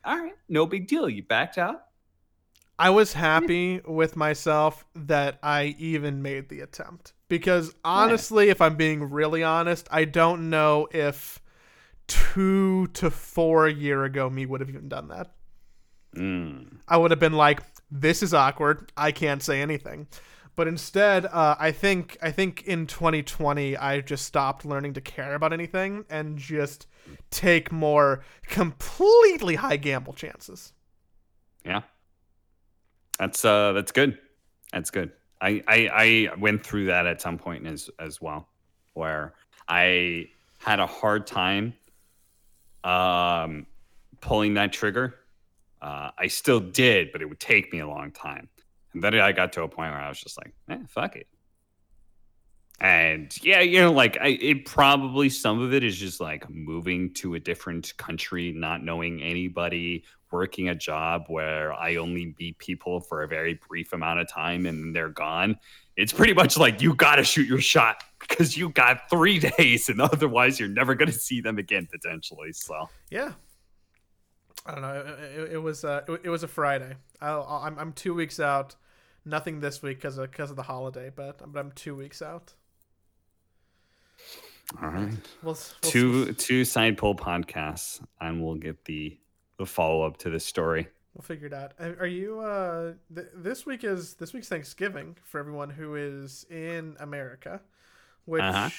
all 0.04 0.18
right, 0.18 0.34
no 0.48 0.66
big 0.66 0.86
deal. 0.86 1.08
You 1.08 1.22
backed 1.22 1.58
out. 1.58 1.82
I 2.78 2.90
was 2.90 3.12
happy 3.12 3.80
with 3.86 4.16
myself 4.16 4.86
that 4.94 5.38
I 5.42 5.74
even 5.78 6.22
made 6.22 6.48
the 6.48 6.60
attempt. 6.60 7.12
Because 7.28 7.74
honestly, 7.84 8.48
if 8.48 8.62
I'm 8.62 8.76
being 8.76 9.10
really 9.10 9.42
honest, 9.42 9.86
I 9.90 10.06
don't 10.06 10.48
know 10.48 10.88
if 10.90 11.40
two 12.06 12.86
to 12.94 13.10
four 13.10 13.68
year 13.68 14.04
ago 14.04 14.30
me 14.30 14.46
would 14.46 14.60
have 14.60 14.70
even 14.70 14.88
done 14.88 15.08
that. 15.08 15.30
Mm. 16.16 16.78
I 16.88 16.96
would 16.96 17.10
have 17.10 17.20
been 17.20 17.34
like, 17.34 17.60
"This 17.90 18.22
is 18.22 18.32
awkward. 18.32 18.90
I 18.96 19.12
can't 19.12 19.42
say 19.42 19.60
anything." 19.60 20.08
But 20.60 20.68
instead, 20.68 21.24
uh, 21.24 21.56
I 21.58 21.72
think 21.72 22.18
I 22.20 22.30
think 22.32 22.64
in 22.64 22.86
2020, 22.86 23.78
I 23.78 24.02
just 24.02 24.26
stopped 24.26 24.66
learning 24.66 24.92
to 24.92 25.00
care 25.00 25.34
about 25.34 25.54
anything 25.54 26.04
and 26.10 26.36
just 26.36 26.86
take 27.30 27.72
more 27.72 28.22
completely 28.46 29.54
high 29.54 29.78
gamble 29.78 30.12
chances. 30.12 30.74
Yeah. 31.64 31.80
That's 33.18 33.42
uh 33.42 33.72
that's 33.72 33.90
good. 33.90 34.18
That's 34.70 34.90
good. 34.90 35.12
I, 35.40 35.62
I 35.66 35.90
I 35.94 36.34
went 36.38 36.62
through 36.62 36.84
that 36.88 37.06
at 37.06 37.22
some 37.22 37.38
point 37.38 37.66
as 37.66 37.88
as 37.98 38.20
well, 38.20 38.46
where 38.92 39.32
I 39.66 40.28
had 40.58 40.78
a 40.78 40.86
hard 40.86 41.26
time 41.26 41.72
um 42.84 43.66
pulling 44.20 44.52
that 44.52 44.74
trigger. 44.74 45.14
Uh, 45.80 46.10
I 46.18 46.26
still 46.26 46.60
did, 46.60 47.12
but 47.12 47.22
it 47.22 47.30
would 47.30 47.40
take 47.40 47.72
me 47.72 47.78
a 47.78 47.88
long 47.88 48.10
time. 48.10 48.50
And 48.92 49.02
then 49.02 49.14
I 49.14 49.32
got 49.32 49.52
to 49.54 49.62
a 49.62 49.68
point 49.68 49.92
where 49.92 50.00
I 50.00 50.08
was 50.08 50.20
just 50.20 50.38
like, 50.38 50.52
eh, 50.68 50.78
fuck 50.88 51.16
it. 51.16 51.28
And 52.80 53.36
yeah, 53.44 53.60
you 53.60 53.80
know, 53.80 53.92
like 53.92 54.16
I, 54.20 54.28
it 54.28 54.64
probably 54.64 55.28
some 55.28 55.60
of 55.60 55.74
it 55.74 55.84
is 55.84 55.98
just 55.98 56.18
like 56.18 56.48
moving 56.48 57.12
to 57.14 57.34
a 57.34 57.40
different 57.40 57.94
country, 57.98 58.52
not 58.52 58.82
knowing 58.82 59.22
anybody, 59.22 60.04
working 60.30 60.70
a 60.70 60.74
job 60.74 61.24
where 61.28 61.74
I 61.74 61.96
only 61.96 62.34
meet 62.38 62.56
people 62.58 63.00
for 63.00 63.22
a 63.22 63.28
very 63.28 63.60
brief 63.68 63.92
amount 63.92 64.20
of 64.20 64.28
time 64.28 64.64
and 64.64 64.96
they're 64.96 65.10
gone. 65.10 65.58
It's 65.96 66.12
pretty 66.12 66.32
much 66.32 66.56
like 66.56 66.80
you 66.80 66.94
got 66.94 67.16
to 67.16 67.24
shoot 67.24 67.46
your 67.46 67.60
shot 67.60 68.02
because 68.18 68.56
you 68.56 68.70
got 68.70 69.10
three 69.10 69.38
days, 69.58 69.90
and 69.90 70.00
otherwise 70.00 70.58
you're 70.58 70.68
never 70.68 70.94
going 70.94 71.10
to 71.10 71.18
see 71.18 71.42
them 71.42 71.58
again 71.58 71.86
potentially. 71.90 72.52
So 72.52 72.88
Yeah. 73.10 73.32
I 74.66 74.72
don't 74.72 74.82
know. 74.82 75.16
It, 75.36 75.52
it 75.52 75.58
was 75.58 75.84
uh, 75.84 76.02
it, 76.08 76.20
it 76.24 76.28
was 76.30 76.42
a 76.42 76.48
Friday. 76.48 76.94
I'll, 77.20 77.42
I'll- 77.48 77.62
I'm 77.64 77.78
I'm 77.78 77.92
two 77.92 78.14
weeks 78.14 78.38
out. 78.40 78.76
Nothing 79.24 79.60
this 79.60 79.82
week 79.82 79.98
because 79.98 80.16
of 80.18 80.30
because 80.30 80.50
of 80.50 80.56
the 80.56 80.62
holiday, 80.62 81.10
but 81.14 81.40
but 81.52 81.58
I'm 81.60 81.72
two 81.72 81.94
weeks 81.94 82.22
out. 82.22 82.54
all 84.82 84.88
right, 84.88 85.12
We'll, 85.42 85.54
we'll 85.54 85.90
two 85.92 86.32
two 86.34 86.64
side 86.64 86.96
pull 86.96 87.14
podcasts, 87.14 88.00
and 88.20 88.42
we'll 88.42 88.54
get 88.54 88.84
the 88.84 89.18
the 89.58 89.66
follow 89.66 90.02
up 90.06 90.16
to 90.18 90.30
this 90.30 90.44
story. 90.44 90.88
We'll 91.14 91.22
figure 91.22 91.48
it 91.48 91.52
out. 91.52 91.72
Are 91.78 91.96
are 92.00 92.06
you? 92.06 92.40
Uh, 92.40 92.92
th- 93.14 93.28
this 93.34 93.66
week 93.66 93.84
is 93.84 94.14
this 94.14 94.32
week's 94.32 94.48
Thanksgiving 94.48 95.16
for 95.24 95.38
everyone 95.38 95.70
who 95.70 95.96
is 95.96 96.46
in 96.50 96.96
America, 97.00 97.60
which 98.24 98.42
Uh-huh. 98.42 98.70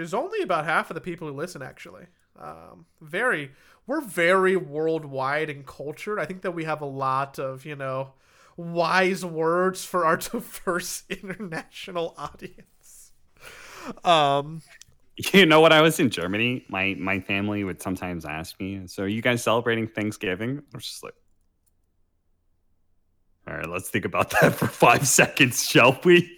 is 0.00 0.14
only 0.14 0.40
about 0.42 0.64
half 0.64 0.90
of 0.90 0.94
the 0.94 1.00
people 1.00 1.28
who 1.28 1.34
listen. 1.34 1.62
Actually, 1.62 2.06
um, 2.38 2.86
very 3.02 3.50
we're 3.90 4.00
very 4.00 4.56
worldwide 4.56 5.50
and 5.50 5.66
cultured. 5.66 6.20
I 6.20 6.24
think 6.24 6.42
that 6.42 6.52
we 6.52 6.62
have 6.62 6.80
a 6.80 6.86
lot 6.86 7.40
of 7.40 7.66
you 7.66 7.74
know 7.74 8.12
wise 8.56 9.24
words 9.24 9.84
for 9.84 10.06
our 10.06 10.16
diverse 10.32 11.02
international 11.10 12.14
audience. 12.16 13.10
Um, 14.04 14.62
You 15.32 15.44
know, 15.44 15.60
when 15.60 15.72
I 15.72 15.82
was 15.82 16.00
in 16.00 16.08
Germany, 16.10 16.64
my 16.68 16.94
my 16.98 17.20
family 17.20 17.64
would 17.64 17.82
sometimes 17.82 18.24
ask 18.24 18.58
me, 18.60 18.86
"So, 18.86 19.02
are 19.02 19.08
you 19.08 19.22
guys 19.22 19.42
celebrating 19.42 19.88
Thanksgiving?" 19.88 20.62
I 20.72 20.76
was 20.76 20.86
just 20.86 21.02
like, 21.02 21.14
"All 23.46 23.54
right, 23.54 23.68
let's 23.68 23.88
think 23.90 24.04
about 24.04 24.30
that 24.40 24.54
for 24.54 24.66
five 24.66 25.06
seconds, 25.06 25.68
shall 25.68 25.98
we?" 26.04 26.30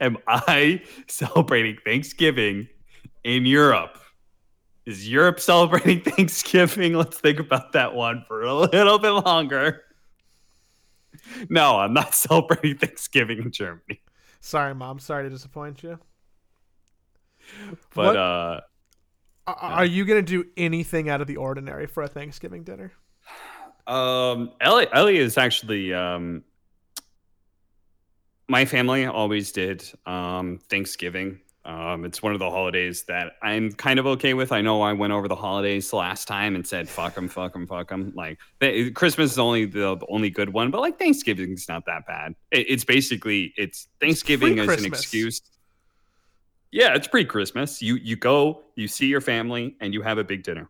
Am 0.00 0.18
I 0.26 0.82
celebrating 1.08 1.78
Thanksgiving 1.84 2.68
in 3.24 3.46
Europe? 3.46 3.98
Is 4.86 5.08
Europe 5.08 5.40
celebrating 5.40 6.00
Thanksgiving? 6.12 6.94
Let's 6.94 7.18
think 7.18 7.40
about 7.40 7.72
that 7.72 7.94
one 7.94 8.24
for 8.28 8.42
a 8.42 8.54
little 8.54 8.98
bit 8.98 9.10
longer. 9.10 9.82
No, 11.48 11.78
I'm 11.78 11.94
not 11.94 12.14
celebrating 12.26 12.76
Thanksgiving 12.78 13.38
in 13.38 13.50
Germany. 13.50 14.02
sorry, 14.40 14.74
mom. 14.74 14.98
Sorry 14.98 15.24
to 15.24 15.30
disappoint 15.30 15.82
you. 15.82 15.98
But 17.94 18.06
What- 18.06 18.16
uh 18.16 18.60
Are, 19.46 19.84
you 19.84 20.04
gonna 20.06 20.22
do 20.22 20.44
anything 20.56 21.08
out 21.10 21.20
of 21.20 21.26
the 21.26 21.36
ordinary 21.36 21.86
for 21.86 22.02
a 22.02 22.08
Thanksgiving 22.08 22.64
dinner? 22.64 22.92
Um, 23.86 24.52
Ellie, 24.60 24.86
Ellie 24.90 25.18
is 25.18 25.36
actually 25.36 25.92
um, 25.92 26.42
my 28.48 28.64
family 28.64 29.04
always 29.04 29.52
did 29.52 29.84
um, 30.06 30.58
Thanksgiving. 30.70 31.40
Um, 31.66 32.04
it's 32.04 32.22
one 32.22 32.34
of 32.34 32.38
the 32.38 32.50
holidays 32.50 33.04
that 33.04 33.36
I'm 33.42 33.72
kind 33.72 33.98
of 33.98 34.06
okay 34.06 34.34
with. 34.34 34.52
I 34.52 34.60
know 34.60 34.82
I 34.82 34.92
went 34.92 35.14
over 35.14 35.28
the 35.28 35.36
holidays 35.36 35.92
last 35.94 36.28
time 36.28 36.56
and 36.56 36.66
said 36.66 36.88
fuck 36.88 37.14
them, 37.14 37.26
fuck 37.26 37.54
them, 37.54 37.66
fuck 37.66 37.88
them. 37.88 38.12
Like 38.14 38.38
they, 38.58 38.90
Christmas 38.90 39.32
is 39.32 39.38
only 39.38 39.64
the 39.64 39.98
only 40.10 40.28
good 40.28 40.52
one, 40.52 40.70
but 40.70 40.82
like 40.82 40.98
Thanksgiving's 40.98 41.66
not 41.66 41.86
that 41.86 42.06
bad. 42.06 42.34
It, 42.50 42.66
it's 42.68 42.84
basically 42.84 43.54
it's 43.56 43.88
Thanksgiving 43.98 44.58
as 44.58 44.68
an 44.68 44.84
excuse. 44.84 45.40
Yeah, 46.70 46.94
it's 46.94 47.08
pre-Christmas. 47.08 47.80
You 47.80 47.94
you 47.96 48.16
go, 48.16 48.62
you 48.74 48.86
see 48.86 49.06
your 49.06 49.22
family, 49.22 49.76
and 49.80 49.94
you 49.94 50.02
have 50.02 50.18
a 50.18 50.24
big 50.24 50.42
dinner. 50.42 50.68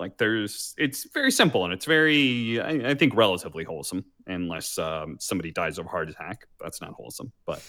Like 0.00 0.16
there's, 0.16 0.74
it's 0.78 1.08
very 1.12 1.32
simple 1.32 1.64
and 1.64 1.72
it's 1.72 1.84
very, 1.84 2.60
I, 2.60 2.90
I 2.90 2.94
think, 2.94 3.16
relatively 3.16 3.64
wholesome, 3.64 4.04
unless 4.28 4.78
um, 4.78 5.16
somebody 5.18 5.50
dies 5.50 5.76
of 5.78 5.86
a 5.86 5.88
heart 5.88 6.08
attack. 6.08 6.46
That's 6.60 6.80
not 6.80 6.92
wholesome. 6.92 7.32
But 7.44 7.62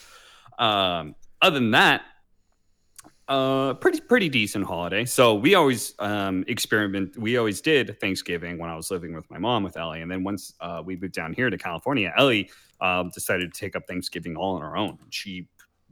um, 0.60 1.16
other 1.42 1.60
than 1.60 1.72
that, 1.72 2.04
uh, 3.30 3.76
pretty 3.76 4.02
pretty 4.02 4.28
decent 4.28 4.66
holiday. 4.66 5.06
So 5.06 5.36
we 5.36 5.56
always 5.56 5.94
um, 6.00 6.44
experiment. 6.48 7.18
We 7.18 7.38
always 7.38 7.62
did 7.62 8.00
Thanksgiving 8.02 8.58
when 8.58 8.70
I 8.70 8.76
was 8.76 8.92
living 8.92 9.14
with 9.14 9.30
my 9.30 9.38
mom 9.38 9.64
with 9.64 9.78
Ellie, 9.78 10.02
and 10.02 10.12
then 10.12 10.24
once 10.24 10.54
uh, 10.60 10.82
we 10.84 10.98
moved 10.98 11.14
down 11.14 11.34
here 11.34 11.50
to 11.50 11.58
California, 11.58 12.12
Ellie 12.18 12.50
um, 12.82 13.12
decided 13.14 13.54
to 13.54 13.60
take 13.60 13.76
up 13.76 13.84
Thanksgiving 13.88 14.36
all 14.36 14.56
on 14.56 14.62
her 14.62 14.76
own. 14.76 14.98
She 15.12 15.48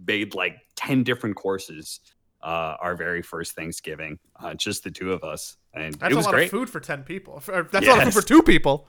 made 0.05 0.33
like 0.33 0.57
ten 0.75 1.03
different 1.03 1.35
courses. 1.35 2.01
Uh, 2.41 2.77
our 2.79 2.95
very 2.95 3.23
first 3.23 3.55
Thanksgiving, 3.55 4.19
uh, 4.39 4.53
just 4.53 4.83
the 4.83 4.91
two 4.91 5.11
of 5.11 5.23
us, 5.23 5.57
and 5.73 5.95
That's 5.95 6.13
it 6.13 6.15
was 6.15 6.25
a 6.25 6.29
lot 6.29 6.35
great 6.35 6.45
of 6.45 6.51
food 6.51 6.69
for 6.69 6.79
ten 6.79 7.03
people. 7.03 7.41
That's 7.45 7.85
a 7.85 7.89
lot 7.89 7.97
of 7.97 8.13
food 8.13 8.21
for 8.21 8.27
two 8.27 8.43
people. 8.43 8.87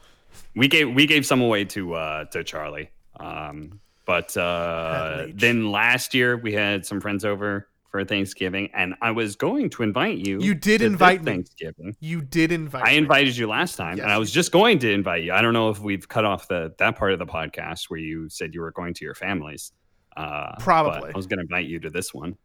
we 0.55 0.69
gave 0.69 0.95
we 0.95 1.07
gave 1.07 1.27
some 1.27 1.41
away 1.41 1.65
to 1.65 1.95
uh 1.95 2.25
to 2.27 2.45
Charlie. 2.45 2.91
Um 3.19 3.81
but 4.05 4.37
uh 4.37 5.27
then 5.35 5.71
last 5.71 6.15
year 6.15 6.37
we 6.37 6.53
had 6.53 6.87
some 6.87 7.01
friends 7.01 7.25
over 7.25 7.69
for 7.91 8.05
Thanksgiving 8.05 8.71
and 8.75 8.95
I 9.01 9.11
was 9.11 9.35
going 9.37 9.71
to 9.71 9.83
invite 9.83 10.19
you. 10.19 10.39
You 10.41 10.55
did 10.55 10.83
invite 10.83 11.23
me. 11.23 11.33
Thanksgiving. 11.33 11.97
You 12.01 12.21
did 12.21 12.53
invite. 12.53 12.85
I 12.87 12.91
me. 12.91 12.99
invited 12.99 13.37
you 13.37 13.49
last 13.49 13.77
time 13.77 13.97
Yes, 13.97 14.05
and 14.05 14.13
I 14.13 14.19
was 14.19 14.31
just 14.31 14.53
going 14.53 14.79
to 14.81 14.93
invite 14.93 15.25
you. 15.25 15.33
I 15.33 15.41
don't 15.41 15.55
know 15.55 15.71
if 15.71 15.81
we've 15.81 16.07
cut 16.07 16.25
off 16.25 16.49
the 16.49 16.75
that 16.79 16.97
part 16.97 17.13
of 17.13 17.19
the 17.19 17.27
podcast 17.27 17.85
where 17.89 18.01
you 18.01 18.29
said 18.29 18.55
you 18.55 18.61
were 18.61 18.73
going 18.73 18.95
to 18.95 19.05
your 19.05 19.15
families. 19.15 19.73
Uh 20.17 20.55
Probably. 20.59 21.11
I 21.11 21.17
was 21.17 21.27
going 21.27 21.39
to 21.39 21.43
invite 21.43 21.67
you 21.67 21.81
to 21.81 21.91
this 21.91 22.13
one. 22.13 22.37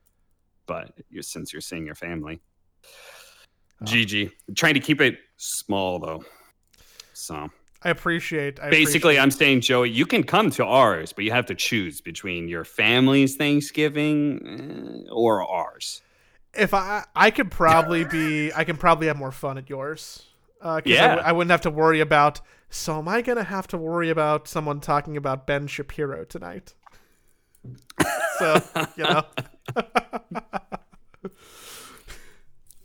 But 0.65 0.93
you 1.09 1.21
since 1.21 1.51
you're 1.51 1.61
seeing 1.61 1.85
your 1.85 1.95
family. 1.95 2.41
Oh. 3.81 3.85
GG. 3.85 4.31
Trying 4.55 4.75
to 4.75 4.79
keep 4.79 5.01
it 5.01 5.17
small 5.37 5.99
though. 5.99 6.23
So 7.13 7.49
I 7.85 7.89
appreciate. 7.89 8.59
I 8.59 8.69
basically 8.69 9.17
appreciate- 9.17 9.23
i'm 9.23 9.31
saying 9.31 9.61
joey 9.61 9.89
you 9.89 10.05
can 10.05 10.23
come 10.23 10.49
to 10.51 10.63
ours 10.65 11.11
but 11.13 11.25
you 11.25 11.31
have 11.31 11.45
to 11.47 11.55
choose 11.55 11.99
between 12.01 12.47
your 12.47 12.63
family's 12.63 13.35
thanksgiving 13.35 15.05
eh, 15.07 15.09
or 15.11 15.41
ours 15.47 16.01
if 16.53 16.73
I 16.73 17.03
I 17.15 17.31
could 17.31 17.49
probably 17.51 18.03
be 18.05 18.51
I 18.53 18.63
can 18.63 18.77
probably 18.77 19.07
have 19.07 19.17
more 19.17 19.31
fun 19.31 19.57
at 19.57 19.69
yours. 19.69 20.23
Uh, 20.61 20.79
'cause 20.81 20.83
I 20.85 20.95
Yeah. 20.95 21.07
w- 21.15 21.27
I 21.27 21.31
wouldn't 21.31 21.51
have 21.51 21.61
to 21.61 21.69
worry 21.71 21.99
about. 21.99 22.39
So 22.69 22.99
am 22.99 23.07
I 23.07 23.21
gonna 23.23 23.43
have 23.43 23.67
to 23.67 23.77
worry 23.77 24.09
about 24.11 24.47
someone 24.47 24.79
talking 24.79 25.17
about 25.17 25.45
Ben 25.47 25.65
Shapiro 25.67 26.23
tonight? 26.25 26.73
so 28.39 28.61
you 28.97 29.03
know, 29.03 29.23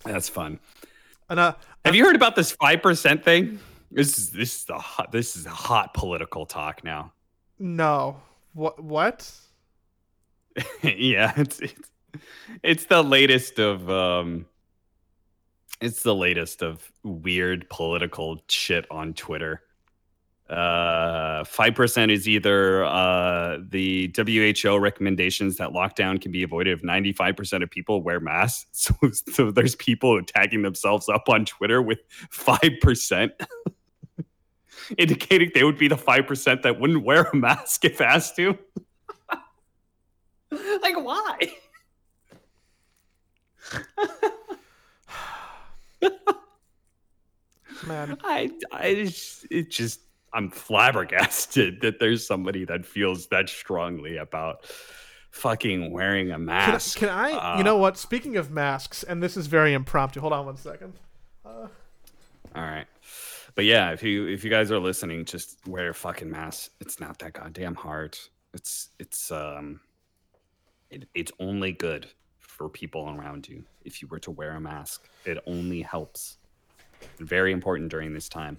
that's 0.05 0.29
fun 0.29 0.59
and 1.29 1.39
uh, 1.41 1.55
have 1.85 1.95
you 1.95 2.05
heard 2.05 2.17
about 2.17 2.37
this 2.37 2.55
5% 2.57 3.23
thing 3.23 3.59
this 3.91 4.19
is 4.19 4.31
this 4.31 4.57
is 4.57 4.65
the 4.65 4.79
hot 4.79 5.13
this 5.13 5.37
is 5.37 5.47
a 5.47 5.51
hot 5.51 5.95
political 5.95 6.47
talk 6.47 6.85
now. 6.85 7.13
No, 7.59 8.21
what 8.53 8.83
what? 8.83 9.31
yeah 10.83 11.33
it's, 11.37 11.61
it's 11.61 11.91
it's 12.63 12.87
the 12.87 13.03
latest 13.03 13.59
of 13.59 13.89
um 13.91 14.47
it's 15.81 16.03
the 16.03 16.15
latest 16.15 16.63
of 16.63 16.91
weird 17.05 17.69
political 17.71 18.43
shit 18.49 18.85
on 18.91 19.15
twitter. 19.15 19.63
Uh 20.51 21.45
5% 21.45 22.11
is 22.11 22.27
either 22.27 22.83
uh 22.85 23.59
the 23.69 24.13
WHO 24.17 24.79
recommendations 24.79 25.57
that 25.57 25.71
lockdown 25.71 26.21
can 26.21 26.33
be 26.33 26.43
avoided 26.43 26.79
if 26.79 26.83
95% 26.83 27.63
of 27.63 27.71
people 27.71 28.03
wear 28.03 28.19
masks. 28.19 28.67
So, 28.73 28.95
so 29.33 29.51
there's 29.51 29.77
people 29.77 30.21
tagging 30.25 30.63
themselves 30.63 31.09
up 31.09 31.29
on 31.29 31.45
Twitter 31.45 31.83
with 31.83 31.99
5% 32.33 33.31
indicating 34.99 35.51
they 35.55 35.65
would 35.65 35.79
be 35.79 35.89
the 35.89 35.97
5% 35.97 36.63
that 36.63 36.81
wouldn't 36.81 37.05
wear 37.05 37.25
a 37.25 37.37
mask 37.37 37.85
if 37.85 38.01
asked 38.01 38.37
to 38.37 38.57
like 40.51 40.97
why 40.97 41.37
Man, 47.87 48.17
I, 48.25 48.51
I 48.73 48.95
just, 48.95 49.47
it 49.51 49.71
just, 49.71 50.01
I'm 50.33 50.51
flabbergasted 50.51 51.81
that 51.81 52.01
there's 52.01 52.27
somebody 52.27 52.65
that 52.67 52.85
feels 52.85 53.29
that 53.29 53.49
strongly 53.49 54.17
about 54.17 54.67
fucking 55.31 55.93
wearing 55.93 56.33
a 56.33 56.39
mask. 56.39 56.99
can 56.99 57.09
I? 57.09 57.33
Uh, 57.33 57.59
you 57.59 57.65
know 57.65 57.77
what? 57.77 57.97
Speaking 57.97 58.37
of 58.37 58.51
masks, 58.51 59.03
and 59.03 59.23
this 59.23 59.37
is 59.37 59.47
very 59.47 59.73
impromptu. 59.73 60.21
Hold 60.21 60.33
on 60.33 60.47
one 60.47 60.57
second. 60.57 60.95
All 61.45 61.71
right, 62.55 62.87
but 63.59 63.65
yeah, 63.65 63.91
if 63.91 64.05
you 64.05 64.29
if 64.29 64.45
you 64.45 64.51
guys 64.51 64.71
are 64.71 64.79
listening, 64.79 65.25
just 65.25 65.59
wear 65.67 65.89
a 65.89 65.93
fucking 65.93 66.31
mask. 66.31 66.71
It's 66.79 67.01
not 67.01 67.19
that 67.19 67.33
goddamn 67.33 67.75
hard. 67.75 68.17
It's 68.55 68.91
it's 69.01 69.33
um, 69.33 69.81
it, 70.91 71.09
it's 71.13 71.33
only 71.41 71.73
good 71.73 72.07
for 72.39 72.69
people 72.69 73.13
around 73.19 73.49
you 73.49 73.65
if 73.85 74.01
you 74.01 74.07
were 74.07 74.21
to 74.21 74.31
wear 74.31 74.53
a 74.53 74.61
mask. 74.61 75.09
It 75.25 75.39
only 75.45 75.83
helps. 75.83 76.37
Very 77.19 77.51
important 77.51 77.91
during 77.91 78.15
this 78.15 78.29
time. 78.29 78.59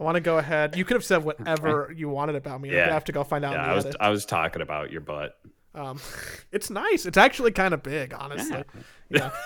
I 0.00 0.02
want 0.02 0.16
to 0.16 0.20
go 0.20 0.38
ahead. 0.38 0.76
You 0.76 0.84
could 0.84 0.96
have 0.96 1.04
said 1.04 1.22
whatever 1.22 1.94
you 1.96 2.08
wanted 2.08 2.34
about 2.34 2.60
me. 2.60 2.70
Yeah. 2.70 2.86
gonna 2.86 2.94
have 2.94 3.04
to 3.04 3.12
go 3.12 3.22
find 3.22 3.44
out. 3.44 3.52
Yeah, 3.52 3.66
I 3.66 3.74
was 3.76 3.86
edit. 3.86 3.96
I 4.00 4.10
was 4.10 4.26
talking 4.26 4.62
about 4.62 4.90
your 4.90 5.00
butt. 5.00 5.38
Um, 5.76 6.00
it's 6.50 6.70
nice. 6.70 7.06
It's 7.06 7.18
actually 7.18 7.52
kind 7.52 7.72
of 7.72 7.84
big, 7.84 8.14
honestly. 8.14 8.64
Yeah. 9.10 9.18
Yeah. 9.20 9.30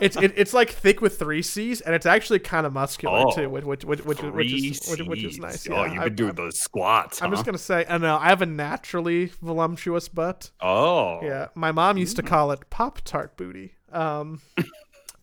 it's 0.00 0.16
it, 0.16 0.32
it's 0.36 0.52
like 0.54 0.70
thick 0.70 1.00
with 1.00 1.18
three 1.18 1.42
C's, 1.42 1.80
and 1.80 1.94
it's 1.94 2.06
actually 2.06 2.38
kind 2.38 2.66
of 2.66 2.72
muscular 2.72 3.24
Oh, 3.26 3.30
too, 3.32 3.48
which 3.50 3.64
which 3.64 3.84
which 3.84 4.04
which, 4.04 4.22
which 4.22 4.52
is 4.52 4.88
which, 4.88 5.00
which 5.08 5.22
is 5.24 5.34
Cs. 5.34 5.40
nice. 5.42 5.68
Oh, 5.70 5.84
you've 5.84 5.98
I- 6.00 6.04
been 6.04 6.14
doing 6.14 6.30
I'm, 6.30 6.36
those 6.36 6.58
squats. 6.58 7.20
I'm 7.22 7.30
just 7.30 7.44
gonna 7.44 7.58
say, 7.58 7.84
I 7.88 7.98
know 7.98 8.16
I 8.16 8.28
have 8.28 8.42
a 8.42 8.46
naturally 8.46 9.26
voluptuous 9.42 10.08
butt. 10.08 10.50
Oh. 10.60 11.20
Yeah, 11.22 11.48
my 11.54 11.72
mom 11.72 11.96
used 11.98 12.16
Mm. 12.16 12.22
to 12.24 12.28
call 12.28 12.52
it 12.52 12.68
Pop 12.70 13.00
Tart 13.02 13.36
booty. 13.36 13.74
Um, 13.92 14.40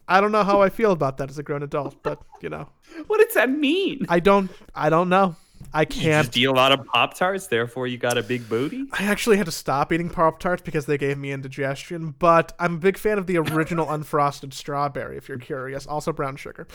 I 0.07 0.19
don't 0.21 0.31
know 0.31 0.43
how 0.43 0.61
I 0.61 0.69
feel 0.69 0.91
about 0.91 1.17
that 1.17 1.29
as 1.29 1.37
a 1.37 1.43
grown 1.43 1.63
adult, 1.63 2.01
but 2.03 2.21
you 2.41 2.49
know, 2.49 2.69
What 3.07 3.21
does 3.25 3.33
that 3.35 3.49
mean? 3.49 4.05
I 4.09 4.19
don't 4.19 4.49
I 4.75 4.89
don't 4.89 5.09
know. 5.09 5.35
I 5.73 5.85
can't. 5.85 6.25
just 6.27 6.37
eat 6.37 6.45
a 6.45 6.51
lot 6.51 6.71
of 6.71 6.85
Pop 6.85 7.13
Tarts, 7.15 7.47
therefore 7.47 7.87
you 7.87 7.97
got 7.97 8.17
a 8.17 8.23
big 8.23 8.47
booty? 8.49 8.85
I 8.93 9.03
actually 9.03 9.37
had 9.37 9.45
to 9.45 9.51
stop 9.51 9.91
eating 9.91 10.09
Pop 10.09 10.39
Tarts 10.39 10.61
because 10.61 10.85
they 10.85 10.97
gave 10.97 11.17
me 11.17 11.31
indigestion, 11.31 12.15
but 12.17 12.53
I'm 12.59 12.75
a 12.75 12.79
big 12.79 12.97
fan 12.97 13.17
of 13.17 13.27
the 13.27 13.37
original 13.37 13.85
unfrosted 13.87 14.53
strawberry, 14.53 15.17
if 15.17 15.29
you're 15.29 15.37
curious. 15.37 15.85
Also 15.87 16.11
brown 16.11 16.35
sugar, 16.35 16.67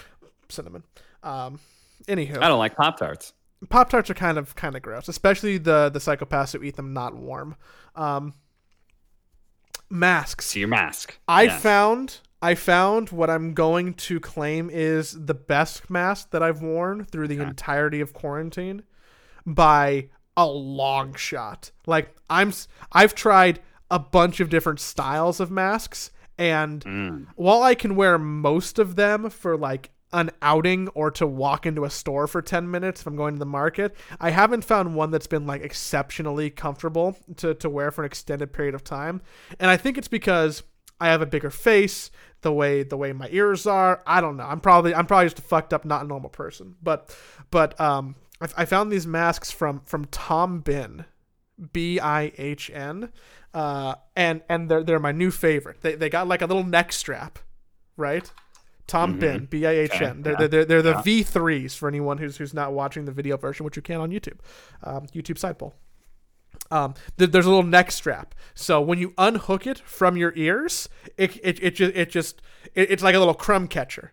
cinnamon. 0.49 0.84
Um, 1.22 1.61
anywho, 2.07 2.38
I 2.43 2.49
don't 2.49 2.59
like 2.59 2.76
Pop 2.76 2.99
Tarts. 2.99 3.32
Pop 3.68 3.90
Tarts 3.90 4.11
are 4.11 4.14
kind 4.14 4.38
of 4.38 4.55
kind 4.57 4.76
of 4.76 4.82
gross, 4.82 5.09
especially 5.09 5.59
the 5.59 5.88
the 5.88 5.99
psychopaths 6.01 6.53
who 6.53 6.62
eat 6.62 6.76
them 6.76 6.93
not 6.93 7.14
warm. 7.14 7.57
Um, 7.95 8.34
masks. 9.88 10.47
See 10.47 10.61
your 10.61 10.68
mask. 10.68 11.18
I 11.28 11.49
found 11.49 12.18
I 12.43 12.55
found 12.57 13.11
what 13.11 13.30
I'm 13.30 13.55
going 13.55 13.95
to 13.95 14.18
claim 14.20 14.68
is 14.70 15.12
the 15.26 15.34
best 15.34 15.88
mask 15.88 16.30
that 16.32 16.43
I've 16.43 16.61
worn 16.61 17.05
through 17.05 17.28
the 17.28 17.40
Okay. 17.40 17.49
entirety 17.49 18.01
of 18.01 18.12
quarantine 18.12 18.82
by 19.47 20.09
a 20.36 20.47
long 20.47 21.14
shot. 21.14 21.70
Like 21.86 22.14
I'm 22.28 22.53
I've 22.93 23.14
tried 23.14 23.61
a 23.90 23.99
bunch 23.99 24.40
of 24.40 24.49
different 24.49 24.80
styles 24.80 25.38
of 25.40 25.51
masks 25.51 26.11
and 26.38 26.82
Mm. 26.84 27.26
while 27.36 27.62
I 27.62 27.74
can 27.74 27.95
wear 27.95 28.18
most 28.18 28.78
of 28.78 28.97
them 28.97 29.28
for 29.30 29.57
like 29.57 29.90
an 30.14 30.30
outing 30.43 30.88
or 30.88 31.11
to 31.11 31.26
walk 31.26 31.64
into 31.64 31.84
a 31.84 31.90
store 31.90 32.26
for 32.26 32.43
10 32.43 32.70
minutes 32.70 33.01
if 33.01 33.07
I'm 33.07 33.16
going 33.16 33.34
to 33.34 33.38
the 33.38 33.47
market, 33.47 33.95
I 34.20 34.30
haven't 34.30 34.62
found 34.64 34.95
one 34.95 35.11
that's 35.11 35.26
been 35.26 35.47
like 35.47 35.62
exceptionally 35.62 36.51
comfortable 36.51 37.16
to, 37.36 37.55
to 37.55 37.70
wear 37.70 37.90
for 37.90 38.03
an 38.03 38.07
extended 38.07 38.53
period 38.53 38.74
of 38.74 38.84
time. 38.84 39.22
And 39.61 39.70
I 39.70 39.76
think 39.78 39.97
it's 39.97 40.09
because 40.09 40.62
I 41.03 41.09
have 41.09 41.20
a 41.22 41.26
bigger 41.26 41.50
face, 41.50 42.11
the 42.42 42.53
way 42.53 42.82
the 42.82 42.96
way 42.96 43.12
my 43.12 43.28
ears 43.30 43.66
are. 43.66 44.03
I 44.07 44.20
don't 44.20 44.36
know. 44.36 44.44
I'm 44.44 44.61
probably 44.61 44.94
I'm 44.94 45.07
probably 45.07 45.26
just 45.26 45.38
a 45.38 45.42
fucked 45.42 45.72
up, 45.74 45.84
not 45.84 46.05
a 46.05 46.07
normal 46.07 46.30
person. 46.30 46.76
But 46.82 47.14
but 47.50 47.78
um 47.80 48.14
I, 48.40 48.48
I 48.62 48.64
found 48.64 48.90
these 48.90 49.07
masks 49.07 49.50
from 49.50 49.80
from 49.80 50.05
Tom 50.07 50.62
Bihn, 50.62 51.05
B 51.72 52.00
I 52.00 52.32
H 52.38 52.70
N, 52.72 53.11
uh, 53.55 53.94
and 54.16 54.42
and 54.48 54.68
they're 54.68 54.82
they're 54.82 54.98
my 54.98 55.12
new 55.12 55.30
favorite. 55.30 55.80
They 55.82 55.94
they 55.94 56.09
got 56.09 56.26
like 56.28 56.42
a 56.42 56.46
little 56.46 56.64
neck 56.64 56.92
strap, 56.92 57.38
right? 57.96 58.30
Tom 58.88 59.14
Mhm. 59.14 59.20
Bihn, 59.20 59.50
B 59.50 59.64
I 59.66 59.70
H 59.72 60.00
N. 60.00 60.22
They're, 60.22 60.48
they're 60.48 60.64
they're 60.64 60.82
the 60.82 60.90
yeah. 60.90 61.03
V 61.03 61.22
threes 61.22 61.74
for 61.74 61.88
anyone 61.88 62.18
who's 62.18 62.36
who's 62.36 62.53
not 62.53 62.72
watching 62.72 63.05
the 63.05 63.12
video 63.12 63.36
version, 63.36 63.64
which 63.64 63.76
you 63.76 63.82
can 63.82 64.00
on 64.00 64.11
YouTube, 64.11 64.38
um, 64.82 65.07
YouTube 65.14 65.38
Sidebowl. 65.38 65.72
Um, 66.73 66.95
th- 67.18 67.31
there's 67.31 67.45
a 67.47 67.51
little 67.51 67.62
neck 67.62 67.93
strap, 67.93 68.35
so 68.55 68.81
when 68.81 68.99
you 68.99 69.12
unhook 69.18 69.66
it 69.66 69.79
from 69.81 70.16
your 70.16 70.33
ears, 70.37 70.89
it 71.16 71.37
it, 71.45 71.62
it 71.62 71.75
just 71.75 71.95
it 71.95 72.11
just 72.11 72.41
it, 72.75 72.91
it's 72.91 73.03
like 73.03 73.14
a 73.14 73.18
little 73.18 73.35
crumb 73.35 73.68
catcher. 73.68 74.12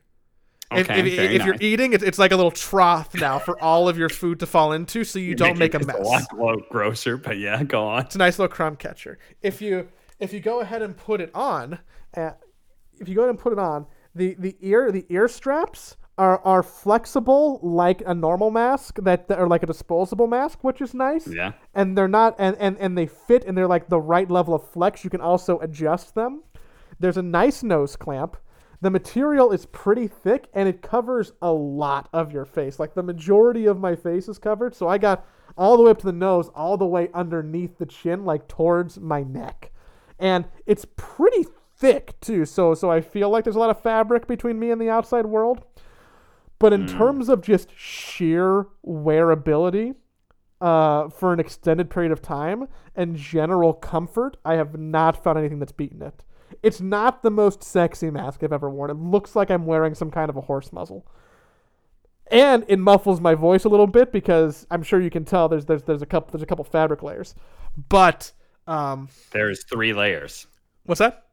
If, 0.71 0.89
Okay, 0.89 0.99
if, 0.99 1.15
very 1.15 1.35
if 1.35 1.45
you're 1.45 1.55
eating, 1.59 1.93
it's, 1.93 2.03
it's 2.03 2.19
like 2.19 2.31
a 2.31 2.35
little 2.35 2.51
trough 2.51 3.15
now 3.15 3.39
for 3.39 3.59
all 3.59 3.89
of 3.89 3.97
your 3.97 4.09
food 4.09 4.39
to 4.41 4.45
fall 4.45 4.71
into, 4.73 5.03
so 5.03 5.17
you 5.17 5.33
don't 5.33 5.57
make 5.57 5.73
a 5.73 5.77
It's 5.77 5.87
mess. 5.87 5.95
A 5.95 6.01
lot, 6.01 6.37
lot 6.37 6.69
grosser, 6.69 7.17
but 7.17 7.39
yeah, 7.39 7.63
go 7.63 7.87
on. 7.87 8.01
It's 8.03 8.15
a 8.15 8.19
nice 8.19 8.37
little 8.37 8.53
crumb 8.53 8.75
catcher. 8.75 9.17
If 9.41 9.61
you 9.61 9.87
if 10.19 10.33
you 10.33 10.39
go 10.41 10.59
ahead 10.59 10.81
and 10.81 10.95
put 10.95 11.21
it 11.21 11.31
on, 11.33 11.79
uh, 12.15 12.31
if 12.99 13.07
you 13.07 13.15
go 13.15 13.21
ahead 13.21 13.31
and 13.31 13.39
put 13.39 13.53
it 13.53 13.59
on, 13.59 13.87
the 14.13 14.35
the 14.37 14.57
ear 14.59 14.91
the 14.91 15.05
ear 15.09 15.27
straps 15.27 15.95
are 16.19 16.41
are 16.43 16.61
flexible 16.61 17.59
like 17.63 18.03
a 18.05 18.13
normal 18.13 18.51
mask 18.51 18.97
that, 19.03 19.31
are 19.31 19.47
like 19.47 19.63
a 19.63 19.65
disposable 19.65 20.27
mask, 20.27 20.59
which 20.63 20.81
is 20.81 20.93
nice. 20.93 21.25
Yeah. 21.27 21.53
And 21.73 21.97
they're 21.97 22.09
not 22.09 22.35
and, 22.37 22.57
and 22.59 22.77
and 22.77 22.97
they 22.97 23.07
fit 23.07 23.45
and 23.45 23.57
they're 23.57 23.67
like 23.67 23.87
the 23.87 24.01
right 24.01 24.29
level 24.29 24.53
of 24.53 24.69
flex. 24.69 25.03
You 25.05 25.09
can 25.09 25.21
also 25.21 25.59
adjust 25.59 26.15
them. 26.15 26.43
There's 26.99 27.15
a 27.15 27.21
nice 27.21 27.63
nose 27.63 27.95
clamp. 27.95 28.35
The 28.81 28.89
material 28.89 29.51
is 29.51 29.65
pretty 29.67 30.07
thick 30.07 30.49
and 30.53 30.67
it 30.67 30.81
covers 30.81 31.31
a 31.41 31.51
lot 31.51 32.09
of 32.11 32.33
your 32.33 32.45
face. 32.45 32.79
Like 32.79 32.93
the 32.93 33.03
majority 33.03 33.65
of 33.65 33.79
my 33.79 33.95
face 33.95 34.27
is 34.27 34.37
covered. 34.37 34.75
So 34.75 34.89
I 34.89 34.97
got 34.97 35.25
all 35.57 35.77
the 35.77 35.83
way 35.83 35.91
up 35.91 35.99
to 35.99 36.05
the 36.05 36.11
nose, 36.11 36.49
all 36.49 36.75
the 36.75 36.85
way 36.85 37.09
underneath 37.13 37.77
the 37.77 37.85
chin, 37.85 38.25
like 38.25 38.49
towards 38.49 38.99
my 38.99 39.23
neck. 39.23 39.71
And 40.19 40.45
it's 40.65 40.85
pretty 40.97 41.45
thick 41.77 42.19
too. 42.19 42.43
So 42.43 42.73
so 42.73 42.91
I 42.91 42.99
feel 42.99 43.29
like 43.29 43.45
there's 43.45 43.55
a 43.55 43.59
lot 43.59 43.69
of 43.69 43.81
fabric 43.81 44.27
between 44.27 44.59
me 44.59 44.71
and 44.71 44.81
the 44.81 44.89
outside 44.89 45.25
world. 45.25 45.63
But 46.59 46.73
in 46.73 46.87
terms 46.87 47.29
of 47.29 47.41
just 47.41 47.69
sheer 47.77 48.67
wearability, 48.85 49.95
uh, 50.61 51.09
for 51.09 51.31
an 51.31 51.39
extended 51.39 51.89
period 51.89 52.11
of 52.11 52.21
time 52.21 52.67
and 52.95 53.15
general 53.15 53.73
comfort, 53.73 54.37
I 54.43 54.55
have 54.55 54.77
not 54.77 55.23
found 55.23 55.37
anything 55.37 55.59
that's 55.59 55.71
beaten 55.71 56.01
it. 56.01 56.23
It's 56.63 56.81
not 56.81 57.23
the 57.23 57.31
most 57.31 57.63
sexy 57.63 58.09
mask 58.11 58.43
I've 58.43 58.51
ever 58.51 58.69
worn. 58.69 58.89
It 58.89 58.97
looks 58.97 59.35
like 59.35 59.49
I'm 59.49 59.65
wearing 59.65 59.95
some 59.95 60.11
kind 60.11 60.29
of 60.29 60.35
a 60.35 60.41
horse 60.41 60.73
muzzle. 60.73 61.05
And 62.31 62.65
it 62.67 62.77
muffles 62.77 63.21
my 63.21 63.35
voice 63.35 63.63
a 63.63 63.69
little 63.69 63.87
bit 63.87 64.11
because 64.11 64.67
I'm 64.69 64.83
sure 64.83 64.99
you 64.99 65.09
can 65.09 65.25
tell 65.25 65.49
there's 65.49 65.65
there's 65.65 65.83
there's 65.83 66.01
a 66.01 66.05
couple 66.05 66.31
there's 66.31 66.43
a 66.43 66.45
couple 66.45 66.63
fabric 66.63 67.01
layers. 67.01 67.33
But 67.87 68.31
um 68.67 69.09
There's 69.31 69.63
three 69.63 69.93
layers. 69.93 70.45
what's 70.85 70.99
that? 70.99 71.27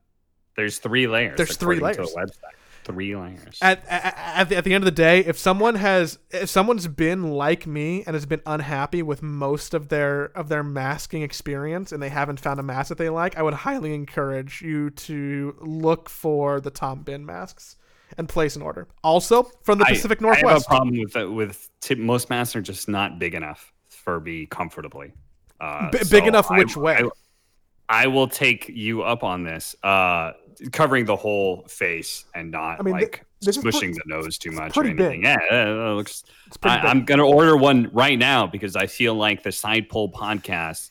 There's 0.57 0.79
three 0.79 1.07
layers. 1.07 1.37
There's 1.37 1.57
three 1.57 1.81
layers. 1.81 2.14
Website. 2.14 2.55
Three 2.87 3.16
layers. 3.16 3.59
at, 3.61 3.84
at, 3.89 4.14
at, 4.16 4.49
the, 4.49 4.57
at 4.57 4.62
the 4.64 4.72
end 4.72 4.84
of 4.84 4.87
the 4.87 4.93
day, 4.93 5.18
if 5.18 5.37
someone 5.37 5.74
has 5.74 6.20
if 6.30 6.49
someone's 6.49 6.87
been 6.87 7.32
like 7.32 7.66
me 7.66 8.05
and 8.07 8.14
has 8.14 8.26
been 8.26 8.43
unhappy 8.47 9.03
with 9.03 9.22
most 9.22 9.74
of 9.74 9.89
their 9.89 10.26
of 10.37 10.49
their 10.49 10.62
masking 10.62 11.22
experience 11.22 11.91
and 11.91 12.01
they 12.01 12.11
haven't 12.11 12.39
found 12.39 12.61
a 12.61 12.62
mask 12.62 12.91
that 12.91 12.99
they 12.99 13.09
like, 13.09 13.37
I 13.37 13.43
would 13.43 13.55
highly 13.55 13.93
encourage 13.93 14.62
you 14.62 14.91
to 14.91 15.57
look 15.61 16.09
for 16.09 16.61
the 16.61 16.70
Tom 16.70 17.03
Bihn 17.03 17.24
masks 17.24 17.76
and 18.16 18.28
place 18.28 18.55
an 18.55 18.62
order. 18.62 18.87
Also 19.03 19.51
from 19.64 19.80
the 19.80 19.87
I- 19.87 20.16
Northwest. 20.20 20.45
I 20.45 20.51
have 20.53 20.62
a 20.62 20.64
problem 20.64 20.99
with 21.01 21.12
that. 21.14 21.28
With 21.28 21.68
most 21.99 22.30
masks 22.30 22.55
are 22.55 22.62
just 22.62 22.89
not 22.89 23.18
big 23.18 23.34
enough 23.34 23.72
for 23.89 24.20
me 24.20 24.47
comfortably. 24.47 25.12
Uh, 25.61 25.91
B- 25.91 25.99
big 25.99 26.22
so 26.22 26.26
enough 26.26 26.51
I- 26.53 26.59
which 26.59 26.76
way? 26.76 27.03
I, 27.89 28.05
I 28.05 28.07
will 28.07 28.28
take 28.28 28.68
you 28.68 29.03
up 29.03 29.24
on 29.24 29.43
this. 29.43 29.74
Uh, 29.82 30.32
covering 30.72 31.04
the 31.04 31.16
whole 31.16 31.64
face 31.68 32.24
and 32.34 32.50
not 32.50 32.80
I 32.80 32.82
mean, 32.82 32.94
like 32.94 33.24
pre- 33.42 33.52
smushing 33.52 33.94
the 33.94 34.02
nose 34.07 34.38
too 34.38 34.50
much 34.52 34.70
or 34.76 34.82
pretty 34.82 34.90
anything. 34.90 35.22
big. 35.22 35.40
Yeah, 35.50 35.90
it 35.90 35.94
looks. 35.94 36.24
I, 36.62 36.78
I'm 36.78 37.04
gonna 37.04 37.26
order 37.26 37.57
one 37.57 37.90
right 37.92 38.18
now 38.18 38.46
because 38.46 38.76
I 38.76 38.86
feel 38.86 39.14
like 39.14 39.42
the 39.42 39.52
side 39.52 39.88
pole 39.88 40.11
podcast 40.11 40.90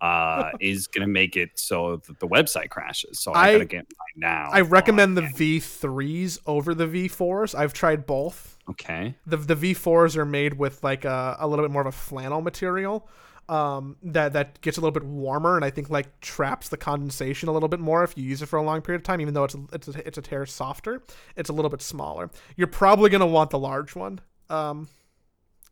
uh, 0.00 0.50
is 0.60 0.86
gonna 0.86 1.06
make 1.06 1.36
it 1.36 1.50
so 1.54 1.96
that 2.06 2.18
the 2.20 2.28
website 2.28 2.70
crashes. 2.70 3.20
So 3.20 3.32
I, 3.32 3.48
I- 3.48 3.52
gotta 3.52 3.64
get 3.64 3.86
mine 3.98 4.30
now. 4.30 4.48
I 4.52 4.60
recommend 4.62 5.16
the 5.16 5.22
V3s 5.22 6.40
over 6.46 6.74
the 6.74 6.86
V4s. 6.86 7.54
I've 7.54 7.72
tried 7.72 8.06
both. 8.06 8.50
Okay. 8.70 9.14
the 9.26 9.36
the 9.36 9.54
V4s 9.56 10.16
are 10.16 10.24
made 10.24 10.54
with 10.54 10.82
like 10.82 11.04
a, 11.04 11.36
a 11.38 11.46
little 11.46 11.64
bit 11.64 11.70
more 11.70 11.82
of 11.82 11.86
a 11.86 11.92
flannel 11.92 12.40
material 12.40 13.06
um, 13.48 13.96
that 14.02 14.32
that 14.32 14.60
gets 14.60 14.78
a 14.78 14.80
little 14.80 14.92
bit 14.92 15.04
warmer 15.04 15.56
and 15.56 15.64
I 15.64 15.70
think 15.70 15.90
like 15.90 16.20
traps 16.20 16.68
the 16.68 16.76
condensation 16.76 17.48
a 17.48 17.52
little 17.52 17.68
bit 17.68 17.80
more 17.80 18.02
if 18.02 18.16
you 18.16 18.24
use 18.24 18.42
it 18.42 18.46
for 18.46 18.58
a 18.58 18.62
long 18.62 18.80
period 18.80 19.00
of 19.00 19.04
time. 19.04 19.20
Even 19.20 19.34
though 19.34 19.44
it's 19.44 19.54
a, 19.54 19.64
it's 19.72 19.88
a, 19.88 20.06
it's 20.06 20.18
a 20.18 20.22
tear 20.22 20.46
softer, 20.46 21.02
it's 21.36 21.50
a 21.50 21.52
little 21.52 21.70
bit 21.70 21.82
smaller. 21.82 22.30
You're 22.56 22.66
probably 22.66 23.10
gonna 23.10 23.26
want 23.26 23.50
the 23.50 23.58
large 23.58 23.94
one, 23.94 24.20
um, 24.48 24.88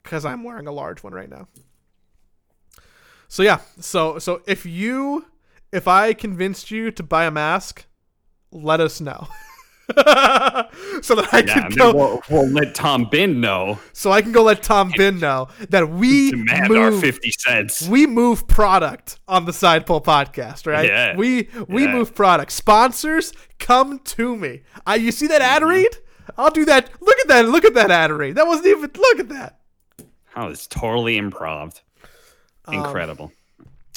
because 0.03 0.25
I'm 0.25 0.45
wearing 0.45 0.67
a 0.67 0.73
large 0.73 1.03
one 1.03 1.15
right 1.15 1.31
now. 1.31 1.49
So 3.29 3.43
yeah, 3.43 3.61
so 3.81 4.19
so 4.19 4.43
if 4.47 4.67
you 4.67 5.27
if 5.73 5.89
I 5.89 6.13
convinced 6.13 6.71
you 6.71 6.91
to 6.91 7.03
buy 7.03 7.25
a 7.25 7.31
mask, 7.31 7.87
let 8.51 8.81
us 8.81 9.01
know. 9.01 9.29
so 11.03 11.15
that 11.17 11.29
I 11.33 11.41
Yeah, 11.41 11.69
can 11.69 11.71
go 11.73 11.93
we'll, 11.95 12.23
we'll 12.31 12.49
let 12.49 12.75
Tom 12.75 13.07
Bihn 13.07 13.37
know. 13.37 13.79
so 13.93 14.11
I 14.13 14.23
can 14.23 14.33
go 14.33 14.43
let 14.45 14.63
Tom 14.63 14.93
Bihn 14.99 15.21
know 15.21 15.49
that 15.71 15.89
we 15.91 16.31
Demand 16.31 16.69
move, 16.69 16.79
our 16.79 17.01
fifty 17.01 17.31
cents. 17.31 17.87
we 17.89 18.07
move 18.07 18.47
product 18.47 19.19
on 19.29 19.45
the 19.45 19.53
Side 19.53 19.85
Pole 19.87 20.01
podcast, 20.01 20.67
right? 20.67 20.89
Yeah. 20.89 21.17
We 21.17 21.49
we 21.69 21.85
Yeah. 21.85 21.93
move 21.93 22.15
product. 22.15 22.53
Sponsors, 22.53 23.33
come 23.59 23.99
to 24.01 24.37
me. 24.37 24.63
I 24.87 24.97
you 24.97 25.13
see 25.13 25.27
that 25.27 25.43
ad 25.43 25.63
Mm-hmm. 25.63 25.71
read? 25.71 25.97
I'll 26.39 26.51
do 26.51 26.65
that. 26.67 26.89
Look 27.01 27.19
at 27.19 27.29
that. 27.29 27.47
Look 27.49 27.65
at 27.65 27.75
that 27.75 27.91
ad 27.91 28.11
read. 28.13 28.37
That 28.37 28.47
wasn't 28.47 28.69
even. 28.69 28.91
Look 28.95 29.19
at 29.21 29.29
that. 29.31 29.59
Oh, 30.37 30.49
it's 30.49 30.67
totally 30.67 31.21
improv. 31.21 31.81
Um, 32.67 32.75
Incredible. 32.77 33.33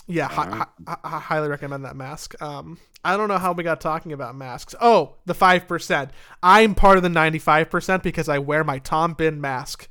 Yeah, 0.08 0.28
hi, 0.28 0.46
hi, 0.50 0.66
I, 0.88 0.98
I 1.04 1.20
highly 1.20 1.48
recommend 1.48 1.86
that 1.86 1.96
mask. 1.96 2.40
Um, 2.42 2.78
I 3.04 3.18
don't 3.18 3.28
know 3.28 3.40
how 3.40 3.54
we 3.54 3.64
got 3.64 3.82
talking 3.82 4.14
about 4.14 4.36
masks. 4.36 4.76
Oh, 4.80 5.16
the 5.26 5.34
five 5.34 5.68
percent. 5.68 6.12
I'm 6.44 6.76
part 6.76 6.98
of 6.98 7.04
the 7.04 7.10
ninety-five 7.10 7.70
percent 7.70 8.04
because 8.04 8.30
I 8.30 8.38
wear 8.38 8.64
my 8.64 8.80
Tom 8.80 9.16
Bihn 9.16 9.38
mask. 9.38 9.90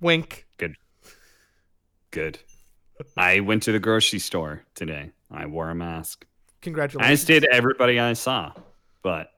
Wink. 0.00 0.46
Good. 0.56 0.76
Good. 2.10 2.38
I 3.16 3.40
went 3.40 3.62
to 3.64 3.72
the 3.72 3.78
grocery 3.78 4.18
store 4.18 4.64
today 4.74 5.12
I 5.30 5.46
wore 5.46 5.70
a 5.70 5.74
mask. 5.74 6.26
Congratulations. 6.62 7.20
As 7.20 7.24
did 7.26 7.44
everybody 7.44 8.00
I 8.00 8.14
saw. 8.14 8.52
But 9.02 9.30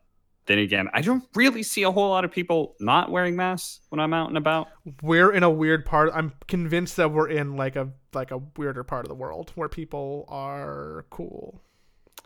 then 0.49 0.59
again, 0.59 0.89
I 0.93 1.01
don't 1.03 1.23
really 1.37 1.63
see 1.63 1.85
a 1.85 1.91
whole 1.93 2.09
lot 2.11 2.25
of 2.25 2.33
people 2.33 2.75
not 2.81 3.11
wearing 3.13 3.37
masks 3.37 3.81
when 3.91 4.01
I'm 4.01 4.13
out 4.13 4.29
and 4.29 4.37
about. 4.37 4.67
we're 5.03 5.33
in 5.33 5.45
a 5.45 5.51
weird 5.51 5.87
part. 5.87 6.11
I'm 6.13 6.33
convinced 6.49 6.97
that 6.97 7.13
we're 7.13 7.29
in 7.29 7.57
like 7.57 7.77
a 7.77 7.91
like 8.13 8.33
a 8.33 8.39
weirder 8.57 8.83
part 8.83 9.05
of 9.05 9.09
the 9.09 9.15
world 9.15 9.53
where 9.55 9.69
people 9.69 10.25
are 10.29 11.07
cool. 11.11 11.63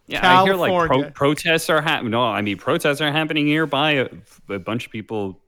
Yeah, 0.07 0.41
I 0.41 0.43
hear 0.45 0.55
like 0.55 0.89
pro- 0.89 1.11
protests 1.11 1.69
are 1.71 1.81
happening. 1.83 2.11
No, 2.13 2.23
I 2.25 2.41
mean 2.43 2.57
protests 2.57 3.01
are 3.01 3.13
happening 3.13 3.45
nearby. 3.45 3.91
A, 3.93 4.09
a 4.49 4.59
bunch 4.59 4.87
of 4.87 4.93
people 4.93 5.41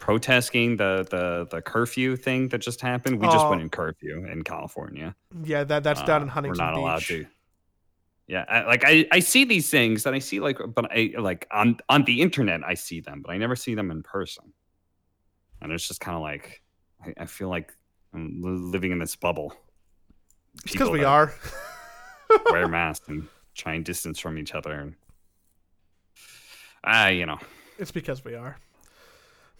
protesting 0.00 0.76
the, 0.76 1.06
the 1.10 1.46
the 1.50 1.62
curfew 1.62 2.16
thing 2.16 2.48
that 2.48 2.58
just 2.58 2.80
happened. 2.80 3.20
We 3.20 3.26
just 3.28 3.38
Oh. 3.38 3.50
went 3.50 3.62
in 3.62 3.70
curfew 3.70 4.26
in 4.26 4.42
California. 4.42 5.14
Yeah, 5.44 5.62
that 5.64 5.84
that's 5.84 6.02
down 6.02 6.22
in 6.22 6.28
Uh, 6.28 6.32
Huntington 6.32 6.58
We're 6.58 6.64
not 6.72 6.74
Beach. 6.74 6.80
allowed 6.80 7.02
to. 7.02 7.26
Yeah, 8.26 8.44
I, 8.48 8.62
like 8.62 8.84
I, 8.86 9.06
I 9.10 9.20
see 9.20 9.44
these 9.44 9.68
things 9.68 10.06
and 10.06 10.14
I 10.14 10.20
see 10.20 10.40
like, 10.40 10.58
but 10.74 10.90
I 10.90 11.12
like 11.18 11.46
on 11.50 11.78
on 11.88 12.04
the 12.04 12.22
internet 12.22 12.62
I 12.64 12.74
see 12.74 13.00
them, 13.00 13.22
but 13.22 13.32
I 13.32 13.38
never 13.38 13.56
see 13.56 13.74
them 13.74 13.90
in 13.90 14.02
person. 14.02 14.52
And 15.60 15.72
it's 15.72 15.86
just 15.86 16.00
kind 16.00 16.16
of 16.16 16.22
like 16.22 16.62
I, 17.04 17.22
I 17.22 17.26
feel 17.26 17.48
like 17.48 17.72
I'm 18.14 18.40
living 18.42 18.92
in 18.92 18.98
this 18.98 19.16
bubble. 19.16 19.54
Because 20.64 20.90
we 20.90 21.04
are. 21.04 21.34
wear 22.50 22.68
masks 22.68 23.08
and 23.08 23.28
try 23.54 23.74
and 23.74 23.84
distance 23.84 24.18
from 24.18 24.38
each 24.38 24.54
other, 24.54 24.72
and 24.72 24.94
ah, 26.84 27.08
you 27.08 27.26
know, 27.26 27.38
It's 27.78 27.90
because 27.90 28.24
we 28.24 28.34
are. 28.34 28.56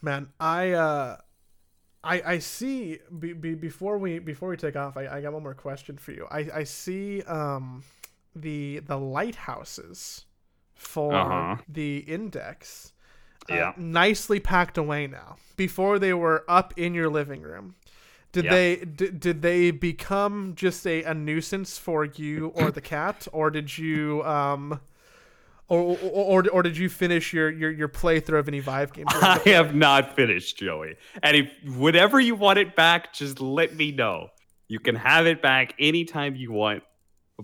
Man, 0.01 0.29
I 0.41 0.73
uh 0.73 1.17
I 2.03 2.23
I 2.23 2.39
see 2.39 2.99
be, 3.19 3.33
be, 3.33 3.55
before 3.55 3.99
we 3.99 4.19
before 4.19 4.49
we 4.49 4.57
take 4.57 4.77
off, 4.77 4.97
I, 4.97 5.07
I 5.07 5.21
got 5.21 5.33
one 5.33 5.43
more 5.43 5.55
question 5.55 5.97
for 5.97 6.13
you. 6.13 6.27
I 6.31 6.49
I 6.55 6.65
see 6.65 7.23
um 7.23 7.85
the 8.35 8.81
the 8.81 8.99
lighthouses 8.99 10.25
for 10.75 11.15
Uh-huh. 11.15 11.57
the 11.69 11.99
index 11.99 12.93
uh, 13.51 13.55
Yeah. 13.55 13.73
nicely 13.77 14.41
packed 14.41 14.79
away 14.79 15.07
now. 15.07 15.37
Before 15.57 15.99
they 15.99 16.13
were 16.15 16.45
up 16.49 16.73
in 16.77 16.95
your 16.95 17.09
living 17.09 17.43
room. 17.43 17.75
Did 18.33 18.45
Yeah. 18.47 18.51
they 18.51 18.77
did, 18.77 19.21
did 19.21 19.43
they 19.43 19.71
become 19.71 20.55
just 20.57 20.87
a, 20.87 21.03
a 21.03 21.13
nuisance 21.15 21.77
for 21.79 22.05
you 22.05 22.49
or 22.55 22.71
the 22.71 22.81
cat 22.81 23.29
or 23.33 23.51
did 23.51 23.77
you 23.77 24.23
um 24.25 24.81
or, 25.69 25.97
or, 26.03 26.43
or, 26.43 26.49
or 26.51 26.63
did 26.63 26.77
you 26.77 26.89
finish 26.91 27.33
your, 27.33 27.51
your, 27.51 27.71
your 27.71 27.89
playthrough 27.89 28.39
of 28.41 28.49
any 28.49 28.61
Vive 28.61 28.93
game? 28.93 29.07
I 29.09 29.41
have 29.47 29.75
not 29.75 30.15
finished, 30.15 30.59
Joey. 30.59 30.97
And 31.23 31.35
if 31.37 31.51
whenever 31.77 32.21
you 32.21 32.35
want 32.35 32.59
it 32.59 32.75
back, 32.77 33.15
just 33.15 33.41
let 33.41 33.75
me 33.75 33.91
know. 33.91 34.29
You 34.69 34.81
can 34.81 34.97
have 34.97 35.27
it 35.27 35.41
back 35.41 35.73
anytime 35.79 36.35
you 36.37 36.53
want, 36.53 36.83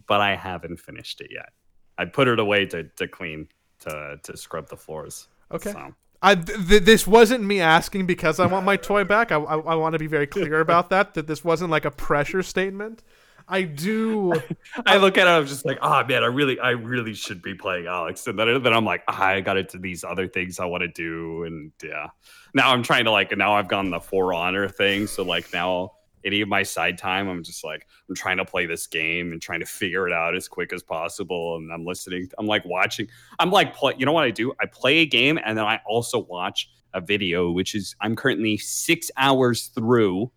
but 0.07 0.21
I 0.21 0.37
haven't 0.37 0.79
finished 0.79 1.21
it 1.21 1.31
yet. 1.31 1.51
I 1.99 2.05
put 2.05 2.29
it 2.29 2.39
away 2.39 2.67
to, 2.67 2.85
to 2.85 3.09
clean, 3.09 3.49
to 3.81 4.19
to 4.23 4.37
scrub 4.37 4.69
the 4.69 4.77
floors. 4.77 5.29
Okay. 5.51 5.73
So, 5.73 5.95
I, 6.21 6.35
th- 6.35 6.69
th- 6.69 6.83
this 6.83 7.07
wasn't 7.07 7.45
me 7.45 7.61
asking 7.61 8.07
because 8.07 8.41
I 8.41 8.47
want 8.47 8.67
my 8.67 8.77
toy 8.77 9.05
back. 9.05 9.31
I, 9.31 9.37
I, 9.37 9.57
I 9.57 9.75
want 9.77 9.93
to 9.93 10.01
be 10.01 10.09
very 10.09 10.27
clear 10.27 10.61
about 10.61 10.91
that. 10.91 11.15
That 11.15 11.27
this 11.27 11.45
wasn't 11.45 11.71
like 11.71 11.85
a 11.85 11.91
pressure 11.91 12.43
statement. 12.43 13.03
I 13.49 13.63
do. 13.63 14.35
I 14.87 14.99
look 14.99 15.17
at 15.17 15.27
it, 15.27 15.31
I'm 15.31 15.47
just 15.47 15.65
like, 15.65 15.79
oh 15.81 16.05
man, 16.05 16.23
I 16.23 16.27
really, 16.27 16.59
I 16.61 16.71
really 16.71 17.15
should 17.15 17.41
be 17.41 17.55
playing 17.55 17.85
Alyx. 17.85 18.27
And 18.27 18.39
then, 18.39 18.63
then 18.63 18.73
I'm 18.73 18.85
like, 18.85 19.05
ah, 19.09 19.27
I 19.27 19.41
got 19.41 19.57
into 19.57 19.79
these 19.79 20.05
other 20.05 20.29
things 20.29 20.61
I 20.61 20.67
want 20.67 20.83
to 20.83 20.89
do. 20.89 21.45
And 21.45 21.73
yeah, 21.83 22.09
now 22.53 22.73
I'm 22.73 22.83
trying 22.83 23.05
to 23.05 23.11
like, 23.11 23.35
now 23.37 23.55
I've 23.55 23.69
gone 23.69 23.91
the 23.91 24.01
For 24.01 24.35
Honor 24.35 24.69
thing. 24.69 25.07
So 25.07 25.23
like 25.23 25.53
now 25.53 25.93
any 26.29 26.41
of 26.41 26.49
my 26.49 26.63
side 26.63 26.97
time, 26.97 27.29
I'm 27.29 27.43
just 27.43 27.65
like, 27.65 27.87
I'm 28.09 28.15
trying 28.15 28.37
to 28.37 28.45
play 28.45 28.67
this 28.67 28.87
game 28.87 29.33
and 29.33 29.43
trying 29.43 29.61
to 29.61 29.67
figure 29.67 30.07
it 30.07 30.13
out 30.13 30.37
as 30.37 30.47
quick 30.47 30.73
as 30.73 30.83
possible. 30.83 31.57
And 31.57 31.73
I'm 31.73 31.85
listening, 31.85 32.31
I'm 32.39 32.47
like 32.47 32.65
watching, 32.65 33.09
I'm 33.41 33.51
like, 33.51 33.75
play, 33.75 33.95
you 33.99 34.07
know 34.07 34.13
what 34.13 34.25
I 34.25 34.31
do? 34.31 34.53
I 34.61 34.67
play 34.67 34.99
a 34.99 35.07
game 35.07 35.39
and 35.45 35.59
then 35.59 35.65
I 35.65 35.81
also 35.87 36.21
watch 36.21 36.71
a 36.95 37.01
video, 37.01 37.51
which 37.51 37.75
is, 37.75 37.97
I'm 38.01 38.15
currently 38.15 38.57
six 38.59 39.11
hours 39.17 39.67
through 39.75 40.31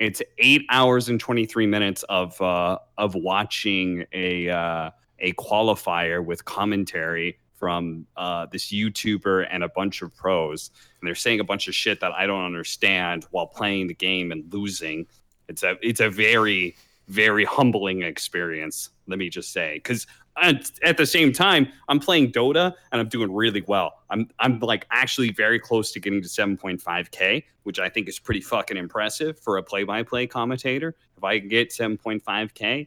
it's 0.00 0.22
eight 0.38 0.62
hours 0.70 1.10
and 1.10 1.20
23 1.20 1.66
minutes 1.66 2.02
of 2.04 2.40
uh, 2.40 2.78
of 2.96 3.14
watching 3.14 4.06
a 4.12 4.48
uh, 4.48 4.90
a 5.18 5.32
qualifier 5.34 6.24
with 6.24 6.44
commentary 6.46 7.38
from 7.54 8.06
uh, 8.16 8.46
this 8.50 8.72
YouTuber 8.72 9.46
and 9.50 9.62
a 9.62 9.68
bunch 9.68 10.00
of 10.00 10.16
pros, 10.16 10.70
and 10.98 11.06
they're 11.06 11.14
saying 11.14 11.40
a 11.40 11.44
bunch 11.44 11.68
of 11.68 11.74
shit 11.74 12.00
that 12.00 12.12
I 12.12 12.26
don't 12.26 12.44
understand 12.44 13.26
while 13.30 13.46
playing 13.46 13.88
the 13.88 13.94
game 13.94 14.32
and 14.32 14.50
losing. 14.52 15.06
It's 15.50 15.62
a 15.62 15.76
it's 15.82 16.00
a 16.00 16.08
very 16.08 16.76
very 17.08 17.44
humbling 17.44 18.02
experience. 18.02 18.90
Let 19.08 19.18
me 19.18 19.28
just 19.28 19.52
say, 19.52 19.74
because 19.74 20.06
at, 20.40 20.70
at 20.82 20.96
the 20.96 21.04
same 21.04 21.32
time, 21.32 21.66
I'm 21.88 21.98
playing 21.98 22.30
Dota 22.30 22.72
and 22.92 23.00
I'm 23.00 23.08
doing 23.08 23.34
really 23.34 23.62
well. 23.66 23.94
I'm 24.10 24.30
I'm 24.38 24.60
like 24.60 24.86
actually 24.90 25.32
very 25.32 25.58
close 25.58 25.90
to 25.92 26.00
getting 26.00 26.22
to 26.22 26.28
7.5k, 26.28 27.42
which 27.64 27.80
I 27.80 27.88
think 27.88 28.08
is 28.08 28.18
pretty 28.18 28.40
fucking 28.40 28.76
impressive 28.76 29.38
for 29.40 29.58
a 29.58 29.62
play-by-play 29.62 30.28
commentator. 30.28 30.94
If 31.16 31.24
I 31.24 31.38
get 31.38 31.70
7.5k 31.70 32.86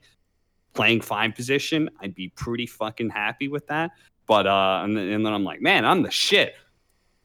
playing 0.73 1.01
five 1.01 1.35
position, 1.35 1.89
I'd 1.99 2.15
be 2.15 2.29
pretty 2.29 2.65
fucking 2.65 3.09
happy 3.09 3.49
with 3.49 3.67
that. 3.67 3.91
But 4.25 4.47
uh, 4.47 4.81
and 4.85 4.95
then, 4.95 5.09
and 5.09 5.25
then 5.25 5.33
I'm 5.33 5.43
like, 5.43 5.61
man, 5.61 5.85
I'm 5.85 6.01
the 6.01 6.11
shit. 6.11 6.55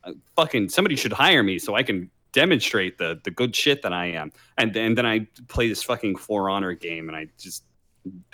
Uh, 0.02 0.14
fucking 0.34 0.68
somebody 0.68 0.96
should 0.96 1.12
hire 1.12 1.44
me 1.44 1.60
so 1.60 1.76
I 1.76 1.84
can 1.84 2.10
demonstrate 2.32 2.98
the 2.98 3.20
the 3.24 3.30
good 3.30 3.54
shit 3.56 3.82
that 3.82 3.92
I 3.92 4.06
am. 4.06 4.32
And 4.56 4.72
then 4.74 4.94
then 4.94 5.06
I 5.06 5.26
play 5.48 5.68
this 5.68 5.82
fucking 5.82 6.16
For 6.16 6.50
Honor 6.50 6.74
game 6.74 7.08
and 7.08 7.16
I 7.16 7.28
just 7.38 7.64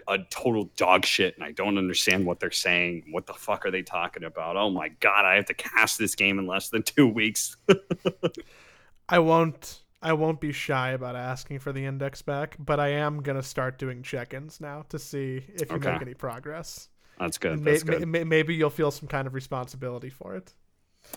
a 0.06 0.18
total 0.30 0.64
dog 0.76 1.04
shit 1.04 1.34
and 1.34 1.42
I 1.42 1.50
don't 1.52 1.78
understand 1.78 2.26
what 2.26 2.38
they're 2.38 2.50
saying. 2.50 3.06
What 3.10 3.26
the 3.26 3.32
fuck 3.34 3.64
are 3.66 3.70
they 3.70 3.82
talking 3.82 4.24
about? 4.24 4.56
Oh 4.56 4.70
my 4.70 4.88
god, 5.00 5.24
I 5.24 5.34
have 5.34 5.46
to 5.46 5.54
cast 5.54 5.98
this 5.98 6.14
game 6.14 6.38
in 6.38 6.46
less 6.46 6.68
than 6.68 6.82
two 6.82 7.08
weeks. 7.08 7.56
I 9.08 9.18
won't. 9.18 9.80
I 10.02 10.12
won't 10.12 10.38
be 10.38 10.52
shy 10.52 10.90
about 10.90 11.16
asking 11.16 11.60
for 11.60 11.72
the 11.72 11.84
index 11.86 12.20
back, 12.20 12.56
but 12.58 12.78
I 12.78 12.88
am 12.88 13.22
gonna 13.22 13.42
start 13.42 13.78
doing 13.78 14.02
check-ins 14.02 14.60
now 14.60 14.84
to 14.90 14.98
see 14.98 15.44
if 15.54 15.70
you 15.70 15.76
Okay. 15.76 15.92
make 15.92 16.02
any 16.02 16.14
progress. 16.14 16.90
That's 17.18 17.38
good. 17.38 17.58
May- 17.60 17.70
That's 17.72 17.84
good. 17.84 18.00
may- 18.00 18.18
may- 18.18 18.24
maybe 18.24 18.54
you'll 18.54 18.68
feel 18.70 18.90
some 18.90 19.08
kind 19.08 19.26
of 19.26 19.32
responsibility 19.34 20.10
for 20.10 20.34
it. 20.36 20.52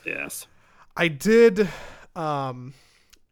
yes. 0.06 0.48
I 0.96 1.10
did 1.10 1.68
um 2.18 2.74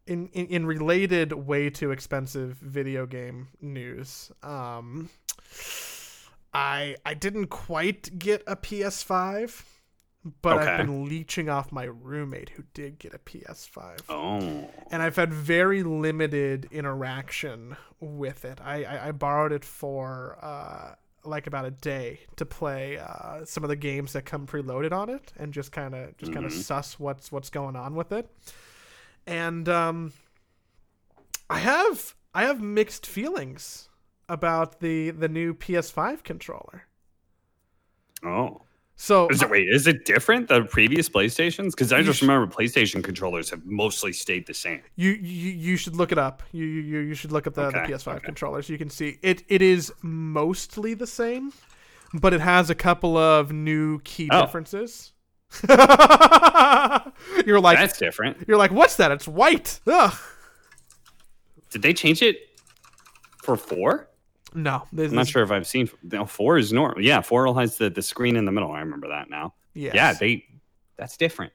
in, 0.06 0.28
in 0.28 0.46
in 0.46 0.66
related 0.66 1.32
way 1.32 1.68
too 1.68 1.90
expensive 1.90 2.56
video 2.58 3.04
game 3.06 3.48
news. 3.60 4.30
Um 4.42 5.10
I 6.54 6.96
I 7.04 7.14
didn't 7.14 7.48
quite 7.48 8.18
get 8.18 8.42
a 8.46 8.56
PS5, 8.56 9.62
but 10.42 10.58
I've 10.58 10.78
been 10.86 11.04
leeching 11.06 11.48
off 11.48 11.70
my 11.72 11.84
roommate 11.84 12.50
who 12.50 12.62
did 12.72 12.98
get 12.98 13.14
a 13.14 13.18
PS5. 13.18 14.00
Oh. 14.08 14.38
And 14.90 15.02
I've 15.02 15.16
had 15.16 15.32
very 15.34 15.82
limited 15.82 16.68
interaction 16.70 17.76
with 18.00 18.44
it. 18.44 18.60
I, 18.62 18.84
I, 18.84 19.08
I 19.08 19.12
borrowed 19.12 19.52
it 19.52 19.64
for 19.64 20.38
uh, 20.40 20.94
like 21.24 21.46
about 21.46 21.64
a 21.66 21.70
day 21.72 22.20
to 22.36 22.46
play 22.46 22.98
uh, 22.98 23.44
some 23.44 23.62
of 23.64 23.68
the 23.68 23.76
games 23.76 24.12
that 24.14 24.24
come 24.24 24.46
preloaded 24.46 24.92
on 24.92 25.10
it, 25.10 25.32
and 25.36 25.52
just 25.52 25.72
kind 25.72 25.94
of 25.94 26.16
just 26.16 26.32
kind 26.32 26.46
of 26.46 26.52
Mhm. 26.52 26.62
suss 26.62 26.98
what's 26.98 27.30
what's 27.32 27.50
going 27.50 27.76
on 27.76 27.94
with 27.94 28.12
it. 28.12 28.30
And 29.26 29.68
um, 29.68 30.12
I 31.50 31.58
have 31.58 32.14
I 32.34 32.42
have 32.44 32.60
mixed 32.60 33.06
feelings 33.06 33.88
about 34.28 34.80
the 34.80 35.10
the 35.10 35.28
new 35.28 35.54
PS5 35.54 36.22
controller. 36.22 36.84
Oh. 38.24 38.62
So 38.98 39.28
Is 39.28 39.42
it 39.42 39.50
wait, 39.50 39.68
is 39.68 39.86
it 39.86 40.06
different 40.06 40.48
than 40.48 40.66
previous 40.68 41.06
PlayStations? 41.10 41.72
Because 41.72 41.92
I 41.92 42.00
just 42.02 42.22
remember 42.22 42.46
PlayStation 42.50 43.04
controllers 43.04 43.50
have 43.50 43.66
mostly 43.66 44.10
stayed 44.14 44.46
the 44.46 44.54
same. 44.54 44.80
You, 44.94 45.10
you 45.10 45.50
you 45.50 45.76
should 45.76 45.96
look 45.96 46.12
it 46.12 46.18
up. 46.18 46.42
You 46.52 46.64
you, 46.64 47.00
you 47.00 47.14
should 47.14 47.30
look 47.30 47.46
at 47.46 47.52
the, 47.52 47.64
Okay, 47.66 47.82
the 47.86 47.92
PS5 47.92 48.08
okay. 48.16 48.24
controllers. 48.24 48.70
You 48.70 48.78
can 48.78 48.88
see 48.88 49.18
it. 49.22 49.42
It 49.48 49.60
is 49.60 49.92
mostly 50.00 50.94
the 50.94 51.06
same, 51.06 51.52
but 52.14 52.32
it 52.32 52.40
has 52.40 52.70
a 52.70 52.74
couple 52.74 53.18
of 53.18 53.52
new 53.52 53.98
key 54.00 54.30
Oh. 54.32 54.40
differences. 54.40 55.12
you're 57.46 57.60
like 57.60 57.78
That's 57.78 57.98
different. 57.98 58.44
you're 58.46 58.56
like 58.56 58.70
what's 58.70 58.96
that? 58.96 59.12
It's 59.12 59.28
white. 59.28 59.80
Ugh. 59.86 60.14
Did 61.70 61.82
they 61.82 61.92
change 61.92 62.22
it 62.22 62.60
for 63.42 63.56
four? 63.56 64.08
No, 64.54 64.84
this 64.92 65.10
I'm 65.10 65.16
not 65.16 65.28
sure 65.28 65.42
if 65.42 65.50
I've 65.50 65.66
seen 65.66 65.90
no, 66.02 66.24
four 66.24 66.56
is 66.56 66.72
normal. 66.72 67.02
Yeah, 67.02 67.20
four 67.20 67.52
has 67.58 67.76
the, 67.76 67.90
the 67.90 68.02
screen 68.02 68.36
in 68.36 68.44
the 68.44 68.52
middle. 68.52 68.72
I 68.72 68.80
remember 68.80 69.08
that 69.08 69.28
now. 69.28 69.54
Yes. 69.74 69.94
Yeah, 69.94 70.12
they 70.14 70.44
that's 70.96 71.16
different. 71.16 71.52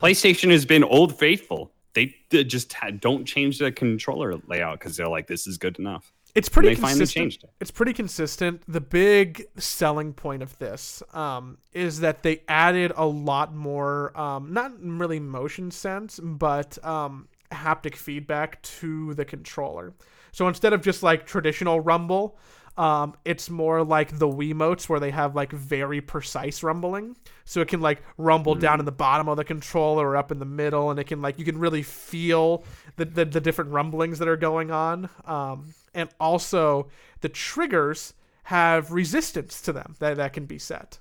PlayStation 0.00 0.50
has 0.50 0.64
been 0.64 0.84
old 0.84 1.18
faithful. 1.18 1.72
They, 1.94 2.14
they 2.30 2.44
just 2.44 2.72
ha- 2.72 2.90
don't 2.90 3.24
change 3.24 3.58
the 3.58 3.72
controller 3.72 4.36
layout 4.46 4.78
because 4.78 4.96
they're 4.96 5.08
like, 5.08 5.26
this 5.26 5.46
is 5.46 5.58
good 5.58 5.78
enough. 5.78 6.12
It's 6.34 6.48
And 6.48 6.52
pretty 6.52 6.68
they 6.70 6.74
finally 6.74 7.00
consistent. 7.00 7.22
changed 7.22 7.44
it. 7.44 7.50
It's 7.60 7.70
pretty 7.70 7.92
consistent. 7.92 8.62
The 8.68 8.80
big 8.80 9.46
selling 9.58 10.12
point 10.12 10.42
of 10.42 10.58
this 10.58 11.02
um, 11.12 11.58
is 11.72 12.00
that 12.00 12.22
they 12.22 12.42
added 12.48 12.92
a 12.96 13.06
lot 13.06 13.54
more, 13.54 14.18
um, 14.18 14.52
not 14.52 14.72
really 14.80 15.20
motion 15.20 15.70
sense, 15.70 16.20
but 16.22 16.82
um, 16.84 17.28
haptic 17.50 17.96
feedback 17.96 18.62
to 18.62 19.14
the 19.14 19.24
controller. 19.24 19.94
So 20.32 20.46
instead 20.48 20.72
of 20.72 20.82
just 20.82 21.02
like 21.02 21.26
traditional 21.26 21.80
rumble, 21.80 22.38
Um, 22.78 23.14
it's 23.24 23.50
more 23.50 23.82
like 23.82 24.18
the 24.20 24.28
Wiimotes 24.28 24.88
where 24.88 25.00
they 25.00 25.10
have 25.10 25.34
like 25.34 25.50
very 25.50 26.00
precise 26.00 26.62
rumbling. 26.62 27.16
So 27.44 27.60
it 27.60 27.66
can 27.66 27.80
like 27.80 28.02
rumble 28.18 28.54
Mm. 28.54 28.60
down 28.60 28.78
in 28.78 28.86
the 28.86 28.92
bottom 28.92 29.28
of 29.28 29.36
the 29.36 29.42
controller 29.42 30.06
or 30.10 30.16
up 30.16 30.30
in 30.30 30.38
the 30.38 30.44
middle, 30.44 30.88
and 30.90 31.00
it 31.00 31.08
can 31.08 31.20
like 31.20 31.40
you 31.40 31.44
can 31.44 31.58
really 31.58 31.82
feel 31.82 32.62
the 32.94 33.04
the, 33.04 33.24
the 33.24 33.40
different 33.40 33.72
rumblings 33.72 34.20
that 34.20 34.28
are 34.28 34.36
going 34.36 34.70
on. 34.70 35.08
Um, 35.24 35.74
and 35.94 36.08
also 36.20 36.88
the 37.20 37.28
triggers 37.28 38.14
have 38.44 38.92
resistance 38.92 39.60
to 39.62 39.72
them 39.72 39.94
that 39.98 40.16
that 40.16 40.32
can 40.32 40.46
be 40.46 40.58
set. 40.58 40.98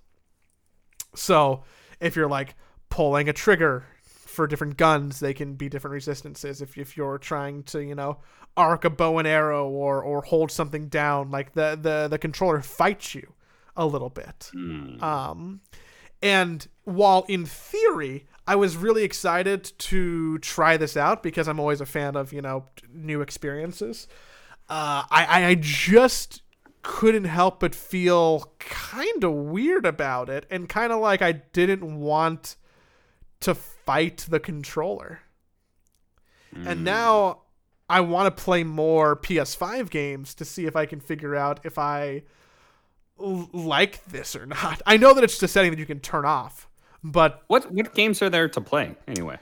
So 1.16 1.64
if 2.00 2.16
you're 2.16 2.30
like 2.30 2.56
pulling 2.90 3.30
a 3.30 3.34
trigger 3.34 3.86
for 4.02 4.48
different 4.48 4.78
guns, 4.78 5.20
they 5.20 5.34
can 5.34 5.56
be 5.56 5.70
different 5.70 5.94
resistances. 5.94 6.62
If 6.62 6.78
if 6.78 6.96
you're 6.96 7.18
trying 7.18 7.64
to, 7.64 7.84
you 7.84 7.96
know, 7.96 8.20
arc 8.56 8.86
a 8.86 8.90
bow 8.90 9.18
and 9.18 9.28
arrow 9.28 9.68
or 9.68 10.02
or 10.02 10.22
hold 10.22 10.52
something 10.52 10.88
down, 10.90 11.32
like 11.32 11.54
the 11.54 11.78
the 11.82 12.08
the 12.08 12.18
controller 12.18 12.62
fights 12.62 13.16
you 13.16 13.34
a 13.76 13.86
little 13.86 14.10
bit. 14.10 14.52
Mm. 14.54 15.02
Um, 15.02 15.62
and 16.22 16.68
while 16.84 17.26
in 17.28 17.46
theory, 17.46 18.26
I 18.48 18.56
was 18.56 18.76
really 18.76 19.04
excited 19.04 19.72
to 19.78 20.38
try 20.40 20.78
this 20.78 20.98
out 20.98 21.22
because 21.22 21.48
I'm 21.48 21.60
always 21.60 21.82
a 21.82 21.86
fan 21.86 22.16
of 22.16 22.32
you 22.32 22.42
know 22.42 22.66
new 22.94 23.22
experiences. 23.22 24.08
Uh, 24.70 25.04
I 25.10 25.46
I- 25.50 25.56
just 25.56 26.42
couldn't 26.82 27.26
help 27.26 27.60
but 27.60 27.76
feel 27.76 28.54
kind 28.60 29.24
of 29.24 29.34
weird 29.34 29.86
about 29.86 30.30
it, 30.30 30.46
and 30.50 30.68
kind 30.70 30.92
of 30.94 31.00
like 31.02 31.22
I 31.22 31.32
didn't 31.34 32.00
want 32.00 32.56
to 33.42 33.54
fight 33.56 34.26
the 34.30 34.40
controller. 34.40 35.22
And 36.66 36.84
now 36.84 37.42
I 37.90 38.00
want 38.02 38.36
to 38.36 38.44
play 38.44 38.64
more 38.64 39.16
PS5 39.16 39.90
games 39.92 40.34
to 40.36 40.46
see 40.46 40.66
if 40.66 40.76
I 40.76 40.86
can 40.88 41.00
figure 41.00 41.36
out 41.36 41.60
if 41.64 41.78
I 41.78 42.24
l- 43.20 43.50
like 43.54 44.04
this 44.06 44.36
or 44.36 44.46
not. 44.48 44.82
I 44.86 44.98
know 44.98 45.14
that 45.14 45.24
it's 45.24 45.38
the 45.40 45.48
setting 45.48 45.72
that 45.72 45.78
you 45.80 45.86
can 45.86 46.00
turn 46.00 46.26
off, 46.26 46.68
but 47.04 47.44
What 47.48 47.72
what 47.72 47.94
games 47.94 48.22
are 48.24 48.30
there 48.30 48.48
to 48.50 48.60
play 48.62 48.96
anyway? 49.08 49.38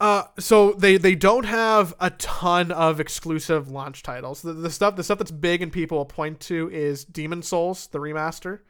Uh, 0.00 0.24
so 0.38 0.72
they 0.72 0.96
they 0.96 1.14
don't 1.14 1.44
have 1.44 1.94
a 2.00 2.08
ton 2.10 2.72
of 2.72 3.00
exclusive 3.00 3.70
launch 3.70 4.02
titles. 4.02 4.40
The, 4.40 4.54
the 4.54 4.70
stuff 4.70 4.96
the 4.96 5.04
stuff 5.04 5.18
that's 5.18 5.30
big 5.30 5.60
and 5.60 5.70
people 5.70 5.98
will 5.98 6.06
point 6.06 6.40
to 6.40 6.70
is 6.72 7.04
Demon's 7.04 7.48
Souls, 7.48 7.86
the 7.88 7.98
remaster, 7.98 8.60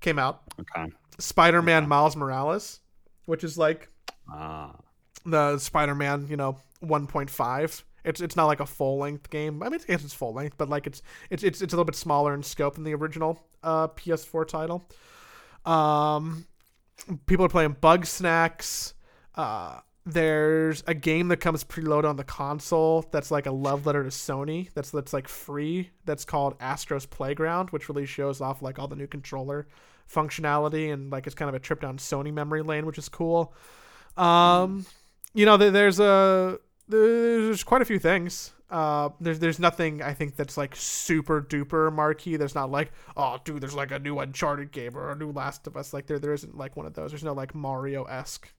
came 0.00 0.18
out. 0.18 0.40
Okay. 0.58 0.90
Spider-Man 1.18 1.86
Miles 1.86 2.16
Morales, 2.16 2.80
which 3.26 3.44
is 3.44 3.58
like 3.58 3.90
Ah. 4.32 4.74
the 5.26 5.58
Spider-Man, 5.58 6.28
you 6.30 6.36
know, 6.36 6.56
1.5. 6.82 7.82
It's 8.02 8.22
it's 8.22 8.34
not 8.36 8.46
like 8.46 8.60
a 8.60 8.66
full-length 8.66 9.28
game. 9.28 9.62
I 9.62 9.68
mean, 9.68 9.80
I 9.82 9.92
guess 9.92 10.02
it's 10.02 10.14
full 10.14 10.32
length, 10.32 10.56
but 10.56 10.70
like 10.70 10.86
it's 10.86 11.02
it's 11.28 11.42
it's 11.42 11.60
it's 11.60 11.74
a 11.74 11.76
little 11.76 11.84
bit 11.84 11.94
smaller 11.96 12.32
in 12.32 12.42
scope 12.42 12.76
than 12.76 12.84
the 12.84 12.94
original 12.94 13.38
uh, 13.62 13.88
PS4 13.88 14.48
title. 14.48 14.88
Um, 15.66 16.46
people 17.26 17.44
are 17.44 17.50
playing 17.50 17.74
Bugsnax. 17.74 18.94
Uh, 19.34 19.80
there's 20.12 20.82
a 20.86 20.94
game 20.94 21.28
that 21.28 21.38
comes 21.38 21.64
preloaded 21.64 22.08
on 22.08 22.16
the 22.16 22.24
console 22.24 23.06
that's 23.10 23.30
like 23.30 23.46
a 23.46 23.50
love 23.50 23.86
letter 23.86 24.02
to 24.02 24.10
Sony. 24.10 24.68
That's 24.74 24.90
that's 24.90 25.12
like 25.12 25.28
free. 25.28 25.90
That's 26.04 26.24
called 26.24 26.54
Astro's 26.60 27.06
Playground, 27.06 27.70
which 27.70 27.88
really 27.88 28.06
shows 28.06 28.40
off 28.40 28.62
like 28.62 28.78
all 28.78 28.88
the 28.88 28.96
new 28.96 29.06
controller 29.06 29.66
functionality 30.12 30.92
and 30.92 31.10
like 31.10 31.26
it's 31.26 31.34
kind 31.34 31.48
of 31.48 31.54
a 31.54 31.58
trip 31.60 31.80
down 31.80 31.98
Sony 31.98 32.32
memory 32.32 32.62
lane, 32.62 32.86
which 32.86 32.98
is 32.98 33.08
cool. 33.08 33.54
Um, 34.16 34.86
you 35.34 35.46
know, 35.46 35.56
there's 35.56 36.00
a 36.00 36.58
there's 36.88 37.64
quite 37.64 37.82
a 37.82 37.84
few 37.84 37.98
things. 37.98 38.52
Uh, 38.70 39.08
there's 39.20 39.40
there's 39.40 39.58
nothing 39.58 40.00
I 40.02 40.14
think 40.14 40.36
that's 40.36 40.56
like 40.56 40.76
super 40.76 41.42
duper 41.42 41.92
marquee. 41.92 42.36
There's 42.36 42.54
not 42.54 42.70
like 42.70 42.92
oh 43.16 43.38
dude, 43.44 43.60
there's 43.60 43.74
like 43.74 43.90
a 43.90 43.98
new 43.98 44.18
Uncharted 44.18 44.72
game 44.72 44.96
or 44.96 45.10
a 45.10 45.16
new 45.16 45.32
Last 45.32 45.66
of 45.66 45.76
Us. 45.76 45.92
Like 45.92 46.06
there 46.06 46.18
there 46.18 46.32
isn't 46.32 46.56
like 46.56 46.76
one 46.76 46.86
of 46.86 46.94
those. 46.94 47.10
There's 47.10 47.24
no 47.24 47.32
like 47.32 47.54
Mario 47.54 48.04
esque. 48.04 48.52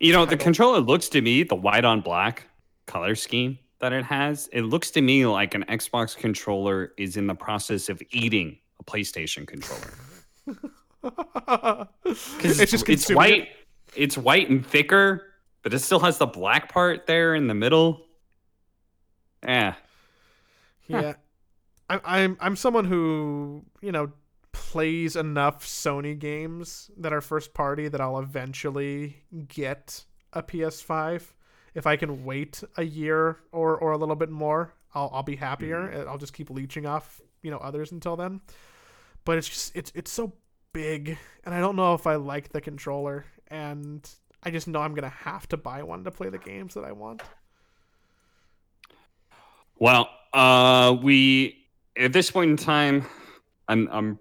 You 0.00 0.12
know, 0.12 0.24
the 0.24 0.36
controller 0.36 0.80
looks 0.80 1.08
to 1.10 1.20
me 1.20 1.42
the 1.42 1.54
white 1.54 1.84
on 1.84 2.00
black 2.00 2.48
color 2.86 3.14
scheme 3.14 3.58
that 3.80 3.92
it 3.92 4.04
has. 4.04 4.48
It 4.52 4.62
looks 4.62 4.90
to 4.92 5.02
me 5.02 5.26
like 5.26 5.54
an 5.54 5.64
Xbox 5.68 6.16
controller 6.16 6.92
is 6.96 7.16
in 7.16 7.26
the 7.26 7.34
process 7.34 7.88
of 7.88 8.02
eating 8.10 8.58
a 8.80 8.84
PlayStation 8.84 9.46
controller. 9.46 9.94
Because 12.02 12.60
it's 12.60 12.70
just 12.70 12.88
it's 12.88 13.10
white. 13.10 13.42
it. 13.42 13.48
It's 13.94 14.16
white 14.16 14.48
and 14.48 14.66
thicker, 14.66 15.26
but 15.62 15.74
it 15.74 15.80
still 15.80 16.00
has 16.00 16.16
the 16.16 16.26
black 16.26 16.72
part 16.72 17.06
there 17.06 17.34
in 17.34 17.46
the 17.46 17.54
middle. 17.54 18.06
Eh. 19.42 19.72
Yeah. 20.86 21.00
Yeah, 21.00 21.14
I'm 21.90 22.00
I'm 22.04 22.36
I'm 22.40 22.56
someone 22.56 22.86
who 22.86 23.64
you 23.82 23.92
know 23.92 24.12
plays 24.54 25.16
enough 25.16 25.66
Sony 25.66 26.18
games 26.18 26.90
that 26.96 27.12
are 27.12 27.20
first 27.20 27.52
party 27.52 27.88
that 27.88 28.00
I'll 28.00 28.18
eventually 28.18 29.22
get 29.48 30.04
a 30.32 30.42
PS5. 30.42 31.22
If 31.74 31.86
I 31.86 31.96
can 31.96 32.24
wait 32.24 32.62
a 32.76 32.84
year 32.84 33.40
or 33.52 33.76
or 33.76 33.92
a 33.92 33.98
little 33.98 34.14
bit 34.14 34.30
more, 34.30 34.72
I'll 34.94 35.10
I'll 35.12 35.22
be 35.24 35.36
happier. 35.36 36.06
I'll 36.08 36.18
just 36.18 36.32
keep 36.32 36.48
leeching 36.48 36.86
off 36.86 37.20
you 37.42 37.50
know 37.50 37.58
others 37.58 37.92
until 37.92 38.16
then. 38.16 38.40
But 39.24 39.38
it's 39.38 39.48
just 39.48 39.76
it's 39.76 39.92
it's 39.94 40.10
so 40.10 40.32
big, 40.72 41.18
and 41.44 41.54
I 41.54 41.60
don't 41.60 41.76
know 41.76 41.94
if 41.94 42.06
I 42.06 42.14
like 42.14 42.50
the 42.50 42.60
controller, 42.60 43.26
and 43.48 44.08
I 44.42 44.50
just 44.50 44.68
know 44.68 44.80
I'm 44.80 44.94
gonna 44.94 45.08
have 45.08 45.48
to 45.48 45.56
buy 45.56 45.82
one 45.82 46.04
to 46.04 46.10
play 46.12 46.30
the 46.30 46.38
games 46.38 46.74
that 46.74 46.84
I 46.84 46.92
want. 46.92 47.22
Well, 49.78 50.08
uh, 50.32 50.96
we 51.02 51.66
at 51.96 52.12
this 52.12 52.30
point 52.30 52.50
in 52.50 52.56
time, 52.56 53.04
I'm 53.68 53.88
I'm 53.90 54.18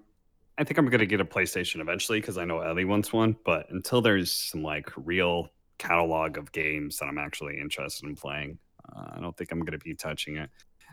I 0.57 0.63
think 0.63 0.77
I'm 0.77 0.87
gonna 0.87 1.05
get 1.05 1.19
a 1.19 1.25
PlayStation 1.25 1.81
eventually 1.81 2.19
because 2.19 2.37
I 2.37 2.45
know 2.45 2.59
Ellie 2.59 2.85
wants 2.85 3.11
one. 3.11 3.35
But 3.43 3.69
until 3.71 4.01
there's 4.01 4.31
some 4.31 4.61
like 4.61 4.89
real 4.95 5.49
catalog 5.79 6.37
of 6.37 6.51
games 6.51 6.97
that 6.99 7.05
I'm 7.05 7.17
actually 7.17 7.59
interested 7.59 8.07
in 8.07 8.15
playing, 8.15 8.59
uh, 8.95 9.13
I 9.15 9.19
don't 9.19 9.35
think 9.35 9.51
I'm 9.51 9.61
gonna 9.61 9.79
be 9.79 9.95
touching 9.95 10.37
it. 10.37 10.49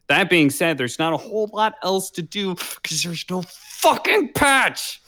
That 0.08 0.30
being 0.30 0.50
said, 0.50 0.78
there's 0.78 0.98
not 0.98 1.12
a 1.12 1.16
whole 1.16 1.50
lot 1.52 1.74
else 1.82 2.10
to 2.12 2.22
do 2.22 2.54
because 2.54 3.02
there's 3.02 3.24
no 3.28 3.42
fucking 3.42 4.32
patch. 4.32 5.00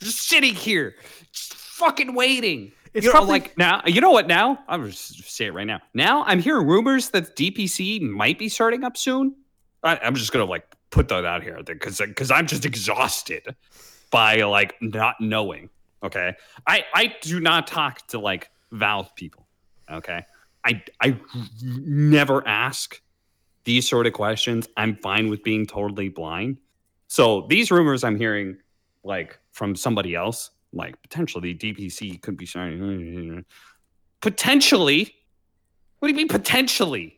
Just 0.00 0.28
sitting 0.28 0.54
here, 0.54 0.94
just 1.32 1.54
fucking 1.54 2.14
waiting. 2.14 2.70
It's 2.94 3.04
you 3.04 3.10
know, 3.10 3.12
probably 3.12 3.32
like 3.32 3.58
now, 3.58 3.82
you 3.84 4.00
know 4.00 4.12
what? 4.12 4.28
Now 4.28 4.60
I'm 4.68 4.86
just 4.86 5.28
say 5.28 5.46
it 5.46 5.54
right 5.54 5.66
now. 5.66 5.80
Now 5.92 6.22
I'm 6.24 6.38
hearing 6.38 6.66
rumors 6.66 7.10
that 7.10 7.36
DPC 7.36 8.00
might 8.00 8.38
be 8.38 8.48
starting 8.48 8.84
up 8.84 8.96
soon. 8.96 9.34
I, 9.82 9.98
I'm 10.02 10.14
just 10.14 10.32
gonna 10.32 10.44
like 10.44 10.64
put 10.90 11.08
that 11.08 11.24
out 11.24 11.42
here 11.42 11.60
because 11.64 11.98
because 11.98 12.30
I'm 12.30 12.46
just 12.46 12.64
exhausted 12.64 13.54
by 14.10 14.42
like 14.42 14.74
not 14.80 15.20
knowing. 15.20 15.70
Okay, 16.02 16.34
I 16.66 16.84
I 16.94 17.14
do 17.20 17.40
not 17.40 17.66
talk 17.66 18.06
to 18.08 18.18
like 18.18 18.50
Valve 18.70 19.14
people. 19.14 19.46
Okay, 19.90 20.24
I 20.64 20.82
I 21.00 21.18
never 21.62 22.46
ask 22.46 23.00
these 23.64 23.88
sort 23.88 24.06
of 24.06 24.12
questions. 24.12 24.68
I'm 24.76 24.96
fine 24.96 25.28
with 25.28 25.42
being 25.42 25.66
totally 25.66 26.08
blind. 26.08 26.58
So 27.08 27.46
these 27.48 27.70
rumors 27.70 28.04
I'm 28.04 28.18
hearing 28.18 28.58
like 29.02 29.38
from 29.52 29.74
somebody 29.74 30.14
else, 30.14 30.50
like 30.72 31.00
potentially 31.02 31.54
DPC 31.54 32.20
could 32.22 32.36
be 32.36 32.46
starting. 32.46 32.78
Hmm, 32.78 32.96
hmm, 32.96 33.28
hmm, 33.34 33.38
potentially. 34.20 35.14
What 35.98 36.08
do 36.08 36.12
you 36.12 36.16
mean 36.16 36.28
potentially? 36.28 37.17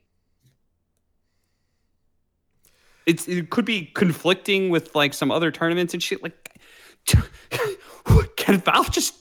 It's 3.06 3.26
it 3.28 3.50
could 3.50 3.64
be 3.64 3.86
conflicting 3.94 4.70
with 4.70 4.94
like 4.94 5.14
some 5.14 5.30
other 5.30 5.50
tournaments 5.50 5.94
and 5.94 6.02
shit. 6.02 6.22
Like, 6.22 6.60
can 8.36 8.58
Valve 8.58 8.90
just 8.90 9.14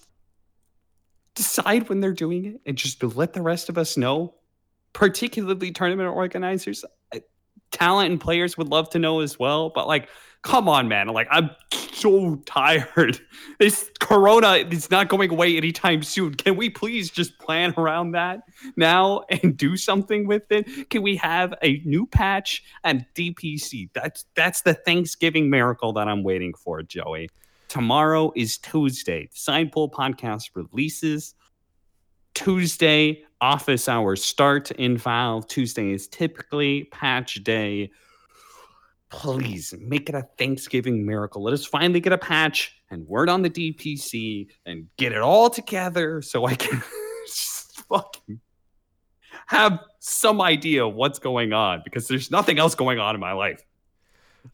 decide 1.35 1.89
when 1.89 1.99
they're 1.99 2.13
doing 2.13 2.45
it 2.45 2.61
and 2.65 2.77
just 2.77 3.01
let 3.03 3.33
the 3.33 3.41
rest 3.41 3.69
of 3.69 3.77
us 3.77 3.97
know? 3.97 4.35
Particularly 4.93 5.71
tournament 5.71 6.09
organizers, 6.09 6.83
talent 7.71 8.11
and 8.11 8.19
players 8.19 8.57
would 8.57 8.67
love 8.67 8.89
to 8.91 8.99
know 8.99 9.19
as 9.21 9.39
well. 9.39 9.69
But 9.69 9.87
like, 9.87 10.09
come 10.41 10.67
on, 10.67 10.87
man! 10.87 11.07
Like, 11.07 11.27
I'm 11.31 11.51
so 11.99 12.35
tired. 12.45 13.19
This 13.59 13.89
Corona 13.99 14.53
is 14.53 14.89
not 14.89 15.09
going 15.09 15.29
away 15.31 15.57
anytime 15.57 16.01
soon. 16.01 16.33
Can 16.33 16.55
we 16.55 16.69
please 16.69 17.09
just 17.09 17.37
plan 17.39 17.73
around 17.77 18.11
that 18.11 18.43
now 18.77 19.23
and 19.29 19.57
do 19.57 19.75
something 19.75 20.27
with 20.27 20.49
it? 20.49 20.89
Can 20.89 21.01
we 21.01 21.17
have 21.17 21.53
a 21.61 21.81
new 21.83 22.05
patch 22.05 22.63
and 22.85 23.05
DPC? 23.15 23.89
That's 23.93 24.23
that's 24.35 24.61
the 24.61 24.75
Thanksgiving 24.75 25.49
miracle 25.49 25.91
that 25.93 26.07
I'm 26.07 26.23
waiting 26.23 26.53
for, 26.53 26.81
Joey. 26.83 27.27
Tomorrow 27.67 28.31
is 28.35 28.57
Tuesday. 28.57 29.29
Pool 29.71 29.91
podcast 29.91 30.51
releases 30.55 31.35
Tuesday. 32.33 33.23
Office 33.41 33.89
hours 33.89 34.23
start 34.23 34.71
in 34.71 34.97
Valve. 34.97 35.47
Tuesday 35.47 35.91
is 35.91 36.07
typically 36.07 36.85
patch 36.85 37.35
day. 37.43 37.91
Please 39.09 39.73
make 39.79 40.07
it 40.09 40.15
a 40.15 40.27
Thanksgiving 40.37 41.05
miracle. 41.05 41.43
Let 41.43 41.53
us 41.53 41.65
finally 41.65 41.99
get 41.99 42.13
a 42.13 42.17
patch 42.17 42.75
and 42.91 43.07
word 43.07 43.27
on 43.27 43.41
the 43.41 43.49
DPC 43.49 44.47
and 44.65 44.87
get 44.97 45.11
it 45.11 45.19
all 45.19 45.49
together 45.49 46.21
so 46.21 46.45
I 46.45 46.55
can 46.55 46.81
just 47.25 47.81
fucking 47.87 48.39
have 49.47 49.79
some 49.97 50.41
idea 50.41 50.85
of 50.85 50.93
what's 50.93 51.17
going 51.17 51.53
on 51.53 51.81
because 51.83 52.07
there's 52.07 52.29
nothing 52.29 52.59
else 52.59 52.75
going 52.75 52.99
on 52.99 53.15
in 53.15 53.21
my 53.21 53.31
life. 53.31 53.65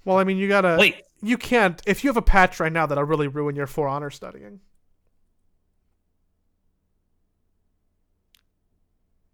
Well, 0.05 0.17
I 0.17 0.23
mean, 0.23 0.37
you 0.37 0.47
gotta. 0.47 0.77
Wait, 0.79 1.03
You 1.21 1.37
can't. 1.37 1.81
If 1.85 2.03
you 2.03 2.09
have 2.09 2.17
a 2.17 2.21
patch 2.21 2.59
right 2.59 2.71
now, 2.71 2.85
that'll 2.85 3.03
really 3.03 3.27
ruin 3.27 3.55
your 3.55 3.67
For 3.67 3.87
Honor 3.89 4.09
studying. 4.09 4.61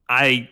I 0.09 0.49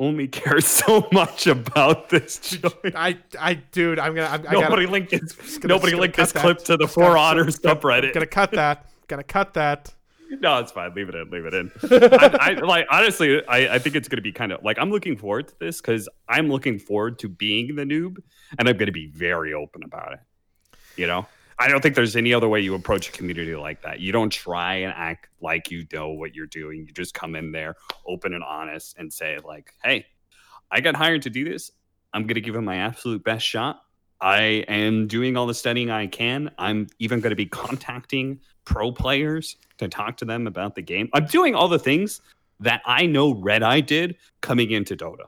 only 0.00 0.26
care 0.26 0.60
so 0.62 1.06
much 1.12 1.46
about 1.46 2.08
this 2.08 2.38
joint. 2.40 2.74
I, 2.96 3.18
I, 3.38 3.54
dude, 3.54 4.00
I'm 4.00 4.14
gonna. 4.16 4.26
I'm, 4.26 4.40
I 4.48 4.52
Nobody 4.52 4.82
gotta, 4.86 4.92
linked 4.92 5.10
this. 5.12 5.58
gonna- 5.58 5.74
Nobody 5.74 5.92
gonna 5.92 6.00
linked 6.02 6.16
this 6.16 6.32
that. 6.32 6.40
clip 6.42 6.58
to 6.64 6.76
the 6.76 6.86
Just 6.86 6.96
gonna- 6.96 7.10
For 7.10 7.16
Honor 7.18 7.44
gonna- 7.44 7.76
subreddit. 7.76 8.14
Gonna 8.14 8.26
cut 8.26 8.50
that. 8.52 8.86
Gonna 9.06 9.22
cut 9.22 9.54
that. 9.54 9.94
No, 10.40 10.58
it's 10.60 10.70
fine. 10.70 10.94
Leave 10.94 11.08
it 11.08 11.14
in. 11.16 11.28
Leave 11.30 11.44
it 11.44 11.54
in. 11.54 11.70
I, 11.90 12.38
I 12.40 12.50
like 12.54 12.86
honestly. 12.90 13.44
I, 13.46 13.74
I 13.74 13.78
think 13.80 13.96
it's 13.96 14.06
to 14.18 14.22
be 14.22 14.32
kind 14.32 14.52
of 14.52 14.62
like 14.64 14.78
I'm 14.78 14.90
looking 14.90 15.16
forward 15.16 15.48
to 15.48 15.54
this 15.58 15.80
because 15.80 16.08
I'm 16.28 16.48
looking 16.48 16.78
forward 16.78 17.18
to 17.20 17.28
being 17.28 17.74
the 17.74 17.82
noob, 17.82 18.18
and 18.58 18.68
I'm 18.68 18.76
to 18.86 18.92
be 18.92 19.08
very 19.08 19.52
open 19.54 19.82
about 19.82 20.12
it. 20.14 20.20
You 20.96 21.08
know, 21.08 21.26
I 21.60 21.68
don't 21.68 21.82
think 21.82 21.94
there's 21.94 22.16
any 22.16 22.32
other 22.32 22.48
way 22.48 22.60
you 22.60 22.74
approach 22.74 23.10
a 23.10 23.12
community 23.12 23.54
like 23.54 23.82
that. 23.82 24.00
You 24.00 24.12
don't 24.12 24.30
try 24.30 24.76
and 24.76 24.94
act 24.96 25.28
like 25.42 25.70
you 25.70 25.86
know 25.92 26.08
what 26.08 26.34
you're 26.34 26.46
doing. 26.46 26.86
You 26.88 26.94
just 26.94 27.12
come 27.12 27.36
in 27.36 27.52
there 27.52 27.76
open 28.06 28.32
and 28.32 28.42
honest 28.42 28.96
and 28.98 29.12
say 29.12 29.38
like, 29.44 29.74
"Hey, 29.84 30.06
I 30.70 30.80
got 30.80 30.96
hired 30.96 31.20
to 31.22 31.30
do 31.30 31.44
this. 31.44 31.70
I'm 32.14 32.22
going 32.22 32.36
to 32.36 32.40
give 32.40 32.56
it 32.56 32.62
my 32.62 32.76
absolute 32.76 33.22
best 33.24 33.46
shot. 33.46 33.82
I 34.22 34.64
am 34.68 35.06
doing 35.06 35.36
all 35.36 35.46
the 35.46 35.54
studying 35.54 35.90
I 35.90 36.06
can. 36.06 36.50
I'm 36.56 36.86
even 36.98 37.20
going 37.20 37.30
to 37.30 37.36
be 37.36 37.46
contacting 37.64 38.40
pro 38.64 38.90
players 38.90 39.56
to 39.76 39.88
talk 39.88 40.16
to 40.18 40.24
them 40.24 40.46
about 40.46 40.74
the 40.74 40.82
game. 40.82 41.10
I'm 41.12 41.26
doing 41.26 41.54
all 41.54 41.68
the 41.68 41.78
things 41.78 42.22
that 42.60 42.80
I 42.86 43.04
know 43.04 43.34
Redeye 43.34 43.80
did 43.80 44.16
coming 44.40 44.70
into 44.70 44.96
Dota. 44.96 45.24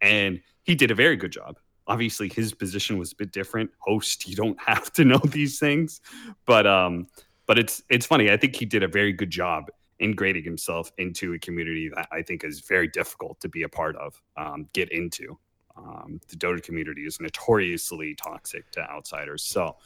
And 0.00 0.40
he 0.62 0.74
did 0.74 0.90
a 0.90 0.94
very 0.94 1.16
good 1.16 1.32
job. 1.32 1.56
Obviously, 1.88 2.28
his 2.28 2.54
position 2.54 2.98
was 2.98 3.12
a 3.12 3.16
bit 3.16 3.32
different. 3.32 3.70
Host, 3.80 4.28
you 4.28 4.36
don't 4.36 4.58
have 4.66 4.92
to 4.94 5.04
know 5.04 5.18
these 5.18 5.58
things. 5.58 6.00
But 6.46 6.66
um, 6.66 7.08
but 7.46 7.58
it's 7.58 7.82
it's 7.88 8.06
funny. 8.06 8.30
I 8.30 8.36
think 8.36 8.54
he 8.54 8.64
did 8.64 8.82
a 8.82 8.88
very 8.88 9.12
good 9.12 9.30
job 9.30 9.70
integrating 9.98 10.44
himself 10.44 10.92
into 10.98 11.34
a 11.34 11.38
community 11.38 11.90
that 11.94 12.08
I 12.12 12.22
think 12.22 12.44
is 12.44 12.60
very 12.60 12.86
difficult 12.86 13.40
to 13.40 13.48
be 13.48 13.64
a 13.64 13.68
part 13.68 13.96
of, 13.96 14.20
um, 14.36 14.68
get 14.72 14.92
into. 14.92 15.36
Um, 15.76 16.20
the 16.28 16.36
Dota 16.36 16.62
community 16.62 17.02
is 17.02 17.20
notoriously 17.20 18.14
toxic 18.14 18.70
to 18.72 18.80
outsiders. 18.90 19.42
So 19.42 19.76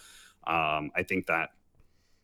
um, 0.47 0.91
I 0.97 1.03
think 1.07 1.27
that 1.27 1.51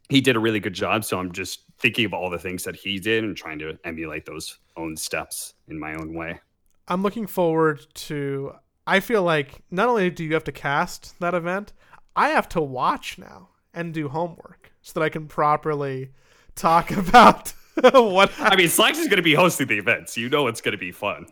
he 0.08 0.20
did 0.20 0.36
a 0.36 0.40
really 0.40 0.60
good 0.60 0.72
job. 0.72 1.04
So 1.04 1.18
I'm 1.18 1.32
just 1.32 1.64
thinking 1.78 2.04
of 2.06 2.14
all 2.14 2.30
the 2.30 2.38
things 2.38 2.64
that 2.64 2.76
he 2.76 2.98
did 2.98 3.24
and 3.24 3.36
trying 3.36 3.58
to 3.60 3.78
emulate 3.84 4.24
those 4.24 4.58
own 4.76 4.96
steps 4.96 5.54
in 5.68 5.78
my 5.78 5.94
own 5.94 6.14
way. 6.14 6.40
I'm 6.88 7.02
looking 7.02 7.26
forward 7.26 7.86
to. 7.94 8.52
I 8.88 9.00
feel 9.00 9.22
like 9.22 9.60
not 9.70 9.90
only 9.90 10.08
do 10.08 10.24
you 10.24 10.32
have 10.32 10.44
to 10.44 10.52
cast 10.52 11.20
that 11.20 11.34
event, 11.34 11.74
I 12.16 12.30
have 12.30 12.48
to 12.50 12.60
watch 12.62 13.18
now 13.18 13.50
and 13.74 13.92
do 13.92 14.08
homework 14.08 14.72
so 14.80 14.98
that 14.98 15.04
I 15.04 15.10
can 15.10 15.28
properly 15.28 16.12
talk 16.54 16.90
about 16.96 17.52
what. 17.82 18.32
I 18.38 18.56
mean, 18.56 18.70
Slacks 18.70 18.98
is 18.98 19.06
going 19.06 19.18
to 19.18 19.22
be 19.22 19.34
hosting 19.34 19.66
the 19.66 19.76
events. 19.76 20.14
So 20.14 20.22
you 20.22 20.30
know 20.30 20.46
it's 20.46 20.62
going 20.62 20.72
to 20.72 20.78
be 20.78 20.90
fun. 20.90 21.26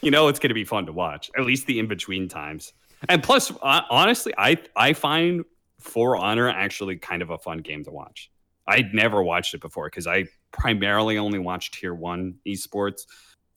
You 0.00 0.10
know 0.10 0.28
it's 0.28 0.38
going 0.38 0.48
to 0.48 0.54
be 0.54 0.64
fun 0.64 0.86
to 0.86 0.92
watch, 0.92 1.30
at 1.36 1.44
least 1.44 1.66
the 1.66 1.78
in 1.78 1.88
between 1.88 2.26
times. 2.26 2.72
And 3.06 3.22
plus, 3.22 3.52
uh, 3.62 3.82
honestly, 3.90 4.32
I 4.38 4.56
I 4.74 4.94
find 4.94 5.44
For 5.80 6.16
Honor 6.16 6.48
actually 6.48 6.96
kind 6.96 7.20
of 7.20 7.28
a 7.28 7.36
fun 7.36 7.58
game 7.58 7.84
to 7.84 7.90
watch. 7.90 8.30
I'd 8.66 8.94
never 8.94 9.22
watched 9.22 9.52
it 9.52 9.60
before 9.60 9.88
because 9.90 10.06
I 10.06 10.24
primarily 10.52 11.18
only 11.18 11.38
watched 11.38 11.74
Tier 11.74 11.94
One 11.94 12.36
esports, 12.48 13.02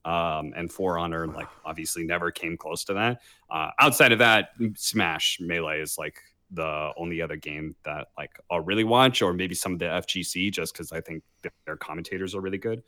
um, 0.07 0.53
and 0.55 0.71
For 0.71 0.97
Honor 0.97 1.27
like 1.27 1.49
obviously 1.65 2.05
never 2.05 2.31
came 2.31 2.55
close 2.55 2.85
to 2.85 2.93
that. 2.93 3.21
Uh, 3.49 3.71
outside 3.79 4.13
of 4.13 4.19
that, 4.19 4.51
Smash 4.75 5.37
Melee 5.41 5.81
is 5.81 5.97
like 5.97 6.21
the 6.49 6.91
only 6.95 7.21
other 7.21 7.35
game 7.35 7.75
that 7.83 8.07
like 8.17 8.39
I'll 8.49 8.61
really 8.61 8.85
watch, 8.85 9.21
or 9.21 9.33
maybe 9.33 9.53
some 9.53 9.73
of 9.73 9.79
the 9.79 9.85
FGC, 9.85 10.49
just 10.51 10.73
because 10.73 10.93
I 10.93 11.01
think 11.01 11.23
their 11.65 11.75
commentators 11.75 12.33
are 12.33 12.39
really 12.39 12.57
good. 12.57 12.83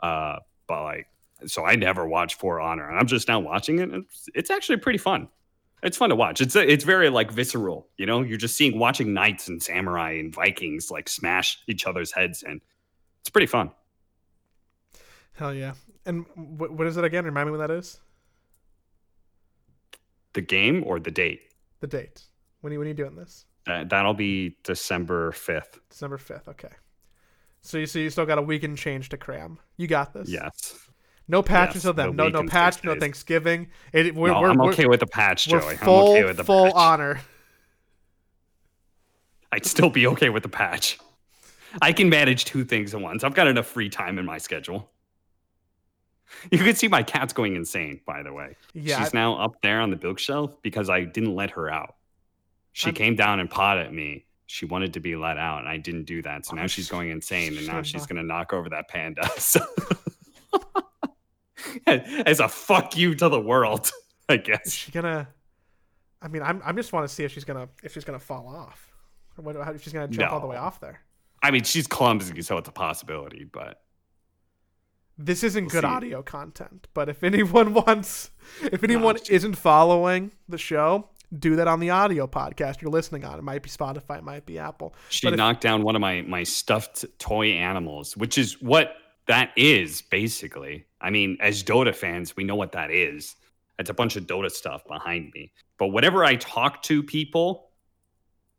Uh, 0.00 0.36
but 0.68 0.84
like, 0.84 1.06
so 1.44 1.64
I 1.64 1.74
never 1.74 2.06
watched 2.06 2.38
For 2.38 2.60
Honor, 2.60 2.88
and 2.88 2.96
I'm 2.96 3.08
just 3.08 3.26
now 3.26 3.40
watching 3.40 3.80
it. 3.80 3.90
And 3.90 4.04
it's, 4.04 4.28
it's 4.36 4.50
actually 4.50 4.76
pretty 4.76 4.98
fun. 4.98 5.28
It's 5.82 5.96
fun 5.96 6.10
to 6.10 6.16
watch. 6.16 6.40
It's 6.40 6.54
it's 6.54 6.84
very 6.84 7.10
like 7.10 7.32
visceral, 7.32 7.88
you 7.96 8.06
know. 8.06 8.22
You're 8.22 8.38
just 8.38 8.56
seeing 8.56 8.78
watching 8.78 9.12
knights 9.12 9.48
and 9.48 9.60
samurai 9.60 10.12
and 10.12 10.32
Vikings 10.32 10.88
like 10.88 11.08
smash 11.08 11.58
each 11.66 11.84
other's 11.84 12.12
heads, 12.12 12.44
and 12.44 12.60
it's 13.22 13.30
pretty 13.30 13.46
fun. 13.48 13.72
Hell 15.32 15.54
yeah! 15.54 15.72
And 16.06 16.24
wh- 16.34 16.72
what 16.76 16.86
is 16.86 16.96
it 16.96 17.04
again? 17.04 17.24
Remind 17.24 17.46
me 17.46 17.50
when 17.52 17.60
that 17.60 17.70
is. 17.70 18.00
The 20.32 20.40
game 20.40 20.82
or 20.86 21.00
the 21.00 21.10
date? 21.10 21.42
The 21.80 21.86
date. 21.86 22.22
When 22.60 22.70
are 22.70 22.74
you, 22.74 22.78
when 22.78 22.86
are 22.86 22.90
you 22.90 22.94
doing 22.94 23.16
this? 23.16 23.46
That 23.66 23.88
that'll 23.90 24.14
be 24.14 24.56
December 24.64 25.32
fifth. 25.32 25.78
December 25.90 26.18
fifth. 26.18 26.48
Okay. 26.48 26.68
So 27.62 27.78
you 27.78 27.86
see, 27.86 28.02
you 28.02 28.10
still 28.10 28.26
got 28.26 28.38
a 28.38 28.42
week 28.42 28.62
and 28.62 28.76
change 28.78 29.10
to 29.10 29.16
cram. 29.16 29.58
You 29.76 29.86
got 29.86 30.14
this. 30.14 30.28
Yes. 30.28 30.78
No 31.28 31.42
patch 31.42 31.70
Yes, 31.74 31.84
until 31.84 31.92
then. 31.92 32.16
No 32.16 32.28
no 32.28 32.44
patch. 32.44 32.82
No. 32.82 32.94
Thanksgiving. 32.98 33.68
It, 33.92 34.14
we're, 34.14 34.28
no, 34.28 34.40
we're, 34.40 34.50
I'm 34.50 34.58
we're- 34.58 34.72
okay 34.72 34.86
with 34.86 35.00
the 35.00 35.06
patch, 35.06 35.46
we're 35.48 35.60
Joey. 35.60 35.76
full 35.76 35.98
I'm 36.06 36.10
okay 36.12 36.24
with 36.24 36.36
the 36.38 36.44
full 36.44 36.64
patch. 36.66 36.74
honor. 36.74 37.20
I'd 39.52 39.66
still 39.66 39.90
be 39.90 40.06
okay 40.08 40.30
with 40.30 40.42
the 40.42 40.48
patch. 40.48 40.98
I 41.82 41.92
can 41.92 42.08
manage 42.08 42.44
two 42.46 42.64
things 42.64 42.94
at 42.94 43.00
once. 43.00 43.24
I've 43.24 43.34
got 43.34 43.46
enough 43.46 43.66
free 43.66 43.88
time 43.88 44.18
in 44.18 44.24
my 44.24 44.38
schedule. 44.38 44.90
You 46.50 46.58
can 46.58 46.74
see 46.76 46.88
my 46.88 47.02
cat's 47.02 47.32
going 47.32 47.56
insane, 47.56 48.00
by 48.06 48.22
the 48.22 48.32
way. 48.32 48.56
Yeah. 48.72 49.02
She's 49.02 49.12
now 49.12 49.36
up 49.36 49.60
there 49.62 49.80
on 49.80 49.90
the 49.90 49.96
bookshelf 49.96 50.56
because 50.62 50.88
I 50.88 51.04
didn't 51.04 51.34
let 51.34 51.50
her 51.52 51.70
out. 51.70 51.96
She 52.72 52.86
I'm- 52.86 52.94
came 52.94 53.16
down 53.16 53.40
and 53.40 53.50
pawed 53.50 53.78
at 53.78 53.92
me. 53.92 54.26
She 54.46 54.64
wanted 54.66 54.94
to 54.94 55.00
be 55.00 55.14
let 55.14 55.38
out, 55.38 55.60
and 55.60 55.68
I 55.68 55.76
didn't 55.76 56.04
do 56.04 56.22
that. 56.22 56.44
So 56.46 56.52
Oh, 56.52 56.56
now 56.56 56.66
she's 56.66 56.86
sh- 56.86 56.90
going 56.90 57.10
insane, 57.10 57.56
and 57.56 57.66
now 57.68 57.82
she's 57.82 58.04
going 58.06 58.16
to 58.16 58.24
knock 58.26 58.52
over 58.52 58.68
that 58.70 58.88
panda. 58.88 59.28
So, 59.38 59.60
as 61.86 62.40
a 62.40 62.48
fuck 62.48 62.96
you 62.96 63.14
to 63.14 63.28
the 63.28 63.40
world, 63.40 63.90
I 64.28 64.34
Is 64.34 64.40
guess. 64.44 64.72
she 64.72 64.92
gonna? 64.92 65.28
I 66.22 66.28
mean, 66.28 66.42
I'm 66.42 66.60
I'm 66.64 66.76
just 66.76 66.92
want 66.92 67.08
to 67.08 67.14
see 67.14 67.24
if 67.24 67.32
she's 67.32 67.44
gonna 67.44 67.68
if 67.82 67.92
she's 67.92 68.04
gonna 68.04 68.18
fall 68.18 68.48
off, 68.48 68.88
or 69.38 69.42
what, 69.44 69.56
if 69.74 69.82
she's 69.82 69.92
gonna 69.92 70.08
jump 70.08 70.32
all 70.32 70.40
the 70.40 70.46
way 70.46 70.56
off 70.56 70.80
there. 70.80 71.00
I 71.42 71.50
mean, 71.50 71.64
she's 71.64 71.86
clumsy, 71.86 72.42
so 72.42 72.58
it's 72.58 72.68
a 72.68 72.72
possibility, 72.72 73.44
but 73.44 73.82
This 75.22 75.44
isn't 75.44 75.64
We'll 75.64 75.82
good 75.82 75.84
audio 75.84 76.22
content, 76.22 76.88
but 76.94 77.10
if 77.10 77.22
anyone 77.22 77.74
wants, 77.86 78.30
if 78.62 78.82
anyone 78.82 79.18
isn't 79.28 79.54
following 79.54 80.32
the 80.48 80.56
show, 80.56 81.10
do 81.38 81.56
that 81.56 81.68
on 81.68 81.78
the 81.78 81.90
audio 81.90 82.26
podcast 82.26 82.80
you're 82.80 82.90
listening 82.90 83.24
on. 83.26 83.38
It 83.38 83.42
might 83.42 83.62
be 83.62 83.68
Spotify, 83.68 84.18
it 84.18 84.24
might 84.24 84.46
be 84.46 84.58
Apple. 84.58 84.94
She 85.10 85.28
if- 85.28 85.36
knocked 85.36 85.60
down 85.60 85.82
one 85.82 85.94
of 85.94 86.00
my 86.00 86.22
my 86.22 86.42
stuffed 86.42 87.04
toy 87.18 87.48
animals, 87.48 88.16
which 88.16 88.38
is 88.38 88.60
what 88.62 88.94
that 89.26 89.50
is 89.56 90.00
basically. 90.00 90.86
I 91.02 91.10
mean, 91.10 91.36
as 91.40 91.62
Dota 91.62 91.94
fans, 91.94 92.34
we 92.34 92.44
know 92.44 92.56
what 92.56 92.72
that 92.72 92.90
is. 92.90 93.36
It's 93.78 93.90
a 93.90 93.94
bunch 93.94 94.16
of 94.16 94.26
Dota 94.26 94.50
stuff 94.50 94.86
behind 94.86 95.32
me. 95.34 95.52
But 95.78 95.88
whatever 95.88 96.24
I 96.24 96.36
talk 96.36 96.82
to 96.84 97.02
people 97.02 97.70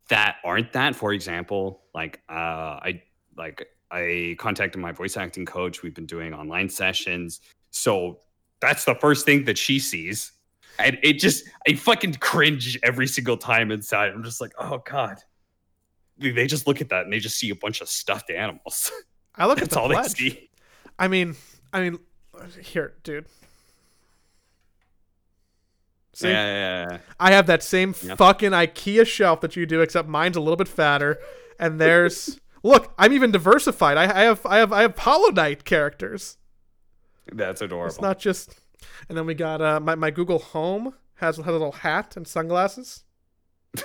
that 0.09 0.35
aren't 0.43 0.73
that, 0.73 0.95
for 0.95 1.11
example, 1.11 1.81
like 1.95 2.21
uh, 2.29 2.33
I 2.83 3.01
like 3.35 3.67
I 3.91 4.35
contacted 4.39 4.81
my 4.81 4.91
voice 4.91 5.17
acting 5.17 5.45
coach. 5.45 5.83
We've 5.83 5.93
been 5.93 6.05
doing 6.05 6.33
online 6.33 6.69
sessions, 6.69 7.41
so 7.71 8.19
that's 8.61 8.85
the 8.85 8.95
first 8.95 9.25
thing 9.25 9.43
that 9.45 9.57
she 9.57 9.79
sees, 9.79 10.31
and 10.79 10.97
it 11.03 11.13
just 11.13 11.43
I 11.67 11.73
fucking 11.73 12.15
cringe 12.15 12.79
every 12.83 13.07
single 13.07 13.37
time 13.37 13.71
inside. 13.71 14.09
I'm 14.11 14.23
just 14.23 14.39
like, 14.41 14.51
oh 14.57 14.81
god 14.85 15.17
they- 16.17 16.45
just 16.47 16.67
look 16.67 16.81
at 16.81 16.89
that 16.89 17.03
and 17.05 17.11
they 17.11 17.19
just 17.19 17.37
see 17.37 17.49
a 17.49 17.55
bunch 17.55 17.81
of 17.81 17.89
stuffed 17.89 18.29
animals. 18.29 18.91
I 19.35 19.47
look 19.47 19.57
at 19.57 19.65
That's 19.65 19.75
all 19.75 19.89
pledge. 19.89 20.13
they 20.13 20.29
see. 20.29 20.49
I 20.99 21.07
mean, 21.07 21.35
I 21.73 21.79
mean, 21.81 21.99
here, 22.61 22.93
dude. 23.03 23.25
See, 26.13 26.27
Yeah, 26.27 26.45
yeah, 26.45 26.91
yeah. 26.91 26.97
I 27.19 27.31
have 27.31 27.47
that 27.47 27.63
same 27.63 27.93
fucking 27.93 28.51
IKEA 28.51 29.07
shelf 29.07 29.41
that 29.41 29.55
you 29.55 29.65
do, 29.65 29.81
except 29.81 30.07
mine's 30.07 30.37
a 30.37 30.41
little 30.41 30.57
bit 30.57 30.67
fatter. 30.67 31.17
And 31.57 31.79
there's 31.79 32.39
look, 32.63 32.93
I'm 32.97 33.13
even 33.13 33.31
diversified. 33.31 33.97
I, 33.97 34.03
I 34.03 34.23
have 34.23 34.45
I 34.45 34.57
have 34.57 34.71
I 34.73 34.81
have 34.81 34.97
Hollow 34.97 35.29
Knight 35.29 35.63
characters. 35.65 36.37
That's 37.31 37.61
adorable. 37.61 37.87
It's 37.87 38.01
not 38.01 38.19
just. 38.19 38.59
And 39.07 39.17
then 39.17 39.25
we 39.25 39.33
got 39.33 39.61
uh, 39.61 39.79
my 39.79 39.95
my 39.95 40.11
Google 40.11 40.39
Home 40.39 40.93
has 41.15 41.37
has 41.37 41.47
a 41.47 41.51
little 41.51 41.71
hat 41.71 42.15
and 42.17 42.27
sunglasses. 42.27 43.03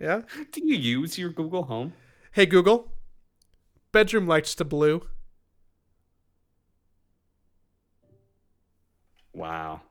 yeah. 0.00 0.22
Do 0.52 0.60
you 0.66 0.76
use 0.76 1.16
your 1.18 1.30
Google 1.30 1.64
Home? 1.64 1.92
Hey 2.32 2.44
Google, 2.46 2.92
bedroom 3.92 4.26
lights 4.26 4.54
to 4.56 4.64
blue. 4.64 5.02
Wow, 9.34 9.82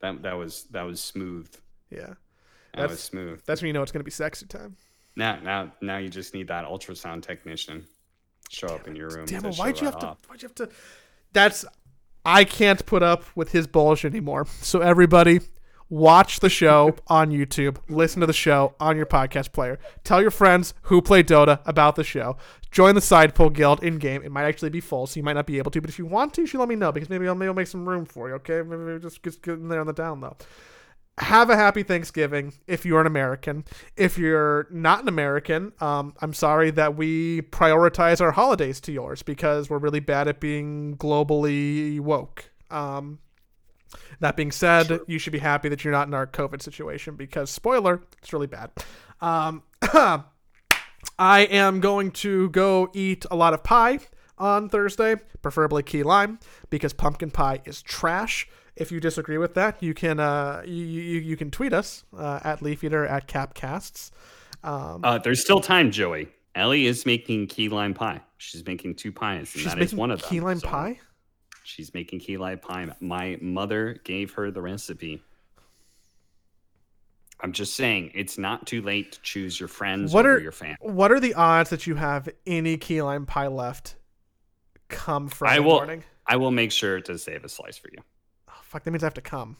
that 0.00 0.22
that 0.22 0.34
was 0.36 0.64
that 0.70 0.82
was 0.82 1.00
smooth. 1.00 1.48
Yeah, 1.90 2.06
That 2.06 2.16
That's- 2.74 2.90
was 2.90 3.00
smooth. 3.00 3.42
that's 3.46 3.60
when 3.62 3.68
you 3.68 3.72
know 3.72 3.82
it's 3.82 3.92
gonna 3.92 4.04
be 4.04 4.10
sexy 4.10 4.46
time. 4.46 4.76
Now, 5.16 5.38
now, 5.42 5.72
now 5.80 5.98
you 5.98 6.08
just 6.08 6.34
need 6.34 6.48
that 6.48 6.64
ultrasound 6.64 7.22
technician 7.22 7.84
show 8.48 8.68
up 8.68 8.88
in 8.88 8.96
your 8.96 9.10
room. 9.10 9.26
Damn 9.26 9.44
it! 9.44 9.56
Why'd 9.56 9.80
you 9.80 9.86
have 9.86 9.98
to? 9.98 10.16
Why'd 10.26 10.42
you 10.42 10.48
have 10.48 10.54
to? 10.56 10.68
that's 11.32 11.64
I 12.24 12.44
can't 12.44 12.84
put 12.84 13.02
up 13.02 13.24
with 13.34 13.52
his 13.52 13.66
bullshit 13.66 14.12
anymore. 14.12 14.46
So 14.60 14.80
everybody, 14.80 15.40
watch 15.88 16.40
the 16.40 16.50
show 16.50 16.96
on 17.06 17.30
YouTube, 17.30 17.78
listen 17.88 18.20
to 18.20 18.26
the 18.26 18.32
show 18.32 18.74
on 18.78 18.96
your 18.96 19.06
podcast 19.06 19.52
player. 19.52 19.78
Tell 20.04 20.20
your 20.20 20.30
friends 20.30 20.74
who 20.82 21.00
play 21.00 21.22
Dota 21.22 21.60
about 21.64 21.96
the 21.96 22.04
show. 22.04 22.36
Join 22.70 22.94
the 22.94 23.00
Side 23.00 23.34
Pull 23.34 23.50
Guild 23.50 23.82
in 23.82 23.98
game. 23.98 24.22
It 24.22 24.30
might 24.30 24.44
actually 24.44 24.70
be 24.70 24.80
full, 24.80 25.06
so 25.06 25.18
you 25.18 25.24
might 25.24 25.32
not 25.32 25.46
be 25.46 25.58
able 25.58 25.70
to. 25.72 25.80
But 25.80 25.90
if 25.90 25.98
you 25.98 26.06
want 26.06 26.34
to, 26.34 26.42
you 26.42 26.46
should 26.46 26.60
let 26.60 26.68
me 26.68 26.76
know 26.76 26.92
because 26.92 27.08
maybe 27.08 27.26
I'll 27.26 27.34
maybe 27.34 27.48
I'll 27.48 27.54
make 27.54 27.66
some 27.66 27.88
room 27.88 28.04
for 28.04 28.28
you. 28.28 28.34
Okay, 28.36 28.62
maybe 28.62 29.00
just 29.00 29.22
just 29.22 29.42
get 29.42 29.54
in 29.54 29.68
there 29.68 29.80
on 29.80 29.86
the 29.86 29.92
down 29.92 30.20
low. 30.20 30.36
Have 31.18 31.50
a 31.50 31.56
happy 31.56 31.82
Thanksgiving 31.82 32.54
if 32.66 32.86
you're 32.86 33.00
an 33.00 33.06
American. 33.06 33.64
If 33.96 34.16
you're 34.16 34.66
not 34.70 35.02
an 35.02 35.08
American, 35.08 35.72
um, 35.80 36.14
I'm 36.22 36.32
sorry 36.32 36.70
that 36.72 36.96
we 36.96 37.42
prioritize 37.42 38.22
our 38.22 38.32
holidays 38.32 38.80
to 38.82 38.92
yours 38.92 39.22
because 39.22 39.68
we're 39.68 39.78
really 39.78 40.00
bad 40.00 40.28
at 40.28 40.40
being 40.40 40.96
globally 40.96 42.00
woke. 42.00 42.50
Um, 42.70 43.18
that 44.20 44.36
being 44.36 44.52
said, 44.52 44.86
Sure. 44.86 45.00
you 45.06 45.18
should 45.18 45.32
be 45.32 45.38
happy 45.40 45.68
that 45.68 45.84
you're 45.84 45.92
not 45.92 46.08
in 46.08 46.14
our 46.14 46.26
COVID 46.26 46.62
situation 46.62 47.16
because, 47.16 47.50
spoiler, 47.50 48.00
it's 48.22 48.32
really 48.32 48.46
bad. 48.46 48.70
Um, 49.20 49.62
I 51.18 51.42
am 51.42 51.80
going 51.80 52.12
to 52.12 52.48
go 52.50 52.88
eat 52.94 53.26
a 53.30 53.36
lot 53.36 53.52
of 53.52 53.62
pie 53.62 53.98
on 54.38 54.68
Thursday, 54.70 55.16
preferably 55.42 55.82
key 55.82 56.02
lime, 56.02 56.38
because 56.70 56.92
pumpkin 56.94 57.30
pie 57.30 57.60
is 57.66 57.82
trash. 57.82 58.48
If 58.80 58.90
you 58.90 58.98
disagree 58.98 59.36
with 59.38 59.52
that, 59.54 59.82
you 59.82 59.92
can 59.92 60.18
uh, 60.18 60.62
you, 60.64 60.84
you, 60.84 61.20
you 61.20 61.36
can 61.36 61.50
tweet 61.50 61.72
us 61.74 62.04
uh, 62.16 62.40
at 62.42 62.60
Leafeater 62.62 63.06
at 63.06 63.26
Capcasts. 63.28 64.10
Um, 64.64 65.04
Uh, 65.04 65.18
there's 65.18 65.40
still 65.42 65.60
time, 65.60 65.90
Joey. 65.90 66.28
Ellie 66.54 66.86
is 66.86 67.04
making 67.04 67.46
key 67.48 67.68
lime 67.68 67.92
pie. 67.94 68.20
She's 68.38 68.66
making 68.66 68.94
two 68.96 69.12
pies, 69.12 69.38
and 69.54 69.62
she's 69.62 69.64
that 69.66 69.78
is 69.80 69.94
one 69.94 70.10
of 70.10 70.20
them. 70.22 70.30
key 70.30 70.40
lime 70.40 70.58
So 70.60 70.68
pie. 70.68 70.98
She's 71.62 71.92
making 71.92 72.20
key 72.20 72.38
lime 72.38 72.58
pie. 72.58 72.88
My 73.00 73.36
mother 73.42 74.00
gave 74.02 74.32
her 74.32 74.50
the 74.50 74.62
recipe. 74.62 75.22
I'm 77.42 77.52
just 77.52 77.74
saying, 77.74 78.12
it's 78.14 78.36
not 78.38 78.66
too 78.66 78.82
late 78.82 79.12
to 79.12 79.20
choose 79.22 79.58
your 79.60 79.68
friends 79.68 80.12
What 80.12 80.26
over 80.26 80.36
are- 80.36 80.40
your 80.40 80.52
family. 80.52 80.76
What 80.80 81.12
are 81.12 81.20
the 81.20 81.34
odds 81.34 81.70
that 81.70 81.86
you 81.86 81.94
have 81.96 82.28
any 82.46 82.76
key 82.78 83.00
lime 83.02 83.24
pie 83.26 83.46
left 83.46 83.96
come 84.88 85.28
Friday 85.28 85.56
I 85.56 85.58
will- 85.60 85.76
morning? 85.76 86.04
I 86.26 86.36
will 86.36 86.50
make 86.50 86.70
sure 86.72 87.00
to 87.02 87.18
save 87.18 87.44
a 87.44 87.48
slice 87.48 87.76
for 87.78 87.88
you. 87.92 87.98
Fuck, 88.70 88.84
that 88.84 88.92
means 88.92 89.02
I 89.02 89.06
have 89.06 89.14
to 89.14 89.20
come. 89.20 89.56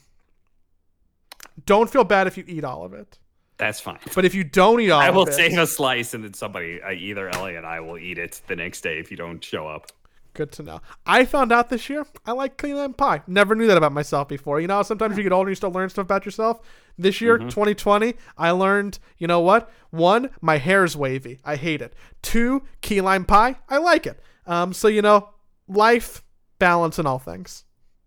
Don't 1.65 1.89
feel 1.89 2.05
bad 2.05 2.27
if 2.27 2.37
you 2.37 2.45
eat 2.47 2.63
all 2.63 2.85
of 2.85 2.93
it. 2.93 3.19
That's 3.57 3.81
fine. 3.81 3.99
But 4.15 4.23
if 4.23 4.33
you 4.33 4.45
don't 4.45 4.79
eat 4.79 4.89
all 4.89 5.01
of 5.01 5.05
it, 5.05 5.07
I 5.09 5.11
will 5.11 5.27
it, 5.27 5.33
save 5.33 5.57
a 5.57 5.67
slice, 5.67 6.13
and 6.13 6.23
then 6.23 6.33
somebody, 6.33 6.81
uh, 6.81 6.91
either 6.91 7.27
Ellie 7.27 7.57
and 7.57 7.65
I, 7.65 7.81
will 7.81 7.97
eat 7.97 8.17
it 8.17 8.41
the 8.47 8.55
next 8.55 8.79
day 8.81 8.99
if 8.99 9.11
you 9.11 9.17
don't 9.17 9.43
show 9.43 9.67
up. 9.67 9.91
Good 10.33 10.53
to 10.53 10.63
know. 10.63 10.79
I 11.05 11.25
found 11.25 11.51
out 11.51 11.67
this 11.69 11.89
year 11.89 12.07
I 12.25 12.31
like 12.31 12.57
key 12.57 12.73
lime 12.73 12.93
pie. 12.93 13.21
Never 13.27 13.53
knew 13.53 13.67
that 13.67 13.75
about 13.75 13.91
myself 13.91 14.29
before. 14.29 14.61
You 14.61 14.67
know, 14.67 14.81
sometimes 14.81 15.17
you 15.17 15.23
get 15.23 15.33
older, 15.33 15.49
and 15.49 15.51
you 15.51 15.55
still 15.55 15.71
learn 15.71 15.89
stuff 15.89 16.05
about 16.05 16.23
yourself. 16.23 16.61
This 16.97 17.19
year, 17.19 17.37
Mhm. 17.37 17.49
2020, 17.49 18.13
I 18.37 18.51
learned. 18.51 18.97
You 19.17 19.27
know 19.27 19.41
what? 19.41 19.69
One, 19.89 20.29
my 20.39 20.57
hair's 20.57 20.95
wavy. 20.95 21.41
I 21.43 21.57
hate 21.57 21.81
it. 21.81 21.93
Two, 22.21 22.63
key 22.79 23.01
lime 23.01 23.25
pie. 23.25 23.57
I 23.67 23.77
like 23.77 24.07
it. 24.07 24.21
Um, 24.47 24.71
so 24.71 24.87
you 24.87 25.01
know, 25.01 25.31
life 25.67 26.23
balance 26.59 26.97
and 26.97 27.05
all 27.05 27.19
things. 27.19 27.65